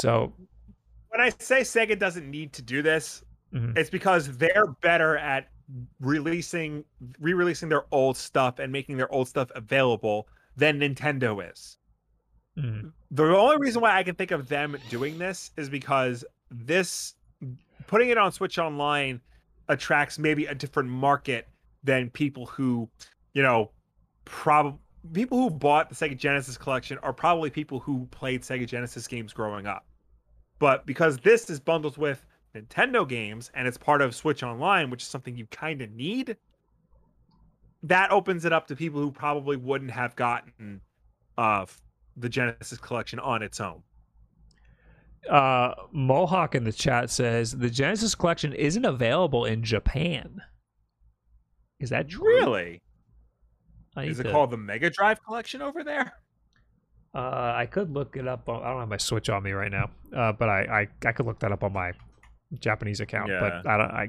[0.00, 0.32] So,
[1.08, 3.22] when I say Sega doesn't need to do this,
[3.54, 3.78] Mhm.
[3.78, 5.48] it's because they're better at
[6.00, 6.84] releasing
[7.18, 11.78] re-releasing their old stuff and making their old stuff available than Nintendo is.
[12.56, 12.92] Mhm.
[13.10, 17.14] The only reason why I can think of them doing this is because this
[17.86, 19.20] putting it on Switch Online
[19.68, 21.48] attracts maybe a different market
[21.82, 22.88] than people who,
[23.34, 23.70] you know,
[24.24, 24.78] probably
[25.12, 29.32] people who bought the Sega Genesis collection are probably people who played Sega Genesis games
[29.32, 29.86] growing up.
[30.58, 32.24] But because this is bundled with
[32.60, 36.36] Nintendo games and it's part of Switch Online, which is something you kind of need,
[37.82, 40.80] that opens it up to people who probably wouldn't have gotten
[41.38, 41.66] uh
[42.16, 43.82] the Genesis collection on its own.
[45.28, 50.40] Uh, Mohawk in the chat says the Genesis collection isn't available in Japan.
[51.80, 52.26] Is that true?
[52.26, 52.80] Really?
[53.98, 56.12] Is it to- called the Mega Drive collection over there?
[57.14, 58.48] Uh, I could look it up.
[58.48, 60.60] On, I don't have my Switch on me right now, uh, but I,
[61.04, 61.92] I I could look that up on my
[62.60, 63.30] Japanese account.
[63.30, 63.40] Yeah.
[63.40, 64.08] But I don't I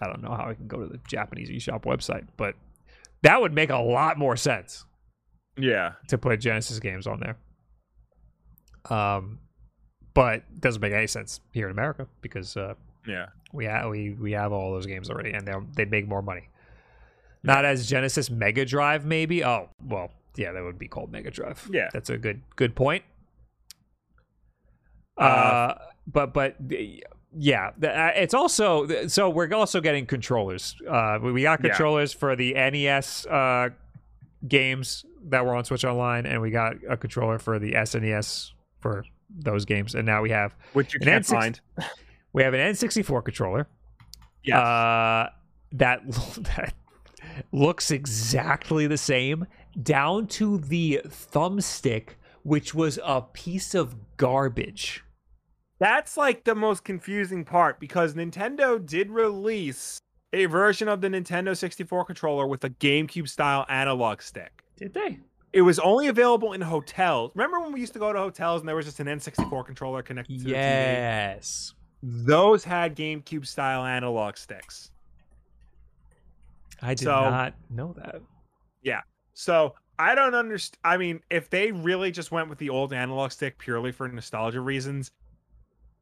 [0.00, 2.26] I don't know how I can go to the Japanese eShop website.
[2.36, 2.54] But
[3.22, 4.84] that would make a lot more sense
[5.56, 5.92] Yeah.
[6.08, 7.36] to put Genesis games on there.
[8.96, 9.38] Um,
[10.12, 12.74] but it doesn't make any sense here in America because uh,
[13.06, 13.26] Yeah.
[13.52, 16.48] we have we we have all those games already, and they they'd make more money.
[17.42, 19.44] Not as Genesis Mega Drive, maybe.
[19.44, 21.68] Oh, well, yeah, that would be called Mega Drive.
[21.72, 21.88] Yeah.
[21.92, 23.04] that's a good good point.
[25.16, 27.04] Uh, Uh, but but the-
[27.36, 30.76] yeah, uh, it's also so we're also getting controllers.
[30.88, 31.70] Uh, we got Yeah.
[31.70, 33.70] controllers for the NES uh
[34.46, 39.04] games that were on Switch Online, and we got a controller for the SNES for
[39.30, 41.60] those games, and now we have Which you An can't N6 find.
[42.32, 43.66] we have an N64 controller.
[44.42, 44.56] Yes.
[44.58, 45.30] Uh,
[45.72, 46.00] that
[46.56, 46.74] that
[47.52, 49.46] looks exactly the same,
[49.82, 52.10] down to the thumbstick,
[52.42, 55.03] which was a piece of garbage.
[55.78, 59.98] That's like the most confusing part because Nintendo did release
[60.32, 64.62] a version of the Nintendo 64 controller with a GameCube style analog stick.
[64.76, 65.18] Did they?
[65.52, 67.30] It was only available in hotels.
[67.34, 70.02] Remember when we used to go to hotels and there was just an N64 controller
[70.02, 70.54] connected to the TV?
[70.54, 71.74] Yes.
[72.02, 74.90] Those had GameCube style analog sticks.
[76.82, 78.16] I did So- not know that.
[78.82, 79.02] Yeah.
[79.34, 80.78] So I don't understand.
[80.84, 84.60] I mean, if they really just went with the old analog stick purely for nostalgia
[84.60, 85.10] reasons,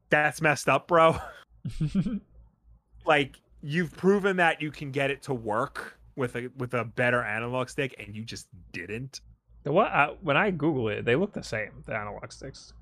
[0.09, 1.17] that's messed up, bro.
[3.05, 7.23] like you've proven that you can get it to work with a with a better
[7.23, 9.21] analog stick, and you just didn't.
[9.63, 9.91] The what?
[9.91, 11.71] Uh, when I Google it, they look the same.
[11.85, 12.73] The analog sticks.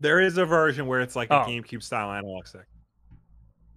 [0.00, 1.46] There is a version where it's like a Oh.
[1.46, 2.66] GameCube style analog stick.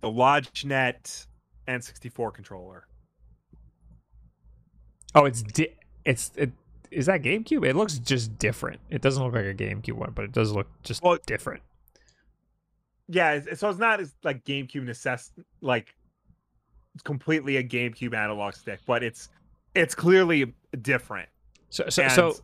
[0.02, 1.28] The LodgeNet
[1.68, 2.86] N64 controller.
[5.14, 6.52] Oh, it's di- it's it.
[6.90, 7.66] Is that GameCube?
[7.66, 8.80] It looks just different.
[8.90, 11.62] It doesn't look like a GameCube one, but it does look just Well, different.
[13.14, 15.94] Yeah, it's, so it's not as like GameCube necess like
[17.04, 19.30] completely a GameCube analog stick, but it's
[19.76, 21.28] it's clearly different.
[21.70, 22.36] So so, so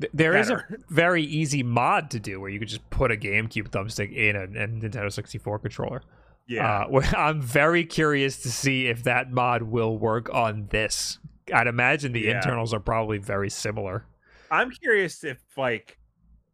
[0.00, 3.16] th- there is a very easy mod to do where you could just put a
[3.16, 6.02] GameCube thumbstick in a, a Nintendo 64 controller.
[6.48, 6.86] Yeah.
[6.90, 11.18] Uh, I'm very curious to see if that mod will work on this.
[11.54, 12.36] I'd imagine the Yeah.
[12.36, 14.04] internals are probably very similar.
[14.50, 15.98] I'm curious if like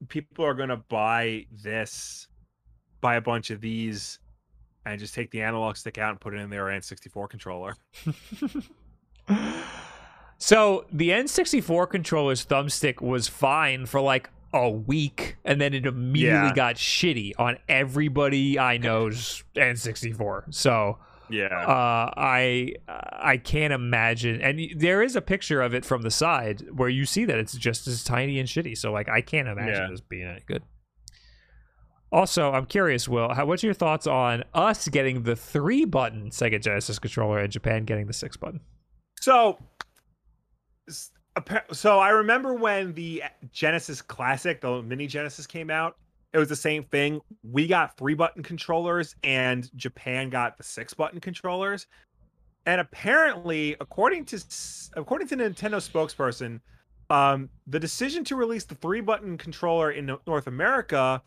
[0.08, 2.28] people are gonna buy this,
[3.04, 4.18] buy a bunch of these,
[4.86, 7.76] and just take the analog stick out and put it in their N64 controller.
[10.38, 16.48] So the N64 controller's thumbstick was fine for like a week, and then it immediately
[16.48, 16.54] Yeah.
[16.54, 20.52] got shitty on everybody I know's N64.
[20.52, 20.98] So
[21.30, 21.46] Yeah.
[21.46, 24.40] uh, I I can't imagine.
[24.42, 27.54] And there is a picture of it from the side where you see that it's
[27.56, 28.76] just as tiny and shitty.
[28.76, 29.88] So like I can't imagine Yeah.
[29.90, 30.62] this being any good.
[32.14, 36.62] Also, I'm curious, Will, how, what's your thoughts on us getting the three button Sega
[36.62, 38.60] Genesis controller and Japan getting the six button?
[39.20, 39.58] So,
[41.72, 45.96] so I remember when the Genesis Classic, the mini Genesis came out.
[46.32, 47.20] It was the same thing.
[47.42, 51.88] We got three button controllers, and Japan got the six button controllers.
[52.66, 54.40] And apparently, according to
[54.94, 56.60] according to Nintendo spokesperson,
[57.10, 61.20] um, the decision to release the three button controller in North America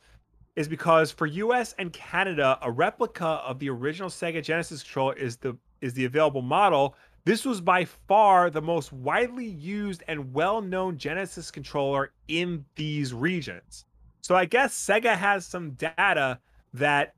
[0.57, 5.37] is because for US and Canada, a replica of the original Sega Genesis controller is
[5.37, 6.95] the is the available model.
[7.25, 13.85] This was by far the most widely used and well-known Genesis controller in these regions.
[14.21, 16.39] So I guess Sega has some data
[16.73, 17.13] that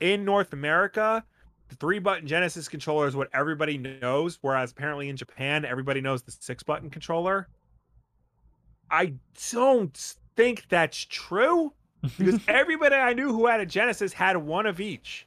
[0.00, 1.24] in North America,
[1.68, 6.32] the three-button Genesis controller is what everybody knows, whereas apparently in Japan, everybody knows the
[6.32, 7.48] six-button controller.
[8.90, 9.14] I
[9.50, 11.72] don't think that's true
[12.18, 15.26] because everybody I knew who had a Genesis had one of each,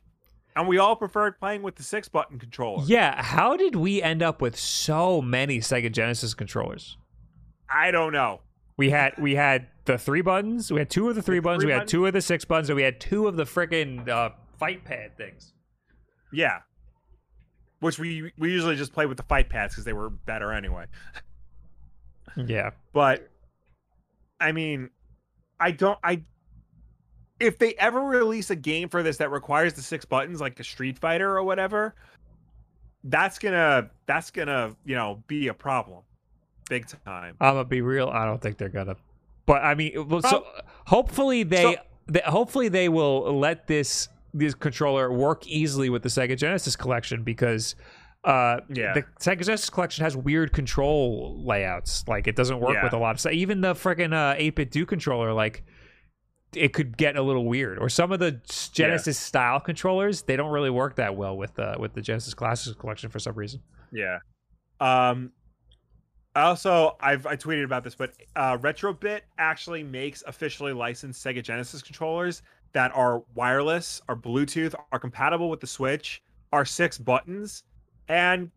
[0.55, 2.83] and we all preferred playing with the six button controller.
[2.85, 6.97] Yeah, how did we end up with so many Sega Genesis controllers?
[7.69, 8.41] I don't know.
[8.77, 10.71] We had we had the three buttons.
[10.71, 11.63] We had two of the three the buttons.
[11.63, 11.91] three we had buttons.
[11.91, 15.15] two of the six buttons, and we had two of the freaking uh, fight pad
[15.17, 15.53] things.
[16.33, 16.59] Yeah.
[17.79, 20.85] Which we we usually just play with the fight pads because they were better anyway.
[22.35, 23.29] Yeah, But
[24.41, 24.89] I mean,
[25.59, 26.23] I don't I
[27.39, 30.63] if they ever release a game for this that requires the six buttons like a
[30.63, 31.95] Street Fighter or whatever,
[33.03, 36.01] that's gonna that's gonna, you know, be a problem.
[36.69, 37.35] Big time.
[37.39, 38.09] I'm gonna be real.
[38.09, 38.95] I don't think they're gonna.
[39.45, 40.45] But I mean, well, so
[40.87, 41.75] hopefully they, So-
[42.07, 47.23] they hopefully they will let this this controller work easily with the Sega Genesis collection
[47.23, 47.75] because
[48.23, 48.93] uh Yeah.
[48.93, 52.03] the Sega Genesis collection has weird control layouts.
[52.07, 52.83] Like it doesn't work Yeah.
[52.83, 53.33] with a lot of stuff.
[53.33, 55.63] Even the freaking uh 8BitDo controller like
[56.55, 57.77] it could get a little weird.
[57.79, 58.39] Or some of the
[58.73, 62.75] Genesis style controllers, they don't really work that well with uh with the Genesis Classics
[62.75, 63.61] collection for some reason.
[63.91, 64.19] Yeah.
[64.79, 65.31] Um
[66.35, 71.43] I also I've I tweeted about this, but uh Retrobit actually makes officially licensed Sega
[71.43, 72.41] Genesis controllers
[72.73, 76.21] that are wireless, are Bluetooth, are compatible with the Switch,
[76.51, 77.63] are six buttons,
[78.09, 78.51] and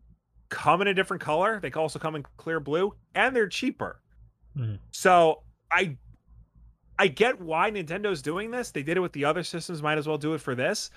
[0.49, 1.59] come in a different color.
[1.61, 4.01] They can also come in clear blue, and they're cheaper.
[4.57, 4.79] Mhm.
[4.91, 5.97] So I
[6.99, 8.69] I get why Nintendo's doing this.
[8.71, 10.91] They did it with the other systems, might as well do it for this.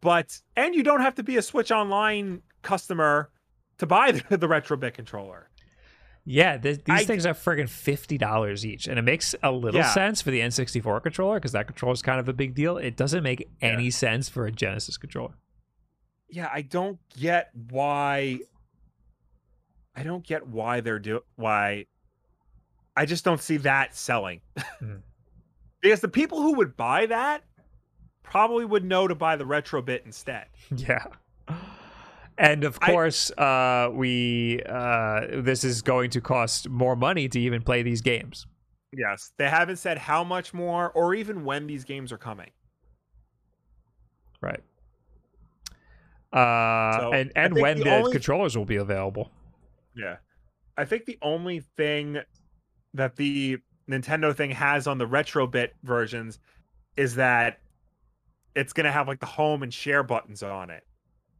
[0.00, 3.30] But and you don't have to be a Switch Online customer
[3.78, 5.48] to buy the, the Retrobit controller.
[6.28, 9.80] Yeah, th- these I- things are friggin' fifty dollars each, and it makes a little
[9.80, 9.90] Yeah.
[9.94, 12.76] sense for the N64 controller because that controller is kind of a big deal.
[12.78, 15.34] It doesn't make any sense for a Genesis controller.
[16.28, 18.40] Yeah, I don't get why.
[19.94, 21.86] I don't get why they're do why.
[22.96, 24.40] I just don't see that selling.
[24.82, 25.02] Mhm.
[25.86, 27.42] because the people who would buy that
[28.22, 30.46] probably would know to buy the retro bit instead.
[30.76, 31.04] Yeah.
[32.38, 37.40] And of I- course, uh, we uh, this is going to cost more money to
[37.40, 38.46] even play these games.
[38.92, 42.50] Yes, they haven't said how much more or even when these games are coming.
[44.42, 44.60] Right.
[46.32, 49.30] Uh, So, and and when the the only- controllers will be available.
[49.96, 50.16] Yeah.
[50.76, 52.18] I think the only thing
[52.92, 53.58] that the
[53.90, 56.38] Nintendo thing has on the Retrobit versions
[56.96, 57.58] is that
[58.54, 60.84] it's going to have like the home and share buttons on it.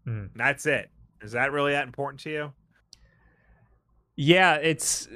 [0.07, 0.31] Mm.
[0.37, 0.91] That's it.
[1.23, 2.53] Is that really that important to you?
[4.19, 5.09] Yeah, it's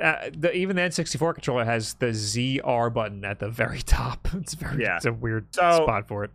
[0.00, 4.28] uh, the, even the N64 controller has the ZR button at the very top.
[4.34, 4.96] It's very Yeah.
[4.96, 6.30] it's a weird So- spot for it.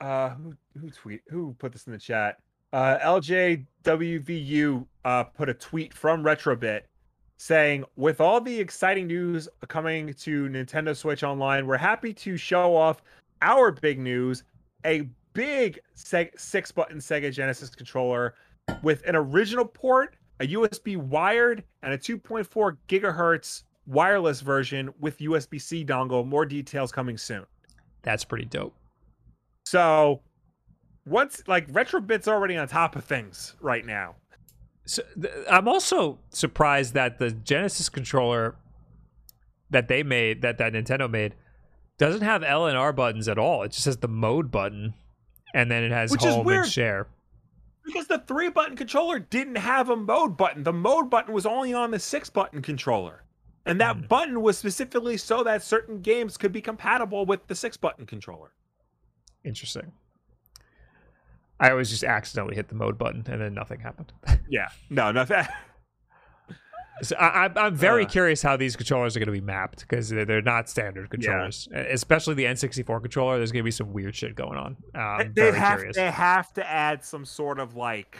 [0.00, 2.38] Uh who who tweet who put this in the chat?
[2.72, 6.82] Uh LJWVU uh put a tweet from Retrobit
[7.40, 12.76] saying with all the exciting news coming to Nintendo Switch Online, we're happy to show
[12.76, 13.02] off
[13.40, 14.44] our big news,
[14.84, 18.34] a big seg- six button Sega Genesis controller
[18.82, 25.58] with an original port, a USB wired, and a 2.4 gigahertz wireless version with USB
[25.58, 26.26] C dongle.
[26.26, 27.46] More details coming soon.
[28.02, 28.74] That's pretty dope.
[29.64, 30.20] So
[31.06, 34.16] once like Retrobit's already on top of things right now.
[34.90, 38.56] So th- I'm also surprised that the Genesis controller
[39.70, 41.36] that they made, that that Nintendo made,
[41.96, 43.62] doesn't have L and R buttons at all.
[43.62, 44.94] It just has the mode button,
[45.54, 46.64] and then it has Which is home weird.
[46.64, 47.06] and share.
[47.84, 50.64] Because the three button controller didn't have a mode button.
[50.64, 53.22] The mode button was only on the six button controller.
[53.66, 54.06] And that Hmm.
[54.06, 58.50] button was specifically so that certain games could be compatible with the six button controller.
[59.44, 59.92] Interesting.
[61.60, 64.12] I always just accidentally hit the mode button, and then nothing happened.
[64.48, 64.68] Yeah.
[64.88, 65.54] No, no that
[67.02, 68.08] So I, I'm- very Uh.
[68.08, 71.66] curious how these controllers are going to be mapped because they're, they're not standard controllers,
[71.72, 73.36] E- especially the N64 controller.
[73.38, 74.76] There's going to be some weird shit going on.
[74.94, 75.96] I'm they have curious.
[75.96, 78.18] they have to add some sort of like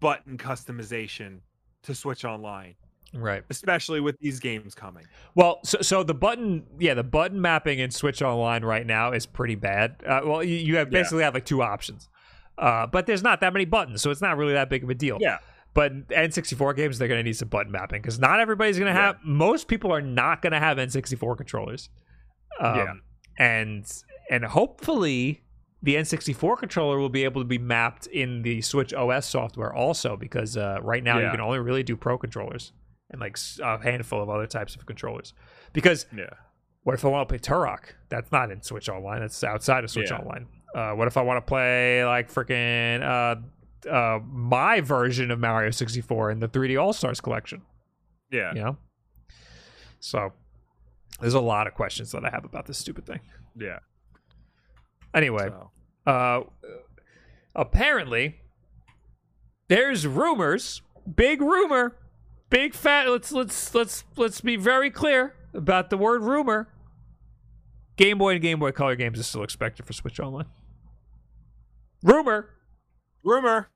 [0.00, 1.40] button customization
[1.82, 2.74] to Switch Online,
[3.14, 3.42] Right.
[3.50, 5.04] especially with these games coming.
[5.34, 9.26] Well, so so the button, yeah, the button mapping in Switch Online right now is
[9.26, 10.02] pretty bad.
[10.06, 11.00] Uh, well, you, you have Yeah.
[11.00, 12.08] basically have like two options,
[12.58, 14.94] uh, but there's not that many buttons, so it's not really that big of a
[14.94, 15.18] deal.
[15.20, 15.38] Yeah.
[15.74, 18.98] But N64 games, they're going to need some button mapping because not everybody's going to
[18.98, 19.06] Yeah.
[19.08, 19.16] have.
[19.24, 21.88] Most people are not going to have N64 controllers.
[22.60, 22.92] Um, Yeah.
[23.38, 23.90] And
[24.30, 25.42] and hopefully
[25.82, 30.16] the N64 controller will be able to be mapped in the Switch OS software also
[30.16, 32.72] because uh, right now you can only really do Pro controllers
[33.12, 35.34] and like a handful of other types of controllers.
[35.72, 36.30] Because Yeah.
[36.82, 37.94] what if I want to play Turok?
[38.08, 39.20] That's not in Switch Online.
[39.20, 40.18] That's outside of Switch Yeah.
[40.18, 40.46] Online.
[40.74, 45.70] Uh, what if I want to play like freaking uh, uh, my version of Mario
[45.70, 47.62] 64 in the 3D All Stars collection?
[48.30, 48.52] Yeah.
[48.54, 48.76] You know.
[50.00, 50.32] So
[51.20, 53.20] There's a lot of questions that I have about this stupid thing.
[53.54, 53.78] Yeah.
[55.14, 55.70] Anyway, So.
[56.06, 56.40] uh,
[57.54, 58.40] apparently,
[59.68, 60.82] there's rumors,
[61.14, 61.94] big rumor,
[62.52, 63.08] big fat.
[63.08, 66.68] Let's let's let's let's be very clear about the word rumor.
[67.96, 70.46] Game Boy and Game Boy Color games is still expected for Switch Online.
[72.04, 72.50] Rumor.
[73.24, 73.70] Rumor.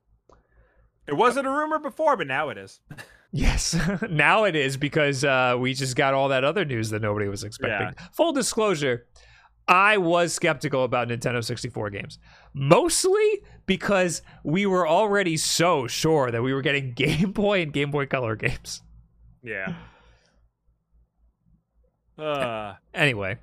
[1.07, 2.79] It wasn't a rumor before, but now it is.
[3.33, 3.77] Yes,
[4.09, 7.43] now it is because uh, we just got all that other news that nobody was
[7.43, 7.93] expecting.
[8.13, 9.05] Full disclosure,
[9.67, 12.19] I was skeptical about Nintendo 64 games,
[12.53, 17.91] mostly because we were already so sure that we were getting Game Boy and Game
[17.91, 18.81] Boy Color games.
[19.43, 19.73] Yeah.
[22.17, 23.37] Uh, Anyway,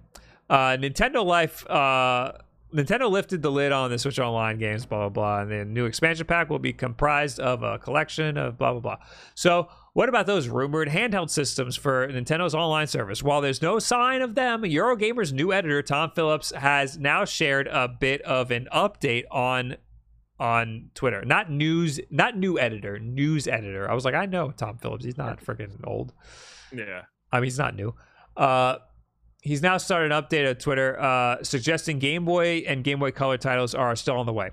[0.51, 2.33] uh, Nintendo Life, uh,
[2.75, 5.85] Nintendo lifted the lid on the Switch Online games, blah blah blah, and the new
[5.85, 8.97] expansion pack will be comprised of a collection of blah blah blah.
[9.35, 13.23] So, what about those rumored handheld systems for Nintendo's online service?
[13.23, 17.87] While there's no sign of them, Eurogamer's new editor Tom Phillips has now shared a
[17.87, 19.77] bit of an update on
[20.41, 21.25] on Twitter.
[21.25, 23.89] Not news, not new editor, news editor.
[23.89, 25.05] I was like, I know Tom Phillips.
[25.05, 26.13] He's not freaking old.
[26.75, 27.03] yeah.
[27.31, 27.95] I mean, he's not new.
[28.37, 28.79] Uh,
[29.45, 33.39] he's now started an update on Twitter uh, suggesting Game Boy and Game Boy Color
[33.39, 34.51] titles are still on the way.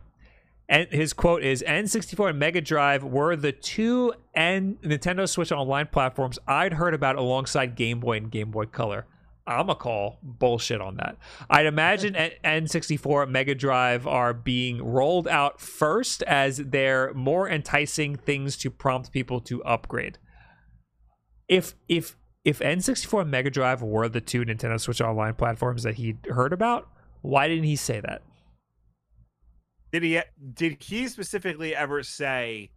[0.70, 5.88] And his quote is N64 and Mega Drive were the two N- Nintendo Switch Online
[5.88, 9.06] platforms I'd heard about alongside Game Boy and Game Boy Color.
[9.48, 11.18] I'm a call bullshit on that.
[11.50, 17.50] I'd imagine N- N64 and Mega Drive are being rolled out first as they're more
[17.50, 20.20] enticing things to prompt people to upgrade.
[21.50, 25.96] If if if N64 and Mega Drive were the two Nintendo Switch Online platforms that
[25.96, 26.90] he'd heard about,
[27.22, 28.24] why didn't he say that?
[29.92, 30.22] Did he
[30.54, 32.72] did he specifically ever say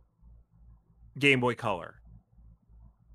[1.18, 1.94] Game Boy Color?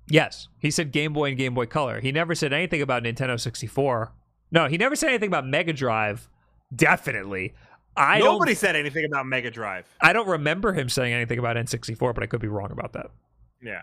[0.08, 2.00] Yes, he said Game Boy and Game Boy Color.
[2.00, 4.12] He never said anything about Nintendo 64.
[4.50, 6.28] No, he never said anything about Mega Drive.
[6.74, 7.54] Definitely.
[7.96, 9.86] I Nobody said anything about Mega Drive.
[10.00, 13.10] I don't remember him saying anything about N64, but I could be wrong about that.
[13.62, 13.82] Yeah.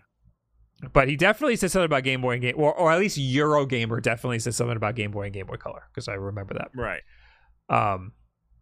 [0.94, 4.02] But he definitely said something about Game Boy and Game or, or at least Eurogamer
[4.02, 6.70] definitely said something about Game Boy and Game Boy Color because I remember that.
[6.76, 7.02] Right.
[7.70, 8.14] Um,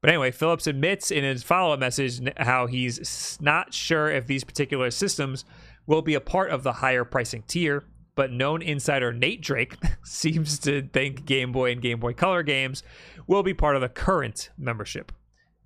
[0.01, 4.43] but anyway, Phillips admits in his follow up message how he's not sure if these
[4.43, 5.45] particular systems
[5.87, 7.83] will be a part of the higher pricing tier.
[8.15, 9.75] But known insider Nate Drake
[10.05, 12.81] seems to think Game Boy and Game Boy Color games
[13.27, 15.11] will be part of the current membership.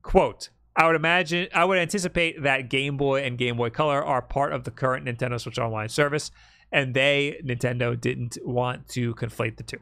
[0.02, 0.50] Quote,
[0.80, 4.54] I would imagine, I would anticipate that Game Boy and Game Boy Color are part
[4.54, 6.32] of the current Nintendo Switch Online service,
[6.72, 9.80] and they, Nintendo, didn't want to conflate the two.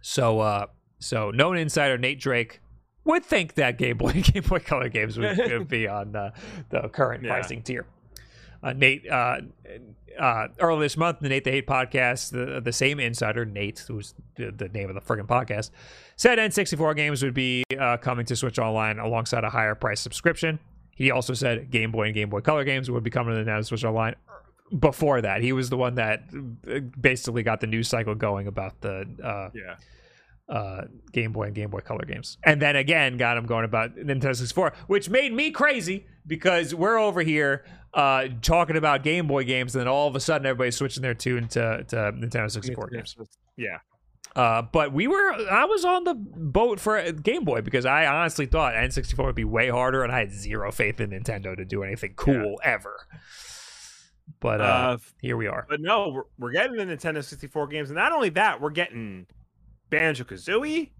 [0.00, 0.66] So, uh,
[1.00, 2.60] so known insider Nate Drake
[3.04, 6.32] would think that Game Boy and Game Boy Color games would, would be on the,
[6.70, 7.32] the current Yeah.
[7.34, 7.84] pricing tier.
[8.62, 9.40] Uh, Nate, uh,
[10.18, 14.14] uh, earlier this month, the Nate the Hate podcast, the, the same insider, Nate, who's
[14.36, 15.70] the, the name of the friggin' podcast,
[16.18, 20.58] said N64 games would be uh, coming to Switch Online alongside a higher price subscription.
[20.94, 23.50] He also said Game Boy and Game Boy Color games would be coming to the
[23.50, 24.14] Nintendo Switch Online
[24.78, 25.40] before that.
[25.42, 26.24] He was the one that
[26.70, 29.76] uh, basically got the news cycle going about the uh, Yeah.
[30.54, 32.36] uh, Game Boy and Game Boy Color games.
[32.44, 36.98] And then again, got him going about Nintendo 64, which made me crazy because we're
[36.98, 37.64] over here
[37.94, 41.14] uh, talking about Game Boy games, and then all of a sudden everybody's switching their
[41.14, 43.16] tune to, to Nintendo 64 games.
[43.56, 43.78] Yeah.
[44.38, 48.46] Uh, but we were, I was on the boat for Game Boy because I honestly
[48.46, 51.82] thought N64 would be way harder, and I had zero faith in Nintendo to do
[51.82, 52.96] anything cool ever.
[54.38, 55.66] But uh, Uh, here we are.
[55.68, 57.90] But no, we're, we're getting the Nintendo 64 games.
[57.90, 59.26] And not only that, we're getting
[59.90, 60.90] Banjo Kazooie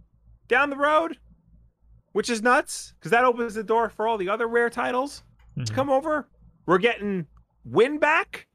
[0.48, 1.19] down the road,
[2.12, 5.23] which is nuts because that opens the door for all the other rare titles
[5.56, 5.74] to Mhm.
[5.77, 6.28] come over.
[6.66, 7.28] We're getting
[7.65, 8.47] Win Back,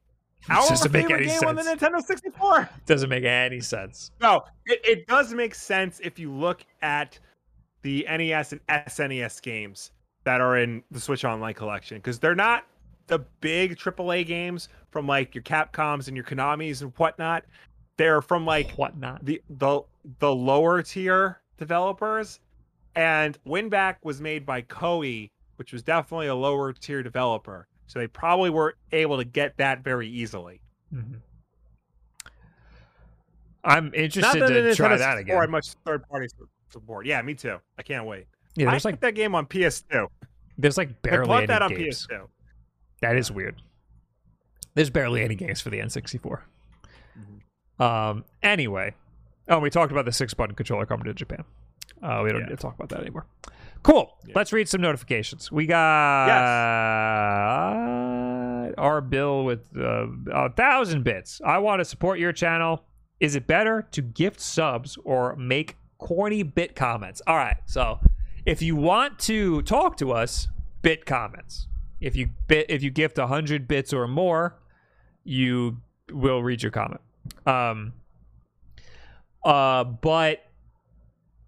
[0.50, 1.82] Our doesn't make any game on the sense.
[1.82, 2.68] Nintendo 64.
[2.86, 4.10] Doesn't make any sense.
[4.20, 7.18] No, it, it does make sense if you look at
[7.82, 9.92] the NES and SNES games
[10.24, 12.64] that are in the Switch Online collection because they're not
[13.06, 17.44] the big AAA games from like your Capcoms and your Konamis and whatnot.
[17.96, 19.24] They're from like Whatnot.
[19.24, 19.82] the the
[20.18, 22.40] the lower tier developers,
[22.96, 27.68] and Winback was made by Koei, which was definitely a lower tier developer.
[27.86, 30.60] So they probably were able to get that very easily.
[30.92, 31.20] Mhm.
[33.62, 35.50] I'm interested that to try that again.
[35.50, 36.28] much third party
[36.70, 37.06] support.
[37.06, 37.58] Yeah, me too.
[37.78, 38.26] I can't wait.
[38.56, 40.06] Yeah, I there's put like that game on PS2.
[40.58, 42.06] there's like I barely bought any that on games.
[42.06, 42.28] PS2.
[43.00, 43.60] That is weird.
[44.74, 46.42] There's barely any games for the N64.
[47.78, 48.24] Um.
[48.42, 48.94] Anyway,
[49.48, 51.44] oh, we talked about the six button controller coming to Japan.
[52.02, 52.46] Uh, we don't Yeah.
[52.48, 53.26] need to talk about that anymore.
[53.84, 54.10] Cool.
[54.26, 54.32] Yeah.
[54.34, 55.52] Let's read some notifications.
[55.52, 56.28] We got
[58.78, 61.40] our bill with uh, a thousand bits.
[61.44, 62.82] I want to support your channel
[63.20, 67.20] Is it better to gift subs or make corny bit comments?
[67.26, 68.00] All right, so
[68.46, 70.48] if you want to talk to us,
[70.82, 71.68] bit comments.
[72.00, 74.58] If you bit if you gift 100 bits or more,
[75.24, 75.78] you
[76.10, 77.00] will read your comment.
[77.46, 77.92] Um
[79.44, 80.43] uh but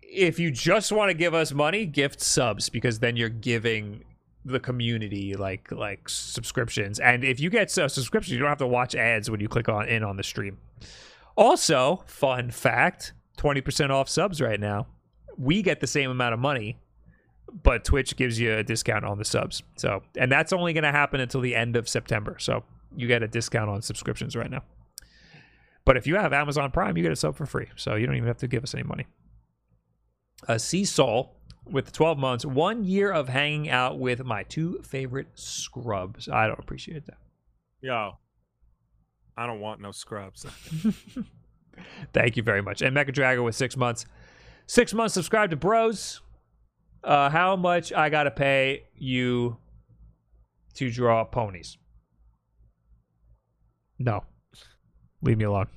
[0.08, 4.04] if you just want to give us money, gift subs because then you're giving
[4.46, 7.00] the community like like subscriptions.
[7.00, 9.48] And if you get uh, a subscription, you don't have to watch ads when you
[9.48, 10.58] click on in on the stream.
[11.36, 14.86] Also, fun fact, 20% off subs right now.
[15.36, 16.78] We get the same amount of money,
[17.62, 19.62] but Twitch gives you a discount on the subs.
[19.76, 22.36] So, and that's only going to happen until the end of September.
[22.38, 22.64] So,
[22.96, 24.62] you get a discount on subscriptions right now.
[25.84, 27.66] But if you have Amazon Prime, you get a sub for free.
[27.76, 29.06] So, you don't even have to give us any money.
[30.46, 31.30] Uh, Seasol
[31.64, 36.28] with 12 months, one year of hanging out with my two favorite scrubs.
[36.28, 37.18] I don't appreciate that.
[37.80, 38.18] Yo,
[39.36, 40.46] I don't want no scrubs.
[42.12, 42.82] Thank you very much.
[42.82, 44.06] And Mecha Dragon with six months.
[44.66, 46.20] Six months subscribe to Bros.
[47.04, 49.58] Uh, how much I gotta pay you
[50.74, 51.78] to draw ponies?
[53.98, 54.24] No,
[55.22, 55.68] leave me alone.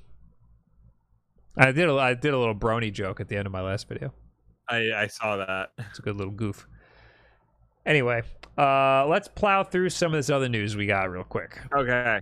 [1.57, 3.87] I did a, I did a little brony joke at the end of my last
[3.87, 4.13] video.
[4.69, 5.71] I I saw that.
[5.77, 6.67] It's a good little goof.
[7.85, 8.21] Anyway,
[8.57, 11.59] uh, let's plow through some of this other news we got real quick.
[11.73, 12.19] Okay.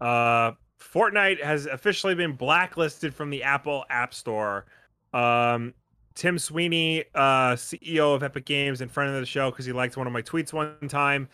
[0.00, 4.66] Uh, Fortnite has officially been blacklisted from the Apple App Store.
[5.14, 5.74] Um,
[6.14, 9.96] Tim Sweeney, uh, CEO of Epic Games in front of the show, because he liked
[9.96, 11.28] one of my tweets one time,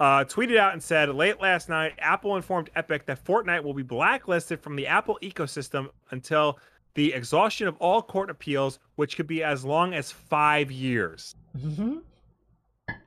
[0.00, 3.82] uh, tweeted out and said, Late last night, Apple informed Epic that Fortnite will be
[3.82, 6.58] blacklisted from the Apple ecosystem until
[6.94, 11.34] the exhaustion of all court appeals, which could be as long as five years.
[11.58, 11.98] Mm-hmm.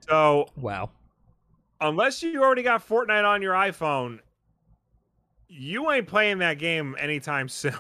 [0.08, 0.90] So, Wow.
[1.82, 4.20] unless you already got Fortnite on your iPhone,
[5.48, 7.74] you ain't playing that game anytime soon.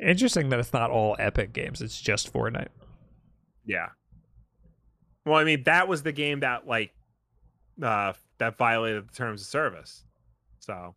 [0.00, 1.80] Interesting that it's not all Epic games.
[1.80, 2.68] It's just Fortnite.
[3.64, 3.90] Yeah.
[5.24, 6.92] Well, I mean, that was the game that like
[7.80, 10.04] uh that violated the terms of service.
[10.58, 10.96] So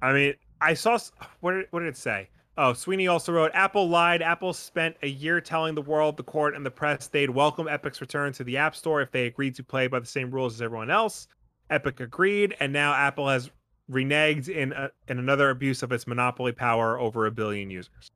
[0.00, 0.98] I mean, I saw
[1.40, 2.28] what did, what did it say?
[2.58, 4.22] Oh, Sweeney also wrote Apple lied.
[4.22, 8.00] Apple spent a year telling the world, the court, and the press they'd welcome Epic's
[8.00, 10.62] return to the App Store if they agreed to play by the same rules as
[10.62, 11.28] everyone else.
[11.68, 13.50] Epic agreed, and now Apple has
[13.90, 18.10] reneged in a, in another abuse of its monopoly power over a billion users.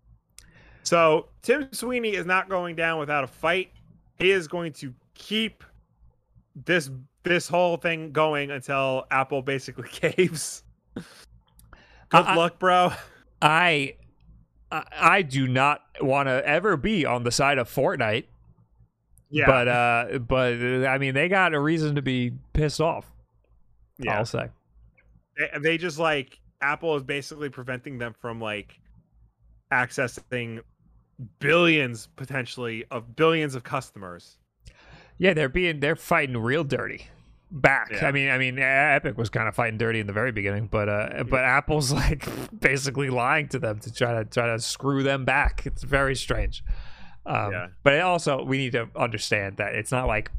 [0.82, 3.72] So Tim Sweeney is not going down without a fight.
[4.18, 5.64] He is going to keep
[6.64, 6.90] this
[7.22, 10.64] this whole thing going until Apple basically caves.
[12.10, 12.92] Good I- luck, bro.
[13.42, 13.94] I
[14.72, 18.24] I, do not want to ever be on the side of Fortnite,
[19.30, 20.52] Yeah, but uh, but
[20.86, 23.10] I mean they got a reason to be pissed off.
[23.98, 24.16] yeah.
[24.18, 24.48] I'll say.
[25.36, 28.78] They, they just like Apple is basically preventing them from like
[29.72, 30.60] accessing
[31.38, 34.36] billions potentially of billions of customers.
[35.18, 37.06] Yeah, they're being they're fighting real dirty.
[37.52, 37.90] Back.
[37.90, 38.06] Yeah.
[38.06, 40.88] I mean, I mean, Epic was kind of fighting dirty in the very beginning, but
[40.88, 42.28] uh, but Apple's like
[42.60, 45.66] basically lying to them to try to try to screw them back.
[45.66, 46.62] It's very strange.
[47.26, 47.66] Um, Yeah.
[47.82, 50.30] But also, we need to understand that it's not like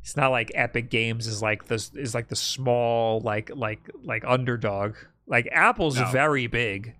[0.00, 4.22] it's not like Epic Games is like this is like the small like like like
[4.24, 4.94] underdog.
[5.26, 6.06] Like Apple's No.
[6.10, 6.94] very big,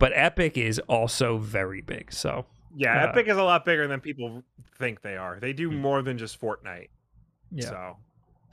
[0.00, 2.12] but Epic is also very big.
[2.12, 2.44] So
[2.74, 4.42] Yeah, Uh, Epic is a lot bigger than people
[4.78, 5.38] think they are.
[5.40, 6.88] They do more than just Fortnite.
[7.52, 7.96] yeah, So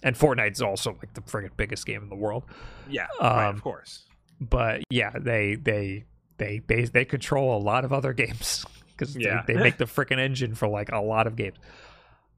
[0.04, 2.44] and Fortnite's also like the friggin' biggest game in the world.
[2.90, 4.04] yeah, right, Um, of course.
[4.40, 6.06] but yeah, they they
[6.38, 9.44] they they, they control a lot of other games because Yeah.
[9.48, 11.58] they, they make the freaking engine for like a lot of games.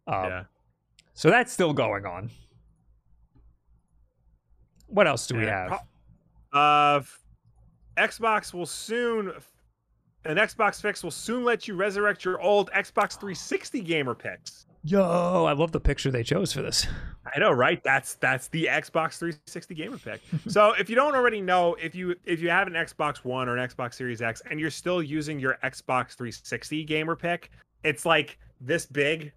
[0.08, 0.44] Um, yeah.
[1.14, 2.30] So that's still going on.
[4.88, 5.82] What else do we Yeah, have?
[6.52, 7.02] Uh,
[7.98, 9.34] Xbox will soon.
[10.26, 14.66] An Xbox fix will soon let you resurrect your old Xbox 360 gamer picks.
[14.84, 16.88] Yo, I love the picture they chose for this.
[17.36, 17.84] I know, right?
[17.84, 20.22] That's that's the Xbox 360 gamer pick.
[20.48, 23.58] so if you don't already know, if you if you have an Xbox One or
[23.58, 27.52] an Xbox Series X and you're still using your Xbox 360 gamer pick,
[27.84, 29.32] it's like this big.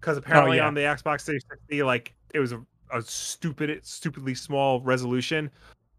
[0.00, 0.66] Because apparently yeah.
[0.66, 2.60] on the Xbox 360, like it was a,
[2.92, 5.50] a stupid, stupidly small resolution.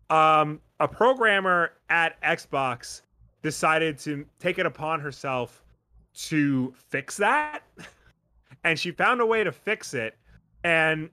[0.10, 3.02] Um, a programmer at Xbox
[3.42, 5.64] decided to take it upon herself
[6.14, 7.64] to fix that,
[8.64, 10.18] and she found a way to fix it.
[10.64, 11.10] And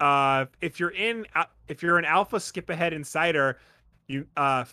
[0.00, 3.58] uh if you're in uh, if you're an alpha skip ahead insider
[4.06, 4.64] you uh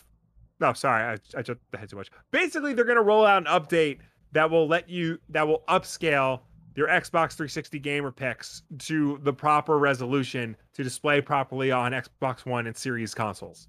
[0.60, 2.10] no sorry i, I just ahead too much.
[2.30, 3.98] Basically they're going to roll out an update
[4.32, 6.40] that will let you that will upscale
[6.76, 12.66] your xbox 360 gamer picks to the proper resolution to display properly on xbox one
[12.66, 13.66] and series consoles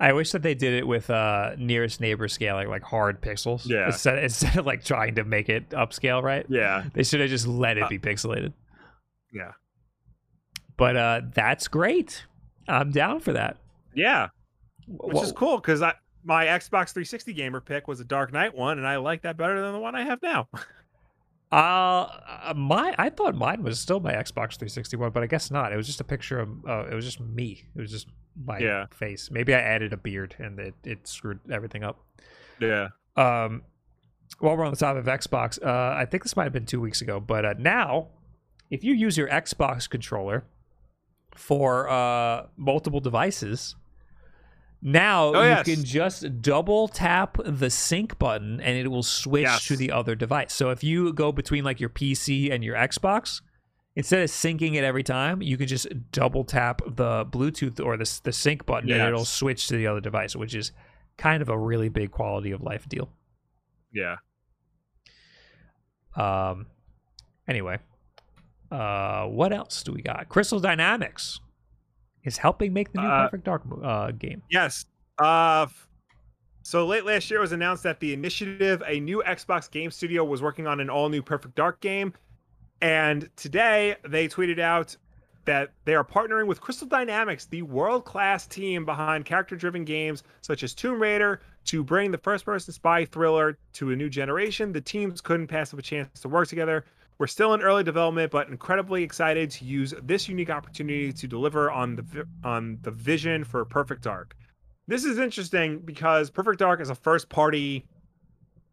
[0.00, 3.66] I wish that they did it with uh nearest neighbor scaling, like hard pixels.
[3.66, 3.86] Yeah.
[3.86, 6.46] Instead, instead of like trying to make it upscale, right?
[6.48, 6.84] Yeah.
[6.94, 8.52] They should have just let it be pixelated.
[9.32, 9.52] Yeah.
[10.76, 12.24] But uh that's great.
[12.66, 13.58] I'm down for that.
[13.94, 14.28] Yeah.
[14.88, 15.94] Which is cool because I
[16.24, 19.60] my Xbox 360 gamer pick was a Dark Knight one, and I like that better
[19.62, 20.48] than the one I have now.
[21.52, 22.06] Uh,
[22.54, 25.72] my I thought mine was still my Xbox 360 one, but I guess not.
[25.72, 26.48] It was just a picture of.
[26.64, 27.64] Uh, it was just me.
[27.74, 28.06] It was just
[28.44, 28.86] my Yeah.
[28.90, 29.30] face.
[29.30, 31.98] Maybe I added a beard and it, it screwed everything up.
[32.60, 32.88] yeah.
[33.16, 33.62] Um,
[34.38, 36.80] while we're on the topic of Xbox, uh, I think this might have been two
[36.80, 38.08] weeks ago, but uh, now,
[38.70, 40.44] if you use your Xbox controller
[41.34, 43.74] for uh, multiple devices,
[44.82, 45.66] now Oh, you yes.
[45.66, 49.66] can just double tap the sync button and it will switch Yes.
[49.66, 50.54] to the other device.
[50.54, 53.42] So if you go between like your PC and your Xbox,
[54.00, 58.20] instead of syncing it every time, you can just double tap the Bluetooth or the,
[58.22, 60.72] the sync button and it'll switch to the other device, which is
[61.18, 63.10] kind of a really big quality of life deal.
[63.92, 64.16] Yeah.
[66.16, 66.66] Um.
[67.46, 67.78] Anyway,
[68.72, 70.30] uh, what else do we got?
[70.30, 71.38] Crystal Dynamics
[72.24, 74.40] is helping make the new Uh, Perfect Dark uh, game.
[74.50, 74.86] Yes.
[75.18, 75.66] Uh,
[76.62, 80.24] so late last year it was announced that the Initiative, a new Xbox game studio,
[80.24, 82.14] was working on an all new Perfect Dark game.
[82.80, 84.96] And today they tweeted out
[85.44, 90.22] that they are partnering with Crystal Dynamics, the world class team behind character driven games
[90.42, 94.72] such as Tomb Raider, to bring the first person spy thriller to a new generation.
[94.72, 96.84] The teams couldn't pass up a chance to work together.
[97.18, 101.70] We're still in early development, but incredibly excited to use this unique opportunity to deliver
[101.70, 104.34] on the on the vision for Perfect Dark.
[104.86, 107.84] This is interesting because Perfect Dark is a first party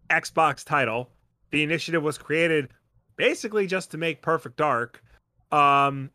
[0.10, 1.10] Xbox title.
[1.52, 2.70] The initiative was created
[3.18, 5.04] basically just to make Perfect Dark.
[5.52, 6.12] Um,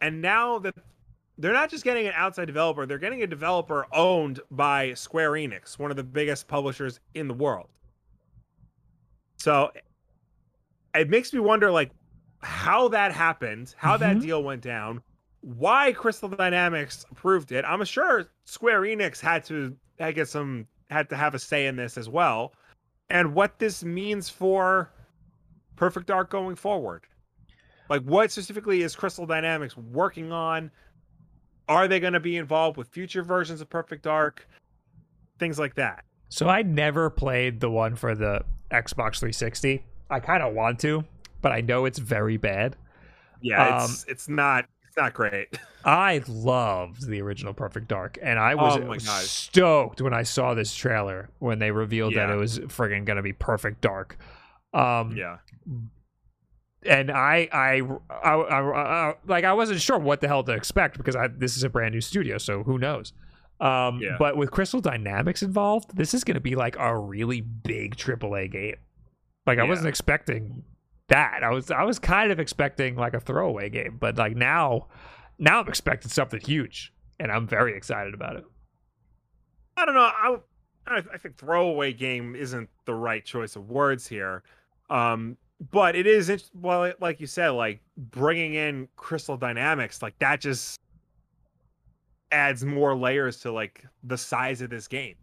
[0.00, 0.74] and now that
[1.38, 5.78] they're not just getting an outside developer, they're getting a developer owned by Square Enix,
[5.78, 7.68] one of the biggest publishers in the world.
[9.38, 9.70] So
[10.94, 11.90] it makes me wonder like
[12.40, 14.22] how that happened, how that Mhm.
[14.22, 15.02] deal went down,
[15.40, 17.64] why Crystal Dynamics approved it.
[17.66, 21.76] I'm sure Square Enix had to I guess some had to have a say in
[21.76, 22.52] this as well.
[23.10, 24.90] And what this means for
[25.76, 27.02] Perfect Dark going forward.
[27.88, 30.70] Like what specifically is Crystal Dynamics working on?
[31.68, 34.46] Are they going to be involved with future versions of Perfect Dark?
[35.38, 36.04] Things like that.
[36.28, 39.84] So I never played the one for the Xbox 360.
[40.10, 41.04] I kind of want to,
[41.42, 42.76] but I know it's very bad.
[43.40, 45.58] Yeah, Um, it's it's not it's not great.
[45.84, 48.80] I loved the original Perfect Dark, and I was Oh
[49.26, 53.32] stoked when I saw this trailer when they revealed that it was friggin' gonna be
[53.32, 54.16] Perfect Dark.
[54.74, 55.36] Um, yeah.
[56.84, 57.80] and I, I,
[58.10, 61.56] I, I, I- like I wasn't sure what the hell to expect because I, this
[61.56, 63.12] is a brand new studio, so who knows.
[63.60, 64.16] Um, Yeah.
[64.18, 68.50] But with Crystal Dynamics involved, this is going to be like a really big AAA
[68.50, 68.76] game.
[69.46, 69.68] Like I Yeah.
[69.68, 70.64] wasn't expecting
[71.08, 71.40] that.
[71.42, 74.88] I was, I was kind of expecting like a throwaway game, but like now,
[75.38, 78.44] now I'm expecting something huge, and I'm very excited about it.
[79.76, 80.00] I don't know.
[80.00, 80.36] I,
[80.86, 84.42] I I think throwaway game isn't the right choice of words here.
[84.90, 85.36] Um,
[85.70, 90.78] but it is well, like you said, like bringing in Crystal Dynamics, like that just
[92.32, 95.14] adds more layers to like the size of this game.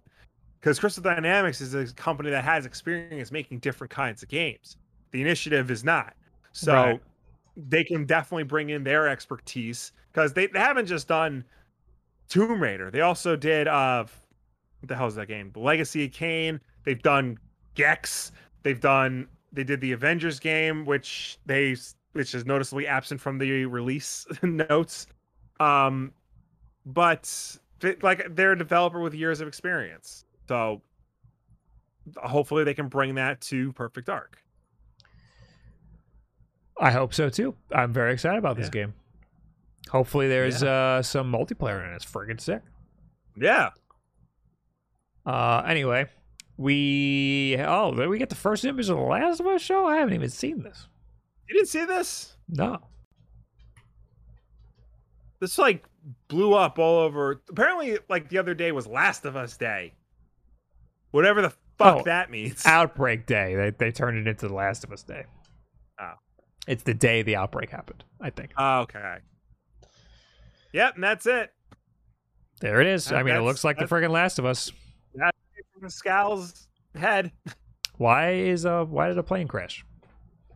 [0.60, 4.78] Because Crystal Dynamics is a company that has experience making different kinds of games.
[5.12, 6.14] The initiative is not.
[6.54, 7.02] So Right.
[7.58, 11.44] they can definitely bring in their expertise because they, they haven't just done
[12.30, 12.90] Tomb Raider.
[12.92, 14.06] They also did uh
[14.80, 15.52] what the hell is that game?
[15.54, 16.60] The Legacy of Kain.
[16.86, 17.38] They've done
[17.76, 18.32] Gex.
[18.64, 21.76] They've done they did the Avengers game, which they
[22.14, 25.08] which is noticeably absent from the release notes.
[25.60, 26.14] Um
[26.86, 27.58] but
[28.02, 30.26] like they're a developer with years of experience.
[30.48, 30.82] So
[32.18, 34.38] hopefully they can bring that to Perfect Dark.
[36.80, 37.56] I hope so too.
[37.72, 38.94] I'm very excited about this game.
[39.90, 41.96] Hopefully, there's uh, some multiplayer in it.
[41.96, 42.62] It's friggin' sick.
[43.36, 43.70] Yeah.
[45.26, 46.08] Uh, anyway,
[46.58, 49.88] we oh, then we get the first image of the Last of Us show.
[49.88, 50.88] I haven't even seen this.
[51.48, 52.36] You didn't see this?
[52.48, 52.80] No.
[55.40, 55.86] This like
[56.28, 57.42] blew up all over.
[57.50, 59.94] Apparently, like the other day was Last of Us Day.
[61.12, 62.66] Whatever the fuck Oh, that means.
[62.66, 63.56] Outbreak Day.
[63.56, 65.26] They they turned it into the Last of Us Day.
[66.00, 66.14] Oh.
[66.68, 68.04] It's the day the outbreak happened.
[68.20, 68.52] I think.
[68.58, 69.18] Oh, okay.
[70.74, 71.52] Yep, and that's it.
[72.62, 73.12] There it is.
[73.12, 74.72] I mean, it looks like the friggin' Last of Us.
[75.90, 77.32] Scal's head.
[77.98, 79.86] Why is uh why did a plane crash?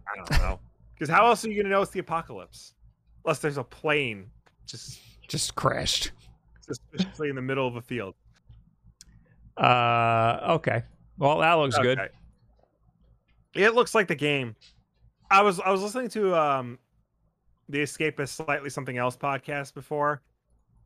[0.08, 0.60] I don't know.
[0.94, 2.74] Because how else are you gonna know it's the apocalypse?
[3.24, 4.30] Unless there's a plane
[4.66, 6.12] just Just crashed.
[6.62, 8.16] suspiciously in the middle of a field.
[9.58, 10.84] Uh, okay.
[11.18, 12.00] Well, that looks good.
[13.54, 14.56] It looks like the game.
[15.32, 16.78] I was I was listening to um
[17.70, 20.22] the Escape is Slightly Something Else podcast before,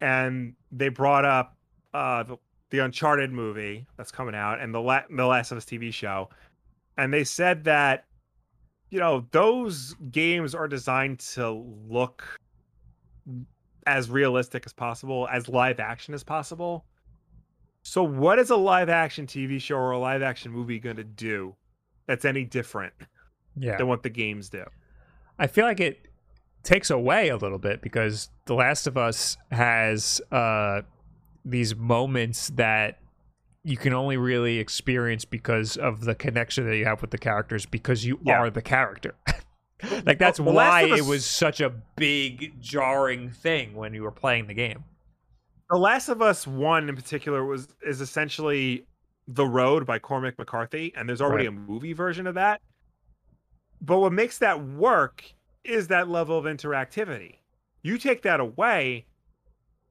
[0.01, 1.57] and they brought up
[1.93, 2.37] uh the,
[2.71, 6.29] the Uncharted movie that's coming out and the La- the Last of Us TV show,
[6.97, 8.05] and they said that
[8.89, 11.49] you know those games are designed to
[11.87, 12.23] look
[13.85, 16.85] as realistic as possible, as live action as possible.
[17.81, 21.03] So, what is a live action TV show or a live action movie going to
[21.03, 21.55] do
[22.07, 22.93] that's any different
[23.57, 23.77] Yeah.
[23.77, 24.65] than what the games do?
[25.39, 26.07] I feel like it
[26.63, 30.81] takes away a little bit because The Last of Us has uh,
[31.45, 32.99] these moments that
[33.63, 37.65] you can only really experience because of the connection that you have with the characters
[37.65, 38.39] because you Yeah.
[38.39, 39.15] are the character.
[40.05, 44.47] like that's Last why it was such a big jarring thing when you were playing
[44.47, 44.83] the game.
[45.69, 48.85] The Last of Us One in particular was is essentially
[49.27, 51.55] The Road by Cormac McCarthy, and there's already Right.
[51.55, 52.61] a movie version of that.
[53.81, 55.23] But what makes that work
[55.63, 57.35] is that level of interactivity.
[57.83, 59.05] You take that away,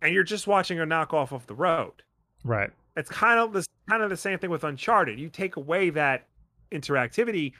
[0.03, 2.03] and you're just watching a knockoff of The Road.
[2.45, 2.71] Right.
[2.97, 5.19] It's kind of the kind of the same thing with Uncharted.
[5.19, 6.27] You take away that
[6.73, 7.53] interactivity,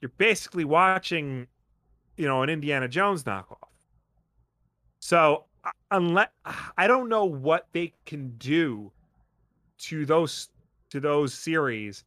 [0.00, 1.46] you're basically watching,
[2.16, 3.56] you know, an Indiana Jones knockoff.
[5.00, 6.28] So uh, unless
[6.76, 8.92] I don't know what they can do
[9.78, 10.48] to those
[10.90, 12.04] to those series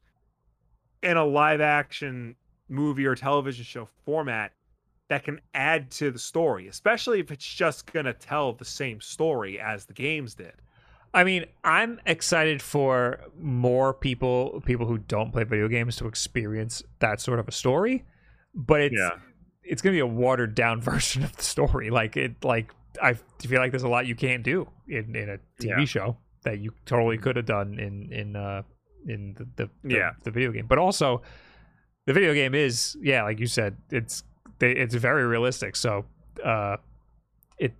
[1.01, 2.35] in a live action
[2.69, 4.51] movie or television show format
[5.09, 9.01] that can add to the story, especially if it's just going to tell the same
[9.01, 10.53] story as the games did.
[11.13, 16.81] I mean, I'm excited for more people people who don't play video games to experience
[16.99, 18.03] that sort of a story,
[18.55, 19.11] but it's Yeah.
[19.63, 21.89] it's going to be a watered down version of the story.
[21.91, 25.37] Like it like I feel like there's a lot you can't do in in a
[25.61, 25.85] TV Yeah.
[25.85, 28.63] show that you totally could have done in in uh
[29.07, 30.11] in the the, the Yeah.
[30.23, 30.65] the video game.
[30.65, 31.21] But also
[32.07, 34.23] the video game is yeah, like you said, it's
[34.63, 35.75] they, it's very realistic.
[35.75, 36.05] So
[36.43, 36.77] uh
[37.57, 37.73] it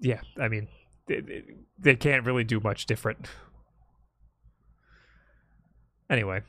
[0.00, 0.68] yeah, I mean
[1.08, 1.44] it, it-
[1.78, 3.28] they can't really do much different.
[6.08, 6.40] Anyway,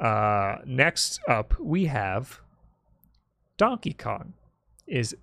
[0.00, 2.40] uh next up we have
[3.56, 4.34] Donkey Kong
[4.86, 5.16] is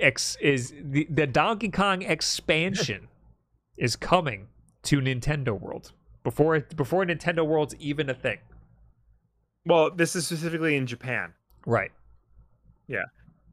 [0.00, 3.08] ex is the, the Donkey Kong expansion
[3.76, 4.48] is coming
[4.84, 5.92] to Nintendo World
[6.24, 8.38] before before Nintendo World's even a thing.
[9.66, 11.34] Well, this is specifically in Japan.
[11.66, 11.92] Right.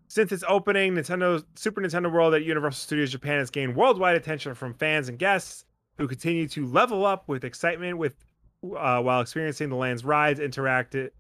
[0.10, 4.56] Since its opening, Nintendo Super Nintendo World at Universal Studios Japan has gained worldwide attention
[4.56, 5.66] from fans and guests
[5.98, 8.16] who continue to level up with excitement with
[8.64, 11.12] uh, while experiencing the land's rides, interactive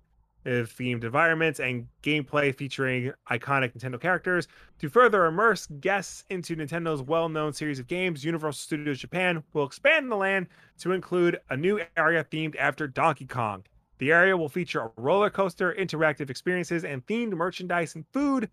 [0.45, 4.47] themed environments, and gameplay featuring iconic Nintendo characters.
[4.79, 10.09] To further immerse guests into Nintendo's well-known series of games, Universal Studios Japan will expand
[10.09, 10.47] the land
[10.79, 13.65] to include a new area themed after Donkey Kong.
[13.99, 18.49] The area will feature a roller coaster, interactive experiences, and themed merchandise and food.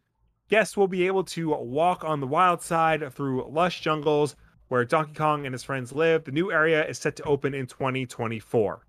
[0.49, 4.37] Guests will be able to walk on the wild side through lush jungles
[4.69, 6.25] where Donkey Kong and his friends live.
[6.25, 8.87] The new area is set to open in 2024.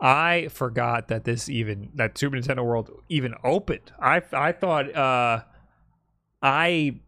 [0.00, 3.92] I forgot that this even that Super Nintendo World even opened.
[4.00, 5.42] I I thought uh
[6.42, 7.00] I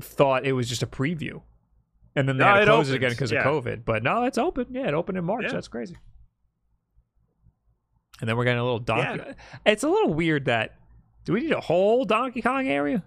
[0.00, 1.42] thought it was just a preview.
[2.14, 3.48] And then they No, had to it close it again because yeah.
[3.48, 3.84] of COVID.
[3.84, 4.66] But no, it's open.
[4.70, 5.44] Yeah, it opened in March.
[5.44, 5.52] Yeah.
[5.52, 5.96] That's crazy.
[8.22, 9.18] And then we're getting a little Donkey.
[9.18, 9.34] Kong.
[9.66, 10.76] It's a little weird that
[11.24, 13.02] do we need a whole Donkey Kong area?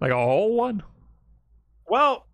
[0.00, 0.82] Like a whole one?
[1.88, 2.26] Well,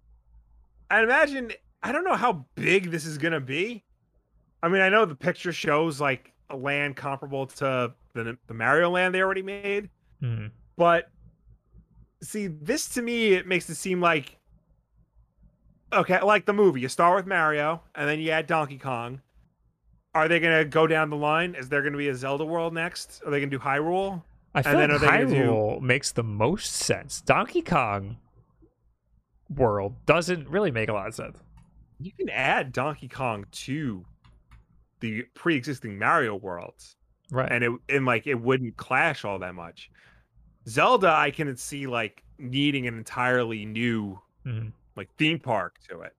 [0.90, 1.50] I imagine
[1.82, 3.84] I don't know how big this is gonna be.
[4.62, 8.90] I mean, I know the picture shows like a land comparable to the the Mario
[8.90, 9.88] land they already made,
[10.20, 10.48] Hmm.
[10.76, 11.10] but
[12.22, 14.36] see, this to me it makes it seem like
[15.90, 16.82] okay, like the movie.
[16.82, 19.22] You start with Mario, and then you add Donkey Kong.
[20.16, 21.54] Are they gonna go down the line?
[21.54, 23.22] Is there gonna be a Zelda world next?
[23.26, 24.22] Are they gonna do Hyrule?
[24.54, 27.20] I feel then like they do- Hyrule makes the most sense.
[27.20, 28.16] Donkey Kong
[29.54, 31.38] world doesn't really make a lot of sense.
[32.00, 34.04] You can add Donkey Kong to
[35.00, 36.96] the pre-existing Mario worlds.
[37.30, 37.50] Right.
[37.50, 39.90] and it and like it wouldn't clash all that much.
[40.68, 44.72] Zelda, I can see like needing an entirely new Mhm.
[44.94, 46.14] like theme park to it.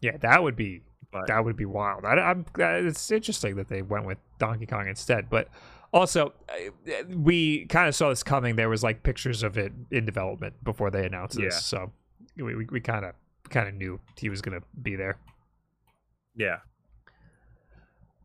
[0.00, 2.04] Yeah, that would be But that would be wild.
[2.04, 5.48] I, I'm uh, it's interesting that they went with Donkey Kong instead, but
[5.92, 8.56] also uh, we kind of saw this coming.
[8.56, 11.58] There was like pictures of it in development before they announced this, Yeah.
[11.60, 11.92] so
[12.36, 13.14] we we- we kind of
[13.48, 15.16] kind of knew he was gonna be there.
[16.36, 16.58] yeah.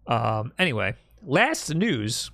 [0.07, 0.51] Um.
[0.59, 0.95] Anyway,
[1.25, 2.31] last news.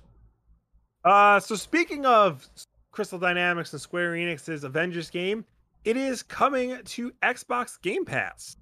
[1.04, 2.46] Uh so speaking of
[2.90, 5.44] Crystal Dynamics and Square Enix's Avengers game,
[5.84, 8.56] it is coming to Xbox Game Pass.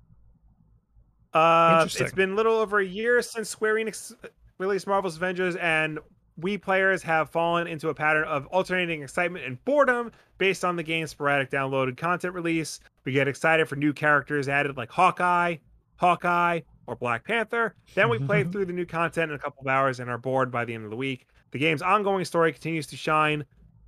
[1.34, 4.14] Uh, it's been a little over a year since Square Enix
[4.59, 5.98] released Marvel's Avengers, and
[6.36, 10.82] we players have fallen into a pattern of alternating excitement and boredom based on the
[10.82, 12.80] game's sporadic downloaded content release.
[13.05, 15.56] We get excited for new characters added like Hawkeye,
[15.96, 17.74] Hawkeye, or Black Panther.
[17.94, 20.50] Then we play through the new content in a couple of hours and are bored
[20.50, 21.26] by the end of the week.
[21.50, 23.44] The game's ongoing story continues to shine,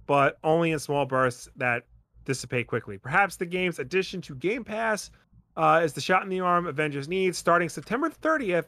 [0.07, 1.85] but only in small bursts that
[2.25, 2.99] dissipate quickly.
[2.99, 5.11] Perhaps the game's addition to Game Pass
[5.61, 7.37] uh, is the shot in the arm Avengers needs.
[7.37, 8.65] Starting September 30th,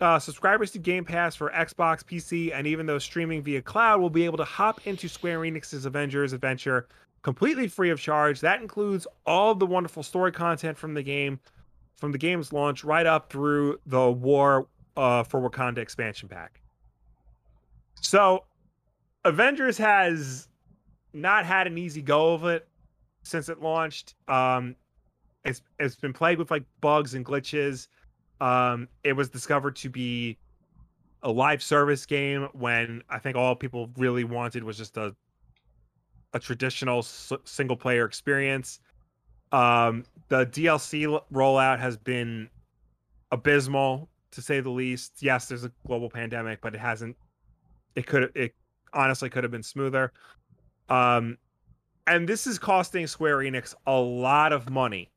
[0.00, 4.10] uh, subscribers to Game Pass for Xbox, PC, and even those streaming via cloud will
[4.10, 6.88] be able to hop into Square Enix's Avengers adventure
[7.22, 8.40] completely free of charge.
[8.40, 11.38] That includes all the wonderful story content from the game,
[11.94, 14.66] from the game's launch, right up through the War
[14.96, 16.60] uh, for Wakanda expansion pack.
[18.00, 18.46] So,
[19.24, 20.48] Avengers has
[21.12, 22.66] not had an easy go of it
[23.22, 24.16] since it launched.
[24.26, 24.74] Um,
[25.44, 27.88] it's it's been plagued with like bugs and glitches.
[28.40, 30.38] Um, it was discovered to be
[31.22, 35.14] a live service game when I think all people really wanted was just a
[36.34, 38.80] a traditional s- single player experience.
[39.52, 42.48] Um, the DLC rollout has been
[43.30, 45.18] abysmal to say the least.
[45.20, 47.16] Yes, there's a global pandemic, but it hasn't.
[47.94, 48.54] It could it
[48.94, 50.12] honestly could have been smoother.
[50.88, 51.38] Um,
[52.06, 55.11] and this is costing Square Enix a lot of money,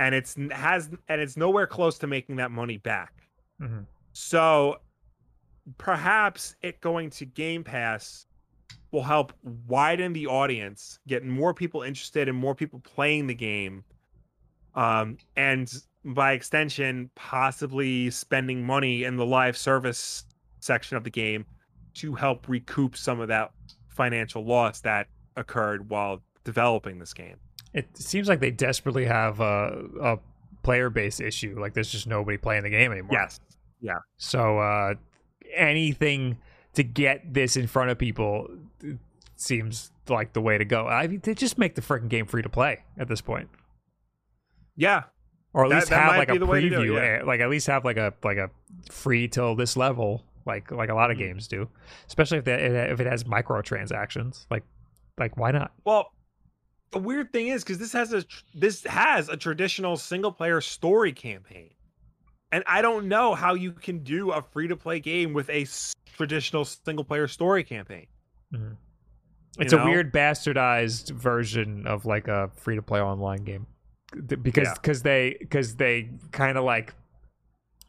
[0.00, 3.12] and it's has and it's nowhere close to making that money back.
[3.60, 3.86] Mhm.
[4.12, 4.80] So
[5.76, 8.26] perhaps it going to Game Pass
[8.92, 9.34] will help
[9.66, 13.84] widen the audience, get more people interested and more people playing the game.
[14.74, 15.70] Um, and
[16.04, 20.24] by extension, possibly spending money in the live service
[20.60, 21.44] section of the game
[21.94, 23.52] to help recoup some of that
[23.88, 27.36] financial loss that occurred while developing this game.
[27.72, 30.18] It seems like they desperately have a, a
[30.62, 31.56] player base issue.
[31.60, 33.12] Like there's just nobody playing the game anymore.
[33.12, 33.40] Yes.
[33.80, 33.98] Yeah.
[34.18, 34.94] So uh,
[35.54, 36.38] anything
[36.74, 38.48] to get this in front of people
[39.36, 40.86] seems like the way to go.
[40.86, 43.48] I mean, they just make the freaking game free to play at this point,
[44.76, 45.04] Yeah.
[45.52, 46.94] or at That- least that have like a be the way to do it, preview.
[46.96, 47.18] yeah.
[47.20, 48.50] eh, Like at least have like a like a
[48.90, 51.26] free till this level, like like a lot of Mm-hmm.
[51.26, 51.68] games do.
[52.06, 54.46] Especially if that if it has microtransactions.
[54.50, 54.64] Like
[55.18, 55.72] like why not?
[55.84, 56.12] Well,
[56.92, 61.12] the weird thing is because this has a this has a traditional single player story
[61.12, 61.70] campaign,
[62.52, 65.66] and I don't know how you can do a free to play game with a
[66.16, 68.06] traditional single player story campaign.
[68.52, 68.76] Mhm.
[69.58, 73.66] You It's a weird bastardized version of like a free to play online game
[74.28, 74.74] Th- because Yeah.
[74.74, 76.94] because they because they kind of like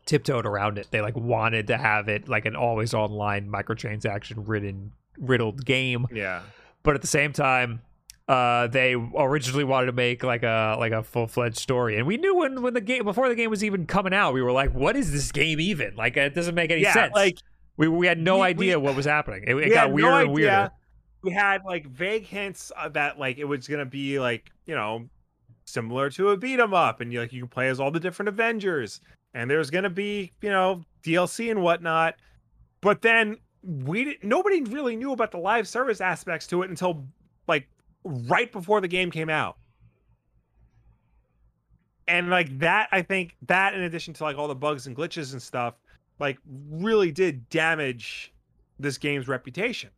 [0.05, 0.87] tiptoed around it.
[0.91, 6.41] They like wanted to have it like an always online microtransaction ridden riddled game, Yeah,
[6.83, 7.81] but at the same time.
[8.31, 12.15] Uh, they originally wanted to make like a like a full fledged story, and we
[12.15, 14.73] knew when when the game before the game was even coming out, we were like,
[14.73, 15.97] "What is this game even?
[15.97, 16.93] Like, it doesn't make any yeah.
[16.93, 17.39] sense." Like
[17.75, 19.43] we we had no we- we- idea what was happening.
[19.45, 20.71] It, it we got no weirder and weirder.
[21.23, 25.09] We had like vague hints that like it was gonna be like you know
[25.65, 27.99] similar to a beat 'em up, and you like you can play as all the
[27.99, 29.01] different Avengers,
[29.33, 32.15] and there's gonna be you know DLC and whatnot.
[32.79, 37.05] But then we didn't, nobody really knew about the live service aspects to it until
[37.49, 37.67] like
[38.03, 39.57] right before the game came out.
[42.07, 45.33] And like that, I think that in addition to like all the bugs and glitches
[45.33, 45.75] and stuff,
[46.19, 46.37] like
[46.69, 48.33] really did damage
[48.79, 49.89] this game's reputation.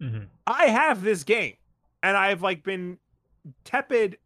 [0.00, 0.26] Mhm.
[0.46, 1.54] I have this game
[2.02, 2.98] and I've like been
[3.64, 4.18] tepid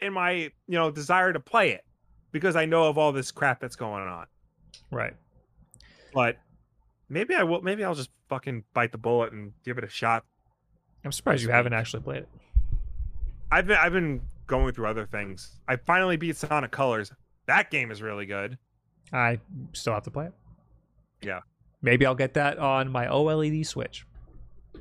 [0.00, 1.84] in my, you know, desire to play it
[2.32, 4.26] because I know of all this crap that's going on.
[4.90, 5.14] Right.
[6.12, 6.36] But
[7.08, 10.24] maybe I will maybe I'll just fucking bite the bullet and give it a shot.
[11.06, 12.28] I'm surprised you haven't actually played it.
[13.52, 15.60] I've been I've been going through other things.
[15.68, 17.12] I finally beat Sonic Colors.
[17.46, 18.58] That game is really good.
[19.12, 19.38] I
[19.72, 20.32] still have to play it.
[21.22, 21.40] Yeah.
[21.80, 24.04] Maybe I'll get that on my OLED Switch.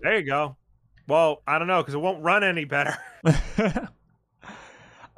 [0.01, 0.57] There you go.
[1.07, 2.97] Well, I don't know because it won't run any better.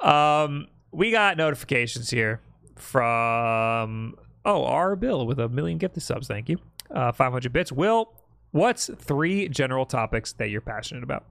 [0.00, 2.42] um, we got notifications here
[2.76, 4.14] from
[4.44, 6.28] oh our Bill with a million gifted subs.
[6.28, 6.58] Thank you.
[6.90, 7.72] Uh, 500 bits.
[7.72, 8.12] Will,
[8.52, 11.24] what's three general topics that you're passionate about?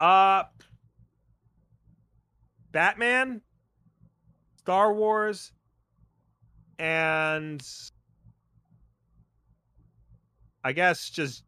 [0.00, 0.44] Uh
[2.72, 3.42] Batman,
[4.56, 5.52] Star Wars,
[6.78, 7.62] and
[10.64, 11.44] I guess just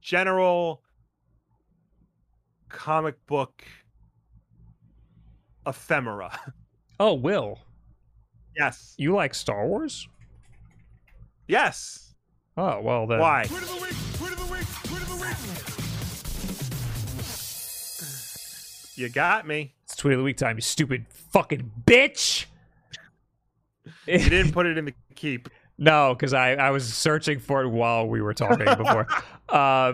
[0.00, 0.82] general
[2.68, 3.62] comic book
[5.66, 6.38] ephemera.
[6.98, 7.58] Oh, Will,
[8.56, 8.94] yes.
[8.96, 10.08] you like Star Wars?
[11.46, 12.05] Yes.
[12.56, 13.46] Oh well, then Why?
[18.94, 19.74] You got me.
[19.84, 20.56] It's tweet of the week time.
[20.56, 22.46] You stupid fucking bitch.
[24.06, 25.48] You didn't put it in the keep.
[25.78, 29.06] No, because I, I was searching for it while we were talking before.
[29.50, 29.92] uh,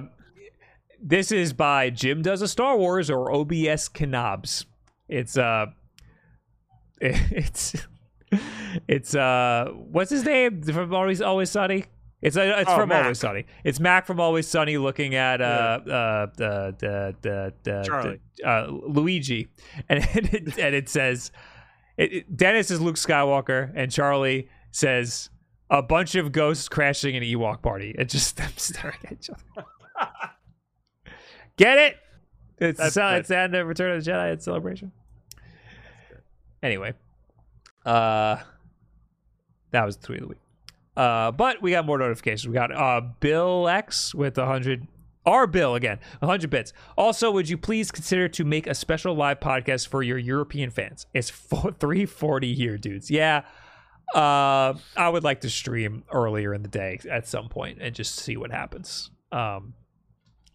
[1.03, 4.65] this is by Jim Does a Star Wars or OBS Knobs.
[5.09, 5.67] It's uh
[7.01, 7.75] it's
[8.87, 11.87] it's uh what's his name from Always Always Sunny?
[12.23, 13.03] It's uh, it's Oh, from Mac.
[13.03, 13.45] Always Sunny.
[13.65, 18.21] It's Mac from Always Sunny looking at uh uh the the the, the, Charlie.
[18.39, 19.49] the uh, Luigi,
[19.89, 21.33] and it, and it says
[21.97, 25.31] it, it- Dennis is Luke Skywalker, and Charlie says
[25.69, 27.95] a bunch of ghosts crashing an Ewok party.
[27.99, 29.67] It just them staring at each other.
[31.57, 31.97] Get it?
[32.59, 34.33] It's That's the, it's the end of Return of the Jedi.
[34.33, 34.93] It's celebration.
[36.63, 36.95] Anyway,
[37.85, 38.37] uh,
[39.73, 40.39] that was the tweet of the week.
[40.97, 42.47] Uh, but we got more notifications.
[42.49, 44.87] We got uh Bill X with a hundred.
[45.25, 46.73] Our Bill again, 100 bits.
[46.99, 51.07] Also, would you please consider to make a special live podcast for your European fans?
[51.15, 53.09] It's four, 340 here, dudes.
[53.09, 53.43] Yeah,
[54.15, 58.17] uh, I would like to stream earlier in the day at some point and just
[58.17, 59.11] see what happens.
[59.31, 59.75] Um,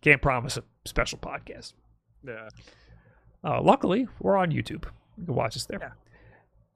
[0.02, 1.74] can't promise a special podcast.
[2.26, 2.50] Yeah.
[3.44, 4.86] Uh, luckily, we're on YouTube.
[5.18, 5.96] You can watch us there.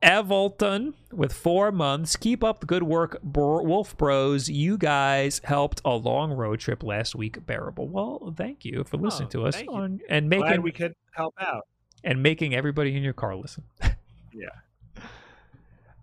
[0.02, 2.16] Evolton with four months.
[2.16, 4.50] Keep up the good work, Wolf Bros.
[4.50, 7.88] You guys helped a long road trip last week bearable.
[7.88, 11.36] Well, thank you for listening Oh, to us on and Glad making we could help
[11.40, 11.68] out.
[12.04, 13.64] and making everybody in your car listen.
[14.34, 14.48] Yeah.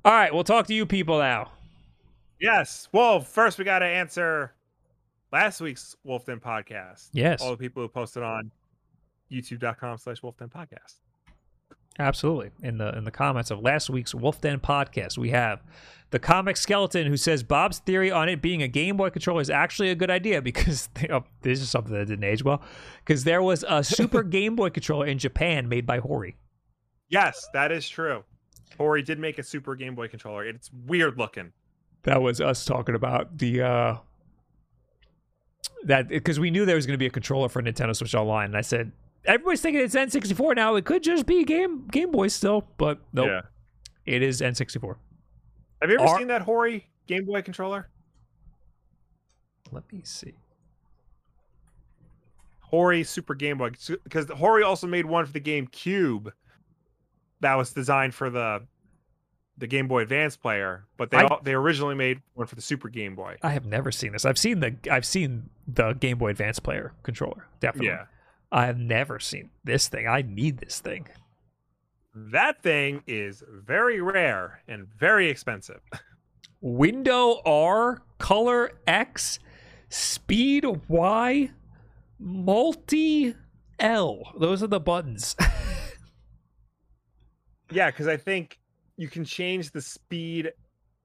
[0.05, 1.51] All right, we'll talk to you people now.
[2.39, 2.89] Yes.
[2.93, 4.53] Well, first we got to answer
[5.33, 7.09] last week's Wolfden podcast.
[7.13, 8.51] Yes, All the people who posted on
[9.33, 10.97] youtube.com slash Wolf Den podcast.
[11.99, 12.51] Absolutely.
[12.63, 15.63] In the in the comments of last week's Wolf Den podcast, we have
[16.11, 19.51] the comic skeleton who says Bob's theory on it being a Game Boy controller is
[19.51, 22.63] actually a good idea because oh, this is something that didn't age well.
[23.05, 26.37] Because there was a Super Game Boy controller in Japan made by Hori.
[27.09, 28.25] Yes, that is true.
[28.77, 30.45] Hori did make a Super Game Boy controller.
[30.45, 31.53] It's weird looking.
[32.05, 33.97] That was us talking about the uh
[35.85, 38.47] that because we knew there was going to be a controller for Nintendo Switch Online,
[38.47, 38.93] and I said
[39.25, 40.75] everybody's thinking it's N64 now.
[40.77, 43.41] It could just be Game Game Boy still, but nope, Yeah.
[44.07, 44.97] it is N64.
[45.81, 47.89] Have you ever Are- seen that Hori Game Boy controller?
[49.71, 50.35] Let me see.
[52.61, 53.71] Hori Super Game Boy
[54.05, 56.33] because Hori also made one for the GameCube
[57.41, 58.67] that was designed for the
[59.57, 62.63] the Game Boy Advance player, but they I- all, they originally made one for the
[62.63, 63.37] Super Game Boy.
[63.43, 64.25] I have never seen this.
[64.25, 67.47] I've seen the I've seen the Game Boy Advance player controller.
[67.61, 67.89] Definitely.
[67.89, 68.05] Yeah.
[68.51, 70.07] I have never seen this thing.
[70.07, 71.09] I need this thing.
[72.15, 75.81] That thing is very rare and very expensive.
[76.61, 79.39] Window R, color X,
[79.91, 81.51] speed Y,
[82.19, 83.35] multi
[83.79, 84.33] L.
[84.41, 85.37] Those are the buttons.
[87.71, 88.59] yeah, because I think
[88.97, 90.51] you can change the speed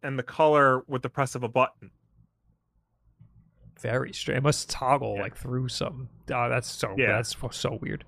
[0.01, 1.91] and the color with the press of a button.
[3.83, 4.37] Very strange.
[4.39, 5.21] It must toggle Yeah.
[5.21, 6.09] like through some.
[6.33, 6.95] Oh, that's so.
[6.97, 7.11] Yeah.
[7.17, 8.03] That's so- weird.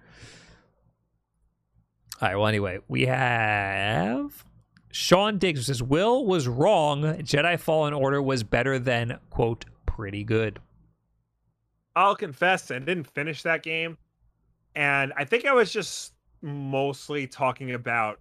[2.21, 2.35] All right.
[2.35, 4.45] Well, anyway, we have
[4.91, 7.01] Sean Diggs says Will was wrong.
[7.03, 10.59] Jedi Fallen Order was better than quote pretty good.
[11.97, 13.97] I'll confess, I didn't finish that game,
[14.75, 18.19] and I think I was just mostly talking about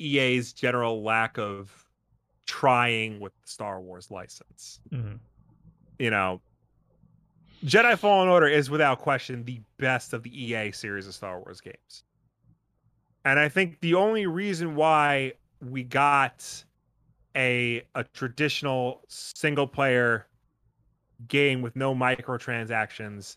[0.00, 1.86] EA's general lack of
[2.46, 4.80] trying with the Star Wars license.
[4.90, 5.18] Mhm.
[5.98, 6.40] You know,
[7.64, 11.60] Jedi Fallen Order is without question the best of the EA series of Star Wars
[11.60, 12.04] games.
[13.24, 16.64] And I think the only reason why we got
[17.36, 20.26] a a traditional single player
[21.26, 23.36] game with no microtransactions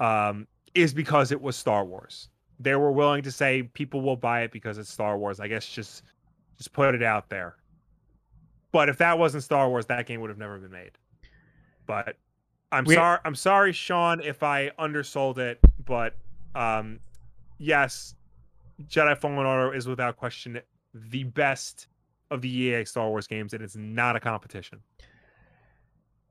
[0.00, 2.28] um, is because it was Star Wars.
[2.60, 5.38] They were willing to say people will buy it because it's Star Wars.
[5.38, 6.02] I guess just
[6.56, 7.56] just put it out there.
[8.72, 10.92] But if that wasn't Star Wars, that game would have never been made.
[11.88, 12.14] But
[12.70, 16.14] I'm We- sorry I'm sorry, Sean, if I undersold it, but
[16.54, 17.00] um
[17.58, 18.14] yes,
[18.86, 20.60] Jedi Fallen Order is without question
[20.94, 21.88] the best
[22.30, 24.80] of the EA Star Wars games, and it's not a competition.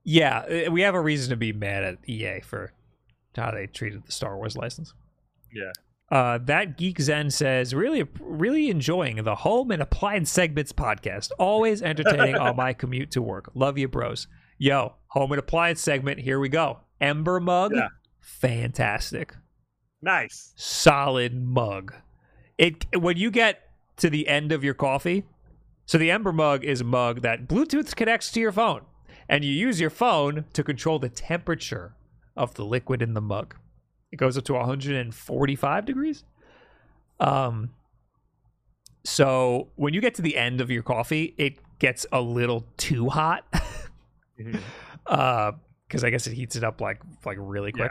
[0.04, 2.72] Yeah, uh, we have a reason to be mad at EA for
[3.36, 4.94] how they treated the Star Wars license.
[5.52, 5.72] Yeah.
[6.10, 11.30] Uh, that Geek Zen says, really, really enjoying the Home and Applied Segments podcast.
[11.38, 13.50] Always entertaining on my commute to work.
[13.54, 14.26] Love you, bros.
[14.58, 16.20] Yo, Home and appliance segment.
[16.20, 16.80] Here we go.
[17.00, 17.72] Ember mug.
[17.74, 17.88] Yeah.
[18.20, 19.34] Fantastic.
[20.02, 20.52] Nice.
[20.56, 21.94] Solid mug.
[22.58, 23.60] It when you get
[23.96, 25.24] to the end of your coffee.
[25.86, 28.82] So the Ember mug is a mug that Bluetooth connects to your phone,
[29.26, 31.94] and you use your phone to control the temperature
[32.36, 33.54] of the liquid in the mug.
[34.12, 36.24] It goes up to 145 degrees.
[37.18, 37.70] Um,
[39.04, 43.08] So when you get to the end of your coffee, it gets a little too
[43.08, 43.46] hot.
[44.38, 44.60] Mhm.
[45.06, 45.52] uh
[45.86, 47.90] because I guess it heats it up like like really quick.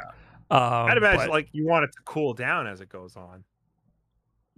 [0.50, 3.44] Um, I'd imagine but- like you want it to cool down as it goes on.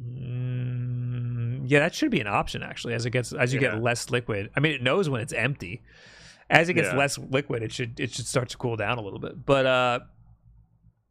[0.01, 2.93] Mm, yeah, that should be an option actually.
[2.93, 3.71] As it gets, as you Yeah.
[3.71, 5.81] get less liquid, I mean, it knows when it's empty.
[6.49, 6.95] As it gets Yeah.
[6.97, 9.45] less liquid, it should it should start to cool down a little bit.
[9.45, 9.99] But uh,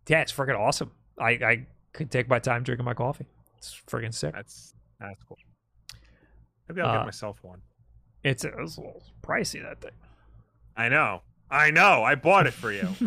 [0.08, 0.90] yeah, it's freaking awesome.
[1.18, 3.26] I I could take my time drinking my coffee.
[3.56, 4.34] It's freaking sick.
[4.34, 5.38] That's that's cool.
[6.68, 7.62] Maybe I'll Uh, get myself one.
[8.24, 9.92] It's, it's a little pricey that thing.
[10.78, 11.22] I know.
[11.50, 12.04] I know.
[12.04, 12.88] I bought it for you.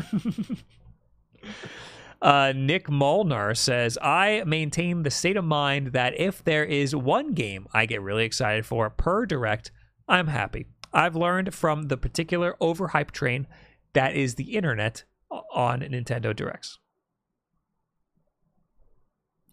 [2.21, 7.33] Uh, Nick Molnar says, I maintain the state of mind that if there is one
[7.33, 9.71] game I get really excited for per direct,
[10.07, 10.67] I'm happy.
[10.93, 13.47] I've learned from the particular overhype train
[13.93, 15.03] that is the internet
[15.51, 16.77] on Nintendo Directs.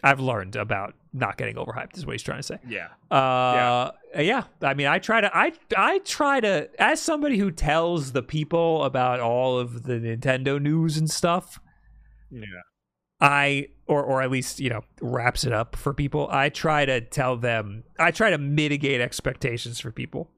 [0.03, 2.59] I've learned about not getting overhyped, is what he's trying to say.
[2.69, 2.89] yeah.
[3.11, 4.45] Uh, yeah.
[4.62, 8.85] I mean, I try to, I, I try to, as somebody who tells the people
[8.85, 11.59] about all of the Nintendo news and stuff,
[12.31, 12.45] Yeah.
[13.20, 16.29] I, or, or at least, you know, wraps it up for people.
[16.31, 20.31] I try to tell them, I try to mitigate expectations for people.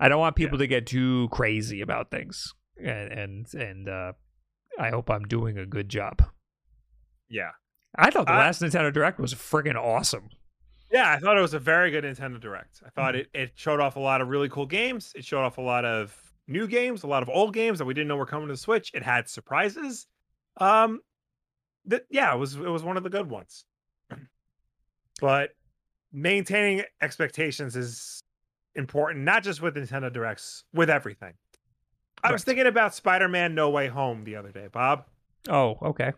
[0.00, 2.52] I don't want people to get too crazy about things.
[2.82, 4.12] And, and, and, uh,
[4.80, 6.22] I hope I'm doing a good job.
[7.28, 7.50] Yeah.
[7.98, 10.30] I thought the I- last Nintendo Direct was freaking awesome.
[10.90, 12.80] Yeah, I thought it was a very good Nintendo Direct.
[12.86, 15.12] I thought it, it showed off a lot of really cool games.
[15.14, 16.16] It showed off a lot of
[16.46, 18.58] new games, a lot of old games that we didn't know were coming to the
[18.58, 18.90] Switch.
[18.94, 20.06] It had surprises.
[20.58, 21.00] Um
[21.84, 23.64] that yeah, it was it was one of the good ones.
[25.20, 25.50] But
[26.12, 28.22] maintaining expectations is
[28.74, 31.34] important, not just with Nintendo Directs, with everything.
[32.22, 35.04] I was thinking about Spider-Man No Way Home the other day, Bob.
[35.48, 36.12] Oh, okay.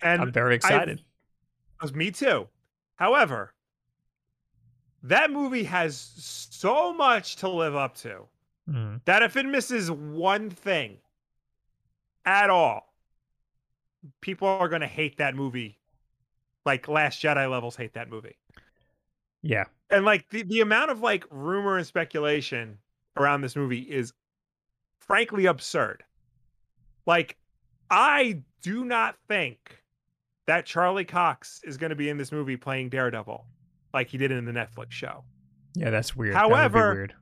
[0.00, 1.02] And I'm very excited.
[1.82, 2.48] was me too.
[2.96, 3.52] However,
[5.02, 8.26] that movie has so much to live up to
[8.68, 9.04] Mhm.
[9.04, 11.00] that if it misses one thing
[12.24, 12.94] at all,
[14.20, 15.78] people are going to hate that movie.
[16.66, 18.36] Like Last Jedi levels hate that movie.
[19.42, 19.64] Yeah.
[19.90, 22.78] And like the, the amount of like rumor and speculation
[23.16, 24.12] around this movie is
[25.00, 26.04] frankly absurd.
[27.06, 27.38] Like,
[27.90, 29.77] I do not think
[30.48, 33.44] that Charlie Cox is going to be in this movie playing Daredevil
[33.92, 35.22] like he did in the Netflix show.
[35.74, 36.34] Yeah, that's weird.
[36.34, 37.14] That would However, weird.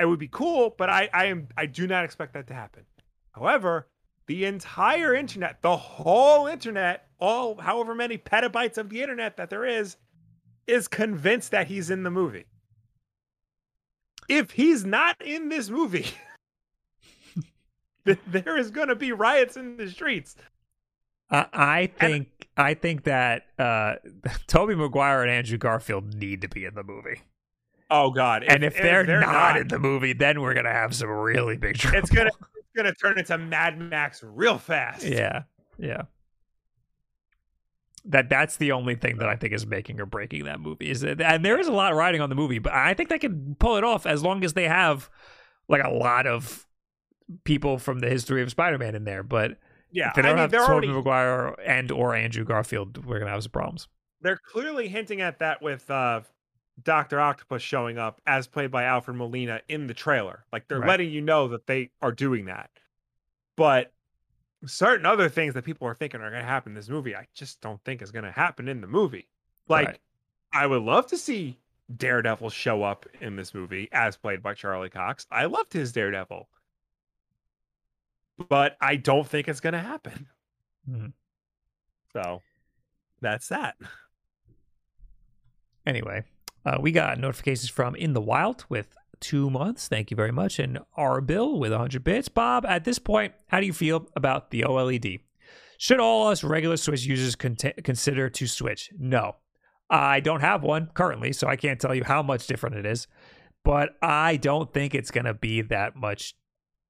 [0.00, 2.82] It would be cool, but I, I am I do not expect that to happen.
[3.30, 3.86] However,
[4.26, 9.64] the entire internet, the whole internet, all however many petabytes of the internet that there
[9.64, 9.96] is,
[10.66, 12.46] is convinced that he's in the movie.
[14.28, 16.06] If he's not in this movie,
[18.04, 20.34] there is going to be riots in the streets.
[21.32, 23.94] I, I think I think that uh,
[24.46, 27.22] Tobey Maguire and Andrew Garfield need to be in the movie.
[27.90, 28.44] Oh God!
[28.44, 31.98] and if, they're, not, in the movie, then we're gonna have some really big trouble.
[31.98, 35.04] it's gonna it's gonna turn into Mad Max real fast.
[35.04, 35.42] yeah,
[35.78, 36.02] yeah.
[38.06, 40.90] That that's the only thing that I think is making or breaking that movie.
[40.90, 43.18] Is that, and there is a lot riding on the movie, but I think they
[43.18, 45.08] can pull it off as long as they have
[45.68, 46.66] like a lot of
[47.44, 49.22] people from the history of Spider-Man in there.
[49.22, 49.58] But
[49.92, 50.12] yeah.
[50.16, 53.52] they don't mean, have Tobey already Maguire and or Andrew Garfield, we're gonna have some
[53.52, 53.88] problems.
[54.20, 56.20] they're clearly hinting at that with uh
[56.82, 60.44] Doctor Octopus showing up as played by Alfred Molina in the trailer.
[60.52, 60.88] Like they're Right.
[60.88, 62.70] letting you know that they are doing that.
[63.56, 63.92] But
[64.64, 67.26] certain other things that people are thinking are going to happen in this movie, I
[67.34, 69.28] just don't think is going to happen in the movie.
[69.68, 69.98] Like Right.
[70.54, 71.58] I would love to see
[71.94, 75.26] Daredevil show up in this movie as played by Charlie Cox.
[75.30, 76.48] I loved his Daredevil.
[78.48, 80.28] But I don't think it's going to happen.
[80.88, 81.12] Mhm.
[82.12, 82.42] So
[83.20, 83.76] that's that.
[85.86, 86.24] Anyway,
[86.64, 89.88] uh, we got notifications from In the Wild with two months.
[89.88, 90.58] Thank you very much.
[90.58, 92.28] And R Bill with 100 bits.
[92.28, 95.20] Bob, at this point, how do you feel about the OLED?
[95.78, 98.90] Should all us regular Switch users con- consider to switch?
[98.98, 99.36] No.
[99.90, 103.08] I don't have one currently, so I can't tell you how much different it is.
[103.64, 106.34] But I don't think it's going to be that much.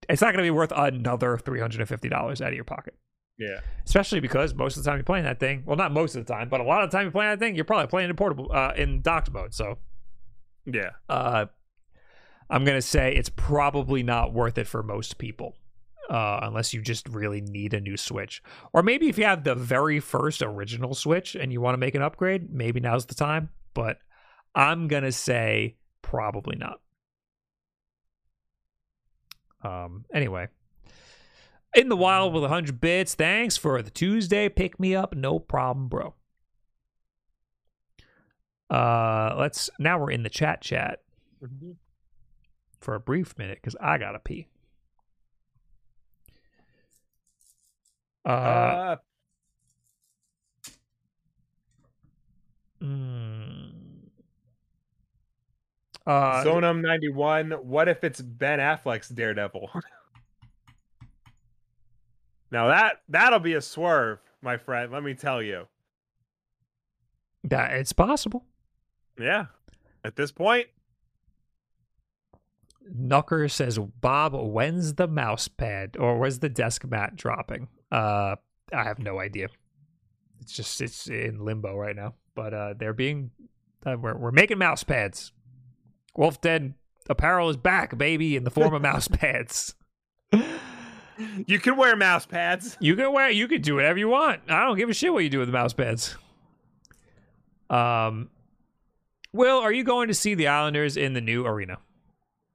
[0.08, 2.94] It's not going to be worth another $350 out of your pocket
[3.38, 3.60] Yeah.
[3.86, 5.62] especially because most of the time you're playing that thing.
[5.64, 7.38] Well, not most of the time, but a lot of the time you're playing that
[7.38, 9.54] thing, you're probably playing in portable, uh, in docked mode.
[9.54, 9.78] So,
[10.66, 10.90] Yeah.
[11.08, 11.46] uh,
[12.50, 15.56] I'm gonna say it's probably not worth it for most people,
[16.10, 18.42] uh, unless you just really need a new Switch,
[18.72, 21.94] or maybe if you have the very first original Switch and you want to make
[21.94, 23.48] an upgrade, maybe now's the time.
[23.74, 23.98] But
[24.54, 26.80] I'm gonna say probably not.
[29.62, 30.05] Um.
[30.12, 30.48] Anyway.
[31.74, 33.14] In the wild with 100 bits.
[33.14, 35.14] Thanks for the Tuesday pick me up.
[35.14, 36.14] No problem, bro.
[38.68, 41.01] Uh, let's now we're in the chat chat
[41.43, 41.76] Mhm.
[42.80, 44.48] for a brief minute because I gotta pee.
[48.24, 48.97] Uh, Uh,
[52.82, 53.22] mm.
[56.06, 57.50] Uh, Zonum ninety one.
[57.50, 59.70] What if it's Ben Affleck's Daredevil?
[62.50, 64.92] now that that'll be a swerve, my friend.
[64.92, 65.66] Let me tell you.
[67.44, 68.44] that it's possible.
[69.18, 69.46] Yeah.
[70.04, 70.66] At this point,
[72.92, 77.68] Knucker says, Bob, when's the mouse pad or when's the desk mat dropping?
[77.90, 78.36] Uh,
[78.72, 79.48] I have no idea.
[80.40, 82.14] It's just it's in limbo right now.
[82.34, 83.30] But uh, they're being
[83.86, 85.32] uh, we're we're making mouse pads.
[86.16, 86.74] Wolf Den
[87.09, 89.74] apparel is back, baby, in the form of mouse pads.
[91.47, 92.76] you can wear mouse pads.
[92.80, 94.43] You can wear you can do whatever you want.
[94.48, 96.16] I don't give a shit what you do with the mouse pads.
[97.70, 98.30] Um,
[99.32, 101.78] Will, are you going to see the Islanders in the new arena?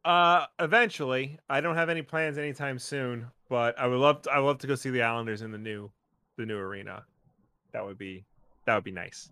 [0.05, 1.39] Uh, eventually.
[1.49, 4.57] I don't have any plans anytime soon, but I would love to, I would love
[4.59, 5.91] to go see the Islanders in the new
[6.37, 7.03] the new arena.
[7.73, 8.25] That would be
[8.65, 9.31] that would be nice.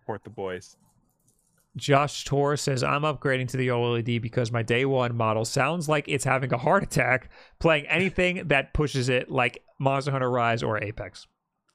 [0.00, 0.76] Support the boys.
[1.76, 6.08] Josh Tor says, I'm upgrading to the OLED because my day one model sounds like
[6.08, 10.82] it's having a heart attack playing anything that pushes it like Monster Hunter Rise or
[10.82, 11.26] Apex.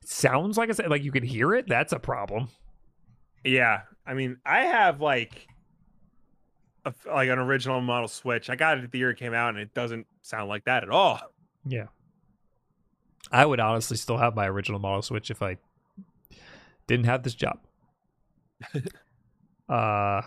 [0.05, 1.67] Sounds like it's like you can hear it.
[1.67, 2.49] That's a problem.
[3.43, 5.47] Yeah, I mean, I have like
[6.85, 8.49] a, like an original model Switch.
[8.49, 10.89] I got it the year it came out, and it doesn't sound like that at
[10.89, 11.19] all.
[11.65, 11.87] Yeah.
[13.31, 15.57] I would honestly still have my original model Switch if I
[16.87, 17.59] didn't have this job.
[19.69, 20.21] uh,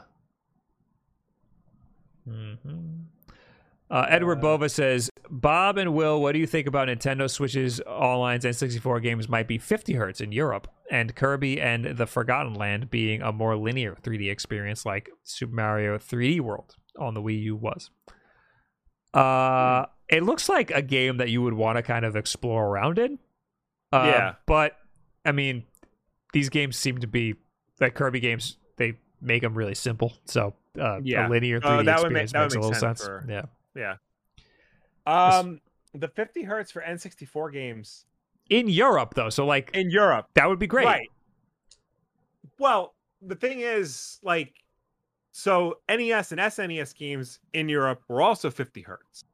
[2.28, 3.05] mhm.
[3.90, 8.20] uh, Edward Bova says, Bob and Will, what do you think about Nintendo Switch's all
[8.20, 12.90] lines N64 games might be 50 hertz in Europe, and Kirby and the Forgotten Land
[12.90, 17.56] being a more linear 3D experience like Super Mario 3D World on the Wii U
[17.56, 17.90] was?
[19.14, 22.98] Uh, it looks like a game that you would want to kind of explore around
[22.98, 23.19] in.
[23.93, 24.35] Uh, Yeah.
[24.47, 24.77] But
[25.24, 25.64] I mean,
[26.32, 27.35] these games seem to be
[27.81, 28.56] like Kirby games.
[28.77, 30.12] They make them really simple.
[30.27, 31.27] So uh, Yeah.
[31.27, 33.07] a linear 3D Uh, that would make- experience would makes a little sense sense.
[33.07, 33.43] for- Yeah.
[33.74, 33.97] Yeah.
[35.07, 35.61] Um,
[35.94, 38.07] the 50 hertz for N64 games
[38.51, 40.85] In Europe though, so like in Europe, that would be great.
[40.86, 41.09] right?
[42.59, 44.55] Well, the thing is, like,
[45.32, 49.24] so NES and SNES games in Europe were also 50 hertz,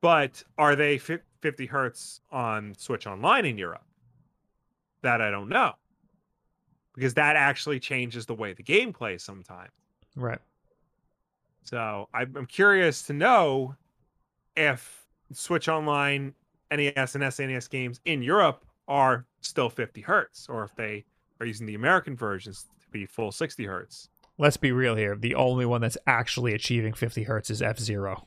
[0.00, 3.84] but are they 50 hertz on Switch Online in Europe?
[5.02, 5.74] That I don't know,
[6.94, 9.70] because that actually changes the way the game plays sometimes.
[10.16, 10.38] Right.
[11.62, 13.74] So I'm I'm curious to know
[14.56, 16.34] if Switch Online,
[16.70, 21.04] NES, and SNES games in Europe are still 50 hertz, or if they
[21.40, 24.08] are using the American versions to be full 60 hertz.
[24.36, 25.16] Let's be real here.
[25.16, 28.26] The only one that's actually achieving 50 hertz is F Zero.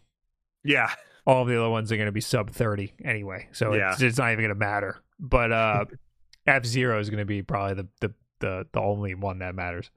[0.63, 0.89] Yeah,
[1.25, 3.91] All the other ones are going to be sub 30 anyway, so Yeah.
[3.93, 4.97] it's, it's not even going to matter.
[5.19, 5.85] But uh,
[6.47, 9.89] F Zero is going to be probably the, the the the only one that matters.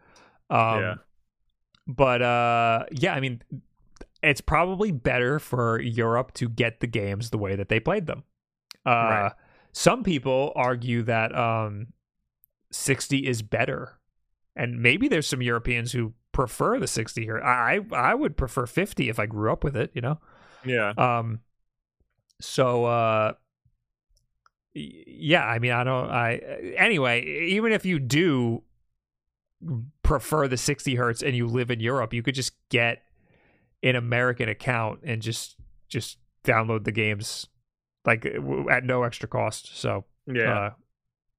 [0.49, 0.95] Um, Yeah.
[1.87, 3.43] But uh, yeah, I mean,
[4.23, 8.25] it's probably better for Europe to get the games the way that they played them.
[8.87, 9.33] Uh, Right.
[9.73, 11.89] Some people argue that um,
[12.73, 13.99] 60 is better,
[14.57, 17.39] and maybe there's some Europeans who prefer the 60 here.
[17.41, 19.91] I I would prefer 50 if I grew up with it.
[19.95, 20.21] You know.
[20.65, 21.41] yeah, Um.
[22.41, 23.35] So, uh,
[24.75, 26.11] yeah, I mean, I don't.
[26.11, 26.37] I
[26.77, 27.25] anyway.
[27.25, 28.63] Even if you do
[30.03, 33.03] prefer the 60 hertz and you live in Europe, you could just get
[33.83, 35.57] an American account and just
[35.89, 37.47] just download the games
[38.05, 38.25] like
[38.71, 39.77] at no extra cost.
[39.77, 40.59] So, yeah.
[40.59, 40.71] uh,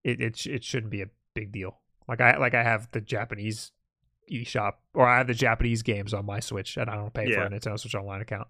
[0.03, 1.79] it it it shouldn't be a big deal.
[2.07, 3.71] Like I like I have the Japanese
[4.31, 7.31] eShop or I have the Japanese games on my Switch and I don't pay for
[7.31, 7.45] Yeah.
[7.45, 8.47] a Nintendo Switch Online account.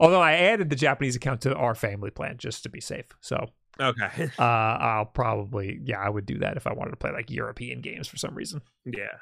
[0.00, 3.06] Although I added the Japanese account to our family plan just to be safe.
[3.20, 3.50] So
[3.80, 4.30] okay.
[4.38, 7.80] uh, I'll probably yeah I would do that if I wanted to play like European
[7.80, 8.62] games for some reason.
[8.84, 9.18] yeah.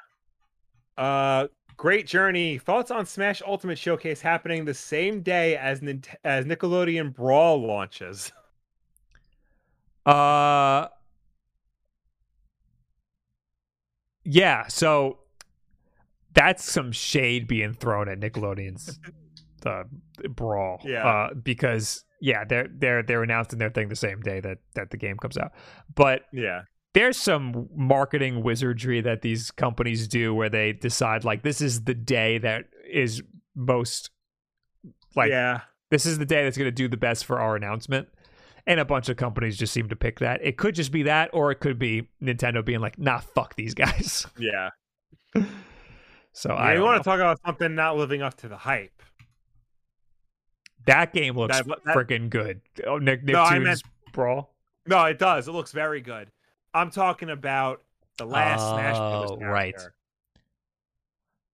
[0.97, 2.57] Uh, great journey.
[2.57, 8.31] Thoughts on Smash Ultimate Showcase happening the same day as Nint- as Nickelodeon Brawl launches.
[10.05, 10.87] Uh
[14.29, 15.19] Yeah, so
[16.33, 18.99] that's some shade being thrown at Nickelodeon's
[19.65, 19.83] uh,
[20.29, 20.81] brawl.
[20.83, 21.07] Yeah.
[21.07, 24.97] Uh, because yeah, they're they're they're announcing their thing the same day that that the
[24.97, 25.51] game comes out.
[25.93, 26.61] But Yeah,
[26.93, 31.93] there's some marketing wizardry that these companies do where they decide like this is the
[31.93, 33.21] day that is
[33.55, 34.09] most
[35.15, 35.61] like yeah,
[35.91, 38.07] this is the day that's going to do the best for our announcement.
[38.65, 40.41] And a bunch of companies just seem to pick that.
[40.43, 43.73] It could just be that, or it could be Nintendo being like, nah, fuck these
[43.73, 44.27] guys.
[44.37, 44.69] yeah.
[46.33, 49.01] So Yeah, I you want to talk about something not living up to the hype.
[50.87, 52.61] That game looks That- that- freaking good.
[52.85, 54.53] Oh, Nick No, I meant- brawl.
[54.85, 55.47] No, it does.
[55.47, 56.31] It looks very good.
[56.73, 57.83] I'm talking about
[58.17, 59.31] the last Smash Bros.
[59.31, 59.75] Oh, right.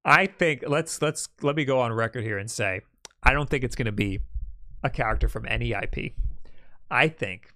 [0.05, 2.81] I think let's let's let me go on record here and say
[3.23, 4.21] I don't think it's going to be
[4.83, 6.15] a character from any IP.
[6.91, 7.55] I think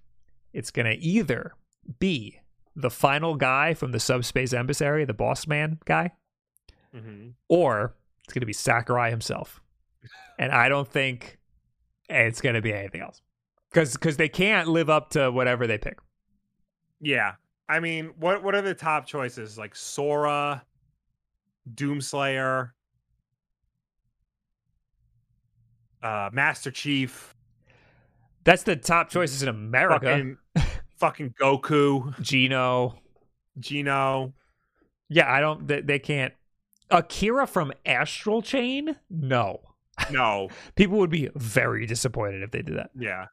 [0.53, 1.55] it's going to either
[1.99, 2.41] be
[2.77, 6.13] the final guy from the subspace emissary, the boss man guy,
[6.95, 7.33] Mhm.
[7.49, 9.61] or it's going to be Sakurai himself.
[10.39, 11.39] And I don't think
[12.09, 13.21] it's going to be anything else
[13.71, 15.99] because because they can't live up to whatever they pick.
[17.01, 17.33] Yeah.
[17.69, 19.59] I mean, what what are the top choices?
[19.59, 20.63] Like Sora,
[21.75, 22.71] Doomslayer,
[26.03, 27.35] uh, Master Chief,
[28.45, 30.07] That's the top choices in America.
[30.07, 30.39] fucking,
[30.99, 32.95] fucking Goku, Geno.
[33.59, 34.33] Geno.
[35.09, 35.67] Yeah, I don't.
[35.67, 36.33] They, they can't.
[36.91, 38.95] Akira from Astral Chain?
[39.11, 39.61] No.
[40.11, 40.49] No.
[40.77, 42.91] People would be very disappointed if they did that.
[42.99, 43.27] Yeah.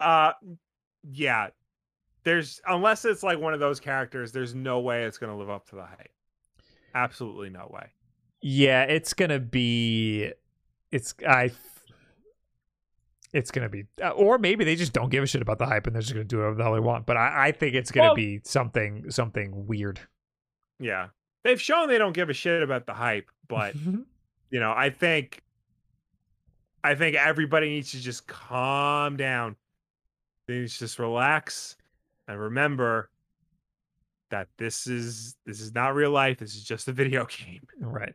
[0.00, 0.32] Uh
[1.10, 1.48] yeah.
[2.24, 5.68] There's unless it's like one of those characters, there's no way it's gonna live up
[5.70, 6.10] to the hype.
[6.94, 7.88] Absolutely no way.
[8.42, 10.32] Yeah, it's gonna be.
[10.92, 11.50] It's I.
[13.32, 15.86] It's gonna be, uh, or maybe they just don't give a shit about the hype
[15.86, 17.06] and they're just gonna do whatever the hell they want.
[17.06, 20.00] But I, I think it's gonna Well- be something, something weird.
[20.78, 21.08] Yeah.
[21.44, 23.74] They've shown they don't give a shit about the hype, but
[24.50, 25.42] you know, I think
[26.84, 29.56] I think everybody needs to just calm down.
[30.46, 31.76] They need to just relax
[32.28, 33.10] and remember
[34.30, 36.38] that this is this is not real life.
[36.38, 37.66] This is just a video game.
[37.80, 38.14] right.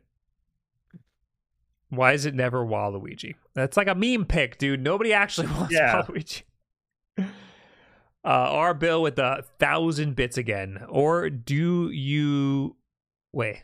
[1.90, 3.36] Why is it never Waluigi?
[3.54, 4.82] That's like a meme pick, dude.
[4.82, 6.04] Nobody actually wants Yeah.
[6.04, 6.44] Waluigi.
[8.24, 12.76] Uh, our bill with the thousand bits again, or do you
[13.34, 13.64] wait?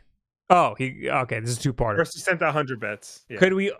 [0.50, 1.40] Oh, he okay.
[1.40, 1.96] This is two part.
[1.98, 3.24] First, he sent a hundred bets.
[3.28, 3.38] Yeah.
[3.38, 3.72] Could we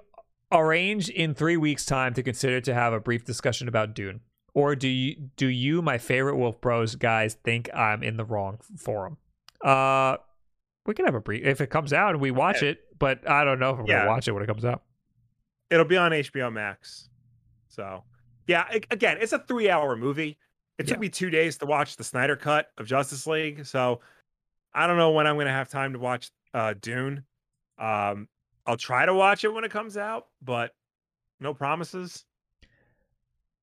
[0.53, 4.21] arrange in three weeks' time to consider to have a brief discussion about Dune,
[4.55, 8.59] or do you do you, my favorite Wolf Bros guys, think I'm in the wrong
[8.77, 9.17] forum?
[9.65, 10.19] Uh,
[10.87, 13.45] we can have a brief if it comes out and we watch it, but I
[13.45, 13.99] don't know if we're Yeah.
[14.01, 14.83] gonna watch it when it comes out.
[15.71, 17.09] It'll be on HBO Max.
[17.69, 18.05] So,
[18.47, 20.39] yeah, again, it's a three hour movie.
[20.79, 21.01] It took Yeah.
[21.01, 23.67] me two days to watch the Snyder cut of Justice League.
[23.67, 24.01] So,
[24.75, 27.25] I don't know when I'm going to have time to watch uh, Dune.
[27.79, 28.29] Um,
[28.67, 30.73] I'll try to watch it when it comes out, but
[31.41, 32.25] no promises.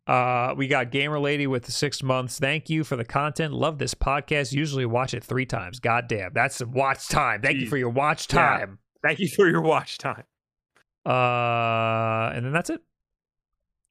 [0.08, 2.38] Uh, we got Gamer Lady with the six months.
[2.40, 3.54] Thank you for the content.
[3.54, 4.54] Love this podcast.
[4.54, 5.80] Usually watch it three times.
[5.80, 7.42] God damn, that's some watch time.
[7.42, 8.40] Thank you for your watch Yeah.
[8.58, 8.80] time.
[9.04, 10.24] Thank you for your watch time.
[11.06, 12.82] Uh, and then that's it.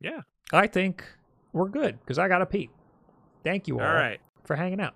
[0.00, 0.20] Yeah.
[0.52, 1.04] I think
[1.52, 2.70] we're good because I got to pee.
[3.44, 4.20] Thank you all, All right.
[4.44, 4.94] for hanging out.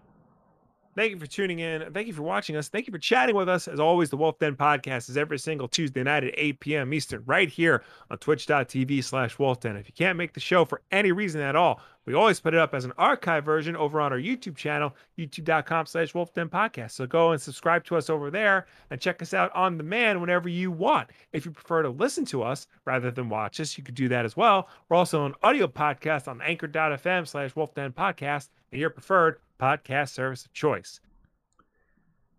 [0.99, 1.93] Thank you for tuning in.
[1.93, 2.67] Thank you for watching us.
[2.67, 3.69] Thank you for chatting with us.
[3.69, 6.93] As always, the Wolf Den podcast is every single Tuesday night at 8 p.m.
[6.93, 9.77] Eastern, right here on twitch.tv slash Wolf Den.
[9.77, 12.59] If you can't make the show for any reason at all, we always put it
[12.59, 16.91] up as an archive version over on our YouTube channel, youtube.com slash Wolf Den podcast.
[16.91, 20.49] So go and subscribe to us over there and check us out on demand whenever
[20.49, 21.11] you want.
[21.33, 24.25] If you prefer to listen to us rather than watch us, you could do that
[24.25, 24.69] as well.
[24.89, 30.11] We're also an audio podcast on anchor.fm slash Wolf Den podcast and your preferred podcast
[30.11, 31.01] service of choice.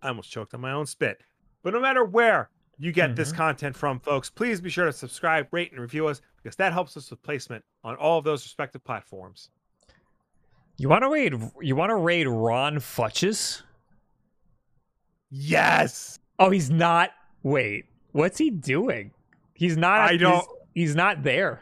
[0.02, 1.22] I almost choked on my own spit.
[1.64, 3.38] But no matter where you get this mm-hmm.
[3.38, 6.96] content from, folks, please be sure to subscribe, rate, and review us because that helps
[6.96, 9.50] us with placement on all of those respective platforms.
[10.78, 11.34] You want to raid?
[11.62, 13.64] You want to raid Ron Funches?
[15.30, 16.20] Yes.
[16.40, 17.12] Oh, he's not.
[17.44, 19.12] Wait, what's he doing?
[19.54, 20.00] He's not.
[20.00, 21.62] I he's- don't- He's, not there.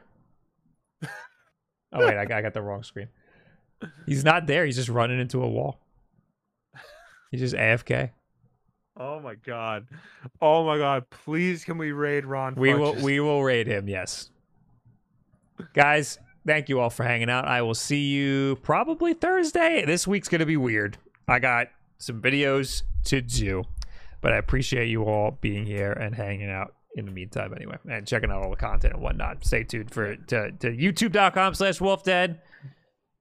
[1.01, 1.07] oh
[2.05, 3.07] wait, I, got- I got the wrong screen.
[4.05, 4.65] He's not there.
[4.65, 5.79] He's just running into a wall.
[7.31, 8.11] He's just AFK.
[8.99, 9.87] Oh my god.
[10.41, 11.09] Oh my god.
[11.09, 12.55] Please can we raid Ron?
[12.55, 12.95] We will.
[12.95, 13.87] We will raid him.
[13.87, 14.31] Yes.
[15.73, 17.47] Guys, thank you all for hanging out.
[17.47, 19.85] I will see you probably Thursday.
[19.85, 20.97] This week's gonna be weird.
[21.27, 21.67] I got
[21.97, 23.63] some videos to do,
[24.21, 28.07] but I appreciate you all being here and hanging out in the meantime anyway and
[28.07, 32.39] checking out all the content and whatnot stay tuned for to, to youtube.com slash wolfden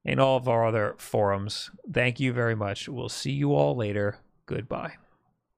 [0.06, 1.70] and all of our other forums.
[1.92, 2.88] Thank you very much.
[2.88, 4.18] We'll see you all later.
[4.46, 4.94] Goodbye.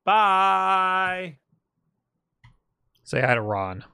[0.04, 1.36] Bye.
[3.04, 3.84] say hi to ron